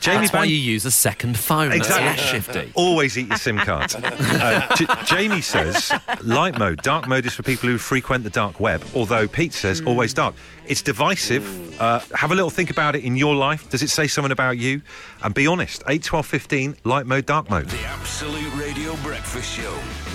That's 0.01 0.33
why 0.33 0.45
you 0.45 0.55
use 0.55 0.85
a 0.85 0.91
second 0.91 1.37
phone. 1.37 1.71
Exactly. 1.71 2.05
That's 2.05 2.21
shifty. 2.21 2.71
Always 2.75 3.17
eat 3.17 3.27
your 3.27 3.37
SIM 3.37 3.57
card. 3.57 3.93
Uh, 4.37 4.75
J- 4.75 4.85
Jamie 5.05 5.41
says 5.41 5.91
light 6.23 6.57
mode. 6.57 6.81
Dark 6.81 7.07
mode 7.07 7.25
is 7.25 7.33
for 7.33 7.43
people 7.43 7.67
who 7.69 7.77
frequent 7.77 8.23
the 8.23 8.29
dark 8.29 8.59
web, 8.59 8.83
although 8.95 9.27
Pete 9.27 9.53
says 9.53 9.81
always 9.81 10.13
dark. 10.13 10.35
It's 10.65 10.81
divisive. 10.81 11.79
Uh, 11.81 11.99
have 12.13 12.31
a 12.31 12.35
little 12.35 12.49
think 12.49 12.69
about 12.69 12.95
it 12.95 13.03
in 13.03 13.15
your 13.15 13.35
life. 13.35 13.69
Does 13.69 13.81
it 13.83 13.89
say 13.89 14.07
something 14.07 14.31
about 14.31 14.57
you? 14.57 14.81
And 15.23 15.33
be 15.33 15.47
honest. 15.47 15.83
8, 15.87 16.03
12, 16.03 16.25
15, 16.25 16.77
light 16.83 17.05
mode, 17.05 17.25
dark 17.25 17.49
mode. 17.49 17.67
The 17.67 17.83
Absolute 17.85 18.53
Radio 18.55 18.95
Breakfast 18.97 19.51
Show 19.57 19.71
with 19.71 19.81
Wickes. 19.81 20.06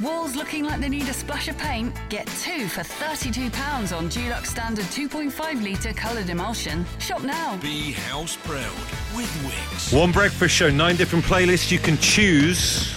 Walls 0.00 0.36
looking 0.36 0.64
like 0.64 0.80
they 0.80 0.90
need 0.90 1.08
a 1.08 1.12
splash 1.14 1.48
of 1.48 1.56
paint? 1.56 1.94
Get 2.10 2.26
two 2.26 2.68
for 2.68 2.82
£32 2.82 3.96
on 3.96 4.10
Dulux 4.10 4.46
Standard 4.46 4.84
2.5 4.86 5.62
litre 5.62 5.94
coloured 5.94 6.28
emulsion. 6.28 6.84
Shop 6.98 7.22
now. 7.22 7.56
Be 7.62 7.92
house 7.92 8.36
proud 8.36 8.76
with 9.16 9.30
Wickes. 9.42 9.98
One 9.98 10.12
breakfast 10.12 10.54
show, 10.54 10.68
nine 10.70 10.96
different 10.96 11.24
playlists. 11.24 11.70
You 11.70 11.78
can 11.78 11.96
choose 11.96 12.94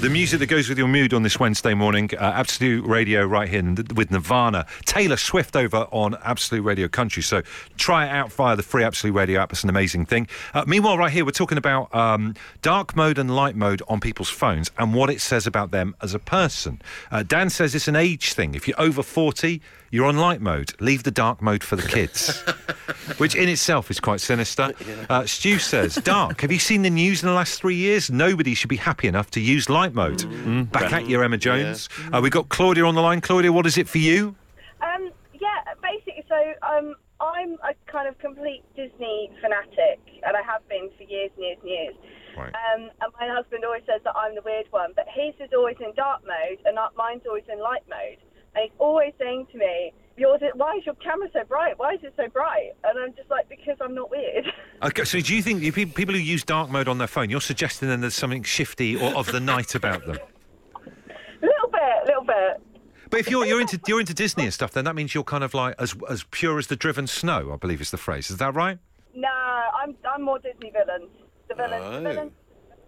the 0.00 0.10
music 0.10 0.38
that 0.40 0.46
goes 0.46 0.68
with 0.68 0.76
your 0.76 0.88
mood 0.88 1.14
on 1.14 1.22
this 1.22 1.40
Wednesday 1.40 1.72
morning. 1.72 2.10
Uh, 2.12 2.20
Absolute 2.20 2.84
Radio 2.86 3.24
right 3.24 3.48
here 3.48 3.62
with 3.94 4.10
Nirvana. 4.10 4.66
Taylor 4.84 5.16
Swift 5.16 5.56
over 5.56 5.88
on 5.90 6.16
Absolute 6.22 6.62
Radio 6.62 6.86
Country. 6.86 7.22
So 7.22 7.40
try 7.78 8.04
it 8.04 8.10
out 8.10 8.30
via 8.30 8.56
the 8.56 8.62
free 8.62 8.84
Absolute 8.84 9.14
Radio 9.14 9.40
app. 9.40 9.52
It's 9.52 9.64
an 9.64 9.70
amazing 9.70 10.04
thing. 10.04 10.28
Uh, 10.52 10.64
meanwhile, 10.66 10.98
right 10.98 11.10
here, 11.10 11.24
we're 11.24 11.30
talking 11.30 11.56
about 11.56 11.92
um, 11.94 12.34
dark 12.60 12.94
mode 12.94 13.18
and 13.18 13.34
light 13.34 13.56
mode 13.56 13.80
on 13.88 13.98
people's 14.00 14.28
phones 14.28 14.70
and 14.78 14.94
what 14.94 15.08
it 15.08 15.22
says 15.22 15.46
about 15.46 15.70
them 15.70 15.96
as 16.02 16.12
a 16.12 16.18
person. 16.18 16.82
Uh, 17.10 17.22
Dan 17.22 17.48
says 17.48 17.74
it's 17.74 17.88
an 17.88 17.96
age 17.96 18.34
thing. 18.34 18.54
If 18.54 18.68
you're 18.68 18.80
over 18.80 19.02
40, 19.02 19.62
you're 19.90 20.06
on 20.06 20.18
light 20.18 20.40
mode. 20.40 20.72
Leave 20.80 21.04
the 21.04 21.10
dark 21.10 21.40
mode 21.40 21.64
for 21.64 21.76
the 21.76 21.86
kids. 21.86 22.42
which 23.18 23.34
in 23.34 23.48
itself 23.48 23.90
is 23.90 24.00
quite 24.00 24.20
sinister. 24.20 24.72
Uh, 25.08 25.24
Stu 25.24 25.58
says, 25.58 25.94
Dark, 25.96 26.40
have 26.40 26.50
you 26.50 26.58
seen 26.58 26.82
the 26.82 26.90
news 26.90 27.22
in 27.22 27.28
the 27.28 27.34
last 27.34 27.60
three 27.60 27.76
years? 27.76 28.10
Nobody 28.10 28.54
should 28.54 28.68
be 28.68 28.76
happy 28.76 29.06
enough 29.06 29.30
to 29.32 29.40
use 29.40 29.68
light 29.68 29.86
flight 29.92 29.94
mode. 29.94 30.72
Back 30.72 30.92
at 30.92 31.08
you, 31.08 31.22
Emma 31.22 31.36
Jones. 31.36 31.88
Uh, 32.12 32.20
we 32.22 32.30
got 32.30 32.48
Claudia 32.48 32.84
on 32.84 32.94
the 32.94 33.02
line. 33.02 33.20
Claudia, 33.20 33.52
what 33.52 33.66
is 33.66 33.78
it 33.78 33.88
for 33.88 33.98
you? 33.98 34.34
Um, 34.80 35.10
yeah, 35.34 35.74
basically, 35.82 36.24
so 36.28 36.36
um, 36.66 36.94
I'm 37.20 37.54
a 37.62 37.74
kind 37.90 38.08
of 38.08 38.18
complete 38.18 38.62
Disney 38.74 39.30
fanatic, 39.40 40.00
and 40.24 40.36
I 40.36 40.42
have 40.42 40.66
been 40.68 40.90
for 40.96 41.04
years 41.04 41.30
and 41.36 41.44
years 41.44 41.58
and 41.60 41.70
years. 41.70 41.94
Right. 42.36 42.52
Um, 42.52 42.90
and 43.00 43.12
my 43.18 43.28
husband 43.28 43.64
always 43.64 43.82
says 43.86 44.00
that 44.04 44.14
I'm 44.16 44.34
the 44.34 44.42
weird 44.42 44.66
one, 44.70 44.92
but 44.94 45.06
his 45.08 45.34
is 45.40 45.52
always 45.54 45.76
in 45.80 45.94
dark 45.94 46.22
mode, 46.22 46.58
and 46.64 46.78
uh, 46.78 46.88
mine's 46.96 47.22
always 47.26 47.44
in 47.50 47.60
light 47.60 47.84
mode. 47.88 48.18
And 48.56 48.62
he's 48.64 48.72
always 48.78 49.12
saying 49.18 49.46
to 49.52 49.58
me, 49.58 49.92
"Yours, 50.16 50.40
is- 50.42 50.52
why 50.54 50.76
is 50.76 50.86
your 50.86 50.94
camera 50.96 51.28
so 51.32 51.44
bright? 51.44 51.78
Why 51.78 51.92
is 51.92 52.00
it 52.02 52.14
so 52.16 52.26
bright?" 52.28 52.70
And 52.84 52.98
I'm 52.98 53.14
just 53.14 53.30
like, 53.30 53.48
"Because 53.48 53.76
I'm 53.80 53.94
not 53.94 54.10
weird." 54.10 54.46
Okay, 54.82 55.04
so 55.04 55.18
do 55.20 55.34
you 55.34 55.40
think 55.42 55.62
you, 55.62 55.72
people 55.72 56.14
who 56.14 56.20
use 56.20 56.44
dark 56.44 56.68
mode 56.68 56.86
on 56.86 56.98
their 56.98 57.06
phone, 57.06 57.30
you're 57.30 57.40
suggesting 57.40 57.88
then 57.88 58.02
there's 58.02 58.14
something 58.14 58.42
shifty 58.42 58.94
or 58.94 59.14
of 59.16 59.32
the 59.32 59.40
night 59.40 59.74
about 59.74 60.04
them? 60.04 60.18
little 61.40 61.70
bit, 61.72 62.06
little 62.06 62.24
bit. 62.24 62.60
But 63.08 63.20
if 63.20 63.30
you're 63.30 63.46
you're 63.46 63.60
into 63.60 63.80
you're 63.86 64.00
into 64.00 64.14
Disney 64.14 64.44
and 64.44 64.52
stuff, 64.52 64.72
then 64.72 64.84
that 64.84 64.94
means 64.94 65.14
you're 65.14 65.24
kind 65.24 65.44
of 65.44 65.54
like 65.54 65.74
as 65.78 65.94
as 66.10 66.24
pure 66.24 66.58
as 66.58 66.66
the 66.66 66.76
driven 66.76 67.06
snow. 67.06 67.52
I 67.52 67.56
believe 67.56 67.80
is 67.80 67.90
the 67.90 67.96
phrase. 67.98 68.30
Is 68.30 68.36
that 68.38 68.54
right? 68.54 68.78
No, 69.14 69.28
I'm 69.28 69.94
I'm 70.12 70.22
more 70.22 70.38
Disney 70.40 70.70
villains. 70.70 71.10
The 71.48 71.54
villains, 71.54 71.84
Oh. 71.86 71.92
the 71.92 72.00
villains, 72.00 72.32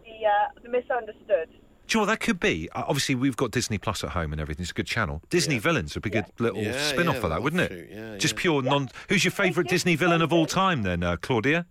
the 0.05 0.27
uh, 0.27 0.61
the 0.63 0.69
misunderstood. 0.69 1.49
Do 1.89 1.97
you 1.97 2.01
know 2.01 2.07
what 2.07 2.19
that 2.19 2.21
could 2.21 2.39
be? 2.39 2.69
Uh, 2.75 2.85
obviously, 2.87 3.15
we've 3.15 3.37
got 3.37 3.51
Disney 3.51 3.79
Plus 3.79 4.05
at 4.05 4.11
home 4.11 4.33
and 4.33 4.41
everything. 4.41 4.63
It's 4.63 4.73
a 4.73 4.75
good 4.75 4.87
channel. 4.87 5.23
Disney 5.31 5.59
villains 5.59 5.95
would 5.95 6.03
be 6.03 6.11
a 6.11 6.13
good 6.13 6.27
little 6.39 6.63
Yeah, 6.63 6.79
spin 6.83 7.09
off 7.09 7.17
yeah, 7.17 7.23
of 7.23 7.31
that, 7.31 7.43
wouldn't 7.43 7.63
it? 7.63 7.71
shoot, 7.71 7.89
yeah, 7.91 8.17
Just 8.19 8.35
yeah. 8.35 8.41
pure 8.43 8.63
non. 8.63 8.91
Who's 9.09 9.25
your 9.25 9.33
favourite 9.33 9.71
Disney 9.71 9.97
villain 9.97 10.21
of 10.21 10.31
all 10.31 10.45
time 10.45 10.83
then, 10.83 11.03
uh, 11.03 11.17
Claudia? 11.17 11.65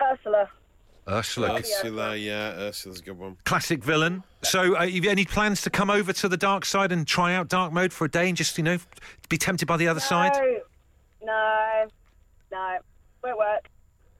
Ursula. 0.00 0.48
Ursula. 1.06 1.58
Ursula, 1.58 2.16
yeah, 2.16 2.52
Ursula's 2.58 3.00
a 3.00 3.02
good 3.02 3.18
one. 3.18 3.36
Classic 3.44 3.84
villain. 3.84 4.24
So, 4.44 4.74
uh, 4.76 4.80
have 4.80 4.90
you 4.90 5.10
any 5.10 5.26
plans 5.26 5.60
to 5.62 5.70
come 5.70 5.90
over 5.90 6.14
to 6.14 6.28
the 6.28 6.36
dark 6.38 6.64
side 6.64 6.90
and 6.90 7.06
try 7.06 7.34
out 7.34 7.48
dark 7.48 7.70
mode 7.70 7.92
for 7.92 8.06
a 8.06 8.10
day 8.10 8.28
and 8.28 8.36
just, 8.36 8.56
you 8.56 8.64
know, 8.64 8.78
be 9.28 9.36
tempted 9.36 9.66
by 9.66 9.76
the 9.76 9.88
other 9.88 10.00
side? 10.00 10.32
No, 10.36 10.60
no, 11.22 11.86
no, 12.50 12.78
won't 13.22 13.38
work. 13.38 13.68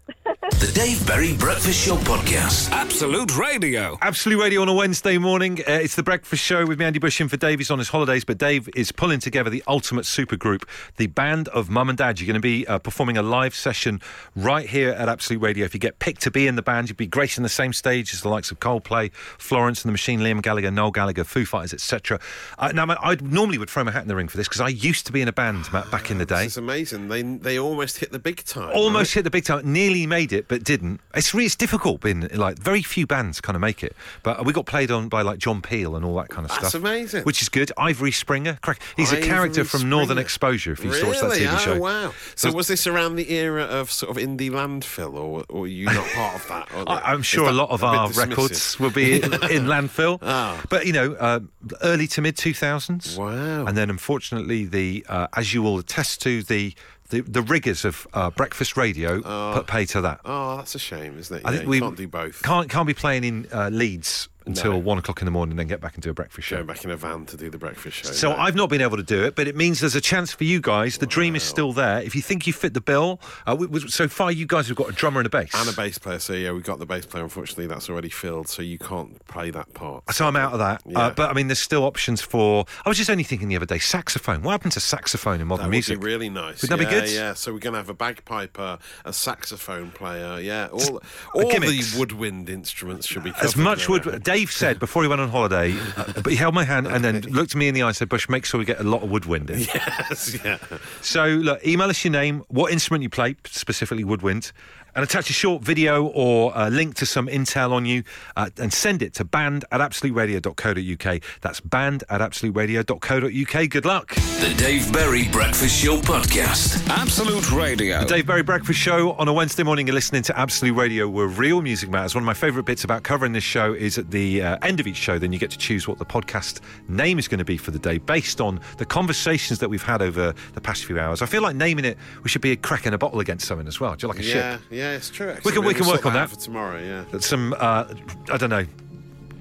The 0.58 0.72
Dave 0.74 1.06
Berry 1.06 1.34
Breakfast 1.34 1.86
Show 1.86 1.96
Podcast. 1.98 2.70
Absolute 2.72 3.36
Radio. 3.36 3.96
Absolute 4.02 4.40
Radio 4.40 4.62
on 4.62 4.68
a 4.68 4.74
Wednesday 4.74 5.16
morning. 5.16 5.60
Uh, 5.60 5.72
it's 5.72 5.94
the 5.94 6.02
breakfast 6.02 6.42
show 6.42 6.66
with 6.66 6.78
me, 6.80 6.84
Andy 6.84 6.98
Bush, 6.98 7.20
in 7.20 7.28
for 7.28 7.36
Dave. 7.36 7.60
He's 7.60 7.70
on 7.70 7.78
his 7.78 7.90
holidays, 7.90 8.24
but 8.24 8.38
Dave 8.38 8.68
is 8.74 8.90
pulling 8.90 9.20
together 9.20 9.50
the 9.50 9.62
ultimate 9.68 10.04
supergroup, 10.04 10.64
the 10.96 11.06
band 11.06 11.46
of 11.48 11.70
Mum 11.70 11.88
and 11.88 11.98
Dad. 11.98 12.18
You're 12.18 12.26
going 12.26 12.34
to 12.34 12.40
be 12.40 12.66
uh, 12.66 12.78
performing 12.78 13.16
a 13.16 13.22
live 13.22 13.54
session 13.54 14.00
right 14.34 14.68
here 14.68 14.90
at 14.90 15.08
Absolute 15.08 15.40
Radio. 15.40 15.64
If 15.64 15.74
you 15.74 15.80
get 15.80 15.98
picked 16.00 16.22
to 16.22 16.30
be 16.30 16.48
in 16.48 16.56
the 16.56 16.62
band, 16.62 16.88
you'd 16.88 16.96
be 16.96 17.06
gracing 17.06 17.42
the 17.42 17.48
same 17.48 17.72
stage 17.72 18.12
as 18.12 18.22
the 18.22 18.28
likes 18.28 18.50
of 18.50 18.58
Coldplay, 18.58 19.12
Florence 19.12 19.82
and 19.82 19.90
the 19.90 19.92
Machine, 19.92 20.20
Liam 20.20 20.42
Gallagher, 20.42 20.70
Noel 20.70 20.90
Gallagher, 20.90 21.24
Foo 21.24 21.44
Fighters, 21.44 21.72
etc. 21.72 22.18
Uh, 22.58 22.72
now, 22.74 22.86
I 22.86 23.16
normally 23.20 23.58
would 23.58 23.70
throw 23.70 23.84
my 23.84 23.92
hat 23.92 24.02
in 24.02 24.08
the 24.08 24.16
ring 24.16 24.28
for 24.28 24.36
this 24.36 24.48
because 24.48 24.62
I 24.62 24.68
used 24.68 25.06
to 25.06 25.12
be 25.12 25.20
in 25.22 25.28
a 25.28 25.32
band 25.32 25.72
Matt, 25.72 25.90
back 25.90 26.10
in 26.10 26.18
the 26.18 26.26
day. 26.26 26.46
It's 26.46 26.56
amazing. 26.56 27.08
They 27.08 27.22
they 27.22 27.58
almost 27.58 27.98
hit 27.98 28.10
the 28.10 28.18
big 28.18 28.44
time. 28.44 28.72
Almost 28.74 29.14
hit 29.14 29.22
the 29.22 29.30
big 29.30 29.44
time. 29.44 29.70
Nearly 29.72 29.97
made 30.06 30.32
it, 30.32 30.48
but 30.48 30.64
didn't. 30.64 31.00
It's 31.14 31.34
really 31.34 31.46
it's 31.46 31.56
difficult. 31.56 32.00
Being 32.00 32.28
like 32.34 32.58
very 32.58 32.82
few 32.82 33.06
bands 33.06 33.40
kind 33.40 33.56
of 33.56 33.60
make 33.60 33.82
it, 33.82 33.94
but 34.22 34.44
we 34.44 34.52
got 34.52 34.66
played 34.66 34.90
on 34.90 35.08
by 35.08 35.22
like 35.22 35.38
John 35.38 35.62
Peel 35.62 35.96
and 35.96 36.04
all 36.04 36.16
that 36.16 36.28
kind 36.28 36.44
of 36.44 36.50
That's 36.50 36.68
stuff. 36.68 36.80
amazing. 36.80 37.24
Which 37.24 37.42
is 37.42 37.48
good. 37.48 37.72
Ivory 37.76 38.12
Springer, 38.12 38.58
crack. 38.62 38.80
He's 38.96 39.12
a 39.12 39.20
character 39.20 39.64
from 39.64 39.88
Northern 39.88 40.18
Exposure. 40.18 40.72
If 40.72 40.84
you 40.84 40.90
really? 40.90 41.14
saw 41.14 41.28
that 41.28 41.38
TV 41.38 41.52
oh, 41.52 41.58
show. 41.58 41.78
wow. 41.78 42.14
So 42.34 42.52
was 42.52 42.68
this 42.68 42.86
around 42.86 43.16
the 43.16 43.32
era 43.32 43.64
of 43.64 43.90
sort 43.90 44.16
of 44.16 44.22
indie 44.22 44.50
landfill, 44.50 45.14
or, 45.14 45.44
or 45.48 45.64
are 45.64 45.66
you 45.66 45.86
not 45.86 46.06
part 46.08 46.34
of 46.36 46.48
that? 46.48 46.68
I, 46.88 47.12
I'm 47.12 47.20
is 47.20 47.26
sure 47.26 47.48
a 47.48 47.52
lot 47.52 47.70
of 47.70 47.80
bit 47.80 47.86
our 47.86 48.10
records 48.12 48.78
will 48.78 48.90
be 48.90 49.16
in, 49.16 49.24
in 49.50 49.64
landfill. 49.66 50.18
Ah. 50.22 50.62
But 50.68 50.86
you 50.86 50.92
know, 50.92 51.14
uh, 51.14 51.40
early 51.82 52.06
to 52.08 52.22
mid 52.22 52.36
2000s. 52.36 53.18
Wow. 53.18 53.66
And 53.66 53.76
then, 53.76 53.90
unfortunately, 53.90 54.64
the 54.64 55.04
uh, 55.08 55.28
as 55.34 55.54
you 55.54 55.62
will 55.62 55.78
attest 55.78 56.22
to 56.22 56.42
the 56.42 56.74
the, 57.10 57.20
the 57.22 57.42
rigours 57.42 57.84
of 57.84 58.06
uh, 58.12 58.30
breakfast 58.30 58.76
radio 58.76 59.20
put 59.54 59.66
pay 59.66 59.84
to 59.86 60.00
that. 60.02 60.20
Oh, 60.24 60.56
that's 60.58 60.74
a 60.74 60.78
shame, 60.78 61.18
isn't 61.18 61.36
it? 61.38 61.42
I 61.44 61.50
Yeah, 61.50 61.56
think 61.56 61.64
you 61.64 61.70
we 61.70 61.80
can't 61.80 61.96
do 61.96 62.08
both. 62.08 62.42
Can't 62.42 62.68
can't 62.68 62.86
be 62.86 62.94
playing 62.94 63.24
in 63.24 63.48
uh, 63.52 63.70
Leeds 63.70 64.28
until 64.48 64.72
No. 64.72 64.78
one 64.78 64.98
o'clock 64.98 65.20
in 65.20 65.24
the 65.26 65.30
morning, 65.30 65.52
and 65.52 65.58
then 65.60 65.66
get 65.68 65.80
back 65.80 65.94
and 65.94 66.02
do 66.02 66.10
a 66.10 66.14
breakfast 66.14 66.48
show. 66.48 66.56
Going 66.56 66.66
back 66.66 66.84
in 66.84 66.90
a 66.90 66.96
van 66.96 67.24
to 67.26 67.36
do 67.36 67.48
the 67.50 67.58
breakfast 67.58 67.98
show. 67.98 68.10
So 68.10 68.30
no. 68.32 68.36
I've 68.36 68.56
not 68.56 68.68
been 68.68 68.80
able 68.80 68.96
to 68.96 69.02
do 69.02 69.24
it, 69.24 69.36
but 69.36 69.46
it 69.46 69.54
means 69.54 69.80
there's 69.80 69.94
a 69.94 70.00
chance 70.00 70.32
for 70.32 70.44
you 70.44 70.60
guys. 70.60 70.98
The 70.98 71.06
dream 71.06 71.36
is 71.36 71.42
still 71.44 71.72
there. 71.72 72.00
If 72.02 72.16
you 72.16 72.22
think 72.22 72.46
you 72.46 72.52
fit 72.52 72.74
the 72.74 72.80
bill, 72.80 73.20
uh, 73.46 73.54
we, 73.58 73.66
we- 73.66 73.88
so 73.88 74.08
far 74.08 74.32
you 74.32 74.46
guys 74.46 74.66
have 74.68 74.76
got 74.76 74.88
a 74.88 74.92
drummer 74.92 75.20
and 75.20 75.26
a 75.26 75.30
bass. 75.30 75.50
and 75.54 75.68
a 75.68 75.72
bass 75.72 75.98
player. 75.98 76.18
So 76.18 76.32
yeah, 76.32 76.50
we've 76.52 76.64
got 76.64 76.78
the 76.80 76.86
bass 76.86 77.06
player. 77.06 77.22
Unfortunately, 77.22 77.66
that's 77.68 77.88
already 77.88 78.08
filled, 78.08 78.48
so 78.48 78.62
you 78.62 78.78
can't 78.78 79.24
play 79.28 79.50
that 79.50 79.72
part. 79.74 80.02
So 80.12 80.26
I'm 80.26 80.36
out 80.36 80.52
of 80.54 80.58
that. 80.58 80.82
Uh, 80.94 81.10
but 81.10 81.30
I 81.30 81.34
mean, 81.34 81.48
there's 81.48 81.58
still 81.58 81.84
options 81.84 82.20
for. 82.22 82.64
I 82.84 82.88
was 82.88 82.96
just 82.98 83.10
only 83.10 83.24
thinking 83.24 83.48
the 83.48 83.56
other 83.56 83.66
day, 83.66 83.78
saxophone. 83.78 84.42
What 84.42 84.52
happened 84.52 84.72
to 84.72 84.80
saxophone 84.80 85.40
in 85.40 85.46
modern 85.46 85.64
That 85.64 85.68
would 85.68 85.72
music? 85.72 86.00
be 86.00 86.06
really 86.06 86.30
nice. 86.30 86.62
Would 86.62 86.70
that 86.70 86.78
be 86.78 86.84
good? 86.86 87.10
Yeah. 87.10 87.34
So 87.34 87.52
we're 87.52 87.58
going 87.58 87.74
to 87.74 87.78
have 87.78 87.88
a 87.90 87.94
bagpiper, 87.94 88.78
a 89.04 89.12
saxophone 89.12 89.90
player. 89.90 90.40
Yeah. 90.40 90.68
All 90.72 91.00
all 91.34 91.48
the 91.48 91.94
woodwind 91.98 92.48
instruments 92.48 93.06
should 93.06 93.24
be 93.24 93.30
As 93.30 93.52
covered 93.54 93.62
much 93.62 93.86
there. 93.86 94.00
wood. 94.12 94.22
Dave 94.22 94.37
said 94.46 94.78
before 94.80 95.02
he 95.02 95.08
went 95.08 95.20
on 95.20 95.28
holiday, 95.28 95.74
uh, 95.96 96.12
but 96.22 96.26
he 96.26 96.36
held 96.36 96.54
my 96.54 96.64
hand 96.64 96.86
and 96.86 97.04
then 97.04 97.20
looked 97.22 97.54
me 97.54 97.68
in 97.68 97.74
the 97.74 97.82
eye 97.82 97.88
and 97.88 97.96
said, 97.96 98.08
"Bush, 98.08 98.28
make 98.28 98.44
sure 98.44 98.58
we 98.58 98.64
get 98.64 98.80
a 98.80 98.84
lot 98.84 99.02
of 99.02 99.10
woodwind 99.10 99.50
in." 99.50 99.60
Yes. 99.60 100.36
Yeah. 100.44 100.58
So, 101.02 101.26
look, 101.26 101.64
email 101.66 101.88
us 101.88 102.04
your 102.04 102.12
name, 102.12 102.44
what 102.48 102.72
instrument 102.72 103.02
you 103.02 103.08
play, 103.08 103.36
specifically 103.44 104.04
woodwind, 104.04 104.52
and 104.94 105.04
attach 105.04 105.30
a 105.30 105.32
short 105.32 105.62
video 105.62 106.06
or 106.06 106.52
a 106.54 106.70
link 106.70 106.94
to 106.96 107.06
some 107.06 107.26
intel 107.28 107.72
on 107.72 107.86
you 107.86 108.02
uh, 108.36 108.50
and 108.58 108.72
send 108.72 109.02
it 109.02 109.14
to 109.14 109.24
band 109.24 109.64
at 109.70 109.80
absoluteradio.co.uk. 109.80 111.22
That's 111.40 111.60
band 111.60 112.04
at 112.08 112.20
absoluteradio.co.uk. 112.20 113.70
Good 113.70 113.84
luck. 113.84 114.14
The 114.14 114.54
Dave 114.56 114.92
Berry 114.92 115.28
Breakfast 115.28 115.82
Show 115.82 115.98
Podcast. 115.98 116.88
Absolute 116.88 117.50
Radio. 117.52 118.00
The 118.00 118.06
Dave 118.06 118.26
Berry 118.26 118.42
Breakfast 118.42 118.78
Show 118.78 119.12
on 119.12 119.28
a 119.28 119.32
Wednesday 119.32 119.62
morning. 119.62 119.86
You're 119.86 119.94
listening 119.94 120.22
to 120.22 120.38
Absolute 120.38 120.74
Radio, 120.74 121.08
where 121.08 121.26
real 121.26 121.60
music 121.60 121.90
matters. 121.90 122.14
One 122.14 122.22
of 122.22 122.26
my 122.26 122.34
favourite 122.34 122.66
bits 122.66 122.84
about 122.84 123.02
covering 123.02 123.32
this 123.32 123.44
show 123.44 123.72
is 123.72 123.98
at 123.98 124.10
the 124.10 124.42
uh, 124.42 124.58
end 124.62 124.80
of 124.80 124.86
each 124.86 124.96
show, 124.96 125.18
then 125.18 125.32
you 125.32 125.38
get 125.38 125.50
to 125.50 125.58
choose 125.58 125.86
what 125.88 125.98
the 125.98 126.06
podcast 126.06 126.60
name 126.88 127.18
is 127.18 127.28
going 127.28 127.38
to 127.38 127.44
be 127.44 127.56
for 127.56 127.70
the 127.70 127.78
day 127.78 127.98
based 127.98 128.40
on 128.40 128.60
the 128.78 128.86
conversations 128.86 129.58
that 129.58 129.68
we've 129.68 129.82
had 129.82 130.02
over 130.02 130.34
the 130.54 130.60
past 130.60 130.84
few 130.84 130.98
hours. 130.98 131.22
I 131.22 131.26
feel 131.26 131.42
like 131.42 131.56
naming 131.56 131.84
it, 131.84 131.98
we 132.22 132.28
should 132.28 132.42
be 132.42 132.56
cracking 132.56 132.94
a 132.94 132.98
bottle 132.98 133.20
against 133.20 133.46
something 133.46 133.66
as 133.66 133.80
well. 133.80 133.94
Do 133.94 134.06
you 134.06 134.08
like 134.08 134.20
a 134.20 134.24
yeah. 134.24 134.32
ship? 134.52 134.62
Yeah. 134.70 134.77
Yeah, 134.78 134.92
it's 134.92 135.10
true. 135.10 135.26
We 135.26 135.32
actually. 135.32 135.52
can- 135.52 135.64
we 135.64 135.74
can 135.74 135.86
work 135.88 136.06
on 136.06 136.12
that. 136.12 136.30
for 136.30 136.36
tomorrow. 136.36 136.78
Yeah. 136.80 137.18
Some, 137.20 137.52
uh, 137.58 137.84
I 138.32 138.36
don't 138.36 138.50
know. 138.50 138.64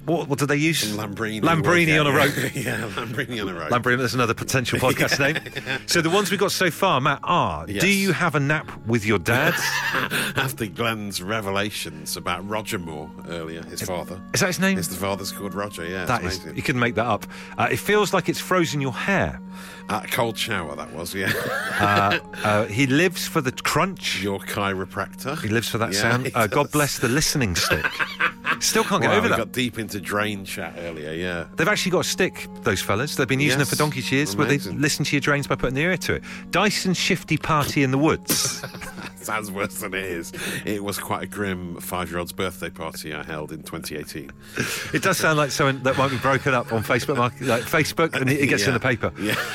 What, 0.07 0.29
what 0.29 0.39
do 0.39 0.45
they 0.45 0.55
use? 0.55 0.83
Lambrini. 0.95 1.41
Lambrini 1.41 1.99
on 1.99 2.07
a 2.07 2.11
rope. 2.11 2.33
yeah. 2.55 2.87
Lambrini 2.95 3.41
on 3.41 3.49
a 3.49 3.53
rope. 3.53 3.69
Lambrini, 3.71 3.97
that's 3.97 4.13
another 4.13 4.33
potential 4.33 4.79
podcast 4.79 5.19
name. 5.65 5.81
So 5.85 6.01
the 6.01 6.09
ones 6.09 6.31
we've 6.31 6.39
got 6.39 6.53
so 6.53 6.71
far, 6.71 7.01
Matt, 7.01 7.19
are 7.23 7.65
Yes. 7.67 7.81
Do 7.81 7.89
you 7.89 8.13
have 8.13 8.33
a 8.35 8.39
nap 8.39 8.71
with 8.87 9.05
your 9.05 9.19
dad? 9.19 9.53
After 10.37 10.65
Glenn's 10.65 11.21
revelations 11.21 12.15
about 12.15 12.47
Roger 12.47 12.79
Moore 12.79 13.11
earlier, 13.27 13.63
his 13.63 13.81
father. 13.81 14.21
Is 14.33 14.39
that 14.39 14.47
his 14.47 14.59
name? 14.61 14.77
His 14.77 14.95
father's 14.95 15.33
called 15.33 15.53
Roger. 15.53 15.85
Yeah. 15.85 16.05
That 16.05 16.23
is, 16.23 16.39
you 16.55 16.61
couldn't 16.61 16.79
make 16.79 16.95
that 16.95 17.05
up. 17.05 17.25
Uh, 17.57 17.67
it 17.69 17.77
feels 17.77 18.13
like 18.13 18.29
it's 18.29 18.39
frozen 18.39 18.79
your 18.79 18.93
hair. 18.93 19.41
Uh, 19.89 20.01
cold 20.11 20.37
shower. 20.37 20.73
That 20.77 20.93
was. 20.93 21.13
Yeah. 21.13 21.33
Uh, 21.79 22.19
uh, 22.45 22.65
he 22.67 22.87
lives 22.87 23.27
for 23.27 23.41
the 23.41 23.51
crunch. 23.51 24.21
Your 24.23 24.39
chiropractor. 24.39 25.41
He 25.41 25.49
lives 25.49 25.67
for 25.67 25.77
that 25.79 25.91
Yeah, 25.93 25.99
sound. 25.99 26.31
Uh, 26.33 26.47
God 26.47 26.71
bless 26.71 26.97
the 26.99 27.09
listening 27.09 27.55
stick. 27.55 27.85
Still 28.59 28.83
can't 28.83 29.01
get 29.01 29.09
Wow, 29.11 29.17
over 29.17 29.29
that. 29.29 29.37
got 29.37 29.51
deep 29.51 29.77
into 29.79 29.99
drain 30.01 30.43
chat 30.45 30.75
earlier. 30.79 31.11
Yeah. 31.13 31.45
They've 31.55 31.67
actually 31.67 31.91
got 31.91 31.99
a 32.01 32.03
stick, 32.09 32.47
those 32.63 32.81
fellas. 32.81 33.15
They've 33.15 33.27
been 33.27 33.39
using 33.39 33.61
it 33.61 33.67
for 33.67 33.75
donkey's 33.75 34.11
years, 34.11 34.35
where 34.35 34.47
they 34.47 34.55
amazing. 34.55 34.81
listen 34.81 35.05
to 35.05 35.15
your 35.15 35.21
drains 35.21 35.47
by 35.47 35.55
putting 35.55 35.75
their 35.75 35.91
ear 35.91 35.97
to 35.97 36.15
it. 36.15 36.23
Dyson 36.51 36.93
Shifty 36.93 37.37
Party 37.37 37.83
in 37.83 37.91
the 37.91 37.97
Woods. 37.97 38.63
Sounds 39.33 39.51
worse 39.51 39.75
than 39.79 39.93
it 39.93 40.05
is. 40.05 40.31
It 40.65 40.83
was 40.83 40.97
quite 40.97 41.23
a 41.23 41.27
grim 41.27 41.79
five-year-old's 41.81 42.31
birthday 42.31 42.69
party 42.69 43.13
I 43.13 43.23
held 43.23 43.51
in 43.51 43.61
2018. 43.63 44.31
it 44.93 45.01
does 45.03 45.17
sound 45.17 45.37
like 45.37 45.51
something 45.51 45.83
that 45.83 45.97
might 45.97 46.11
be 46.11 46.17
broken 46.17 46.53
up 46.53 46.71
on 46.71 46.83
Facebook, 46.83 47.17
market, 47.17 47.41
like 47.47 47.63
Facebook, 47.63 48.13
and 48.19 48.29
it 48.29 48.47
gets 48.47 48.65
in 48.67 48.73
the 48.73 48.79
paper. 48.79 49.11
Yeah. 49.19 49.35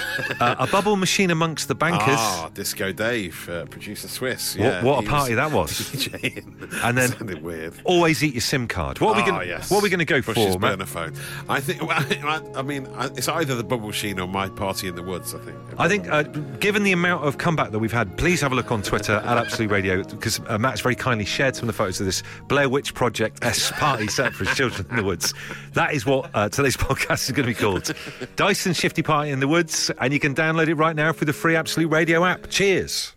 Uh, 0.40 0.56
a 0.58 0.66
bubble 0.66 0.96
machine 0.96 1.30
amongst 1.30 1.68
the 1.68 1.74
bankers. 1.74 2.16
Ah, 2.18 2.50
Disco 2.52 2.92
Dave, 2.92 3.48
uh, 3.48 3.64
producer 3.66 4.08
Swiss. 4.08 4.56
What- 4.56 4.64
Yeah, 4.64 4.82
what 4.84 4.98
a 4.98 5.02
he 5.02 5.08
party 5.08 5.34
that 5.34 5.52
was. 5.52 5.70
DJing. 5.72 6.82
And 6.84 6.98
then- 6.98 7.42
weird. 7.42 7.74
Always 7.84 8.22
eat 8.22 8.34
your 8.34 8.40
SIM 8.40 8.66
card. 8.68 9.00
What 9.00 9.12
are 9.16 9.16
we 9.16 9.30
Ah, 9.30 9.36
going? 9.36 9.48
yes. 9.48 9.70
What 9.70 9.78
are 9.78 9.82
we 9.82 9.88
going 9.90 10.00
to 10.00 10.04
go 10.04 10.20
for, 10.20 10.34
burner 10.58 10.84
phone. 10.86 11.14
I 11.48 11.60
think. 11.60 11.80
Well, 11.82 11.90
I, 11.98 12.40
I 12.56 12.62
mean, 12.62 12.86
it's 13.16 13.28
either 13.28 13.54
the 13.54 13.64
bubble 13.64 13.86
machine 13.86 14.18
or 14.20 14.26
my 14.28 14.48
party 14.48 14.88
in 14.88 14.94
the 14.96 15.02
woods. 15.02 15.34
I 15.34 15.38
think. 15.38 15.56
I 15.78 15.88
think, 15.88 16.08
uh, 16.10 16.22
given 16.60 16.82
the 16.82 16.92
amount 16.92 17.24
of 17.24 17.38
comeback 17.38 17.70
that 17.70 17.78
we've 17.78 17.92
had, 17.92 18.16
please 18.18 18.40
have 18.42 18.52
a 18.52 18.54
look 18.54 18.70
on 18.72 18.82
Twitter 18.82 19.14
at 19.14 19.38
Absolute 19.38 19.61
Radio 19.66 20.02
because 20.02 20.40
uh, 20.46 20.58
Matt's 20.58 20.80
very 20.80 20.94
kindly 20.94 21.24
shared 21.24 21.56
some 21.56 21.68
of 21.68 21.74
the 21.74 21.78
photos 21.78 22.00
of 22.00 22.06
this 22.06 22.22
Blair 22.48 22.68
Witch 22.68 22.94
Project 22.94 23.44
S 23.44 23.70
party 23.72 24.06
set 24.08 24.32
for 24.32 24.44
his 24.44 24.56
children 24.56 24.86
in 24.90 24.96
the 24.96 25.04
woods. 25.04 25.34
That 25.74 25.94
is 25.94 26.06
what 26.06 26.30
uh, 26.34 26.48
today's 26.48 26.76
podcast 26.78 27.28
is 27.28 27.32
going 27.32 27.48
to 27.48 27.54
be 27.54 27.54
called 27.54 27.94
Dyson 28.36 28.72
Shifty 28.72 29.02
Party 29.02 29.30
in 29.30 29.40
the 29.40 29.48
Woods, 29.48 29.90
and 30.00 30.12
you 30.12 30.20
can 30.20 30.34
download 30.34 30.68
it 30.68 30.74
right 30.74 30.96
now 30.96 31.12
through 31.12 31.26
the 31.26 31.32
free 31.32 31.56
Absolute 31.56 31.88
Radio 31.88 32.24
app. 32.24 32.48
Cheers. 32.50 33.14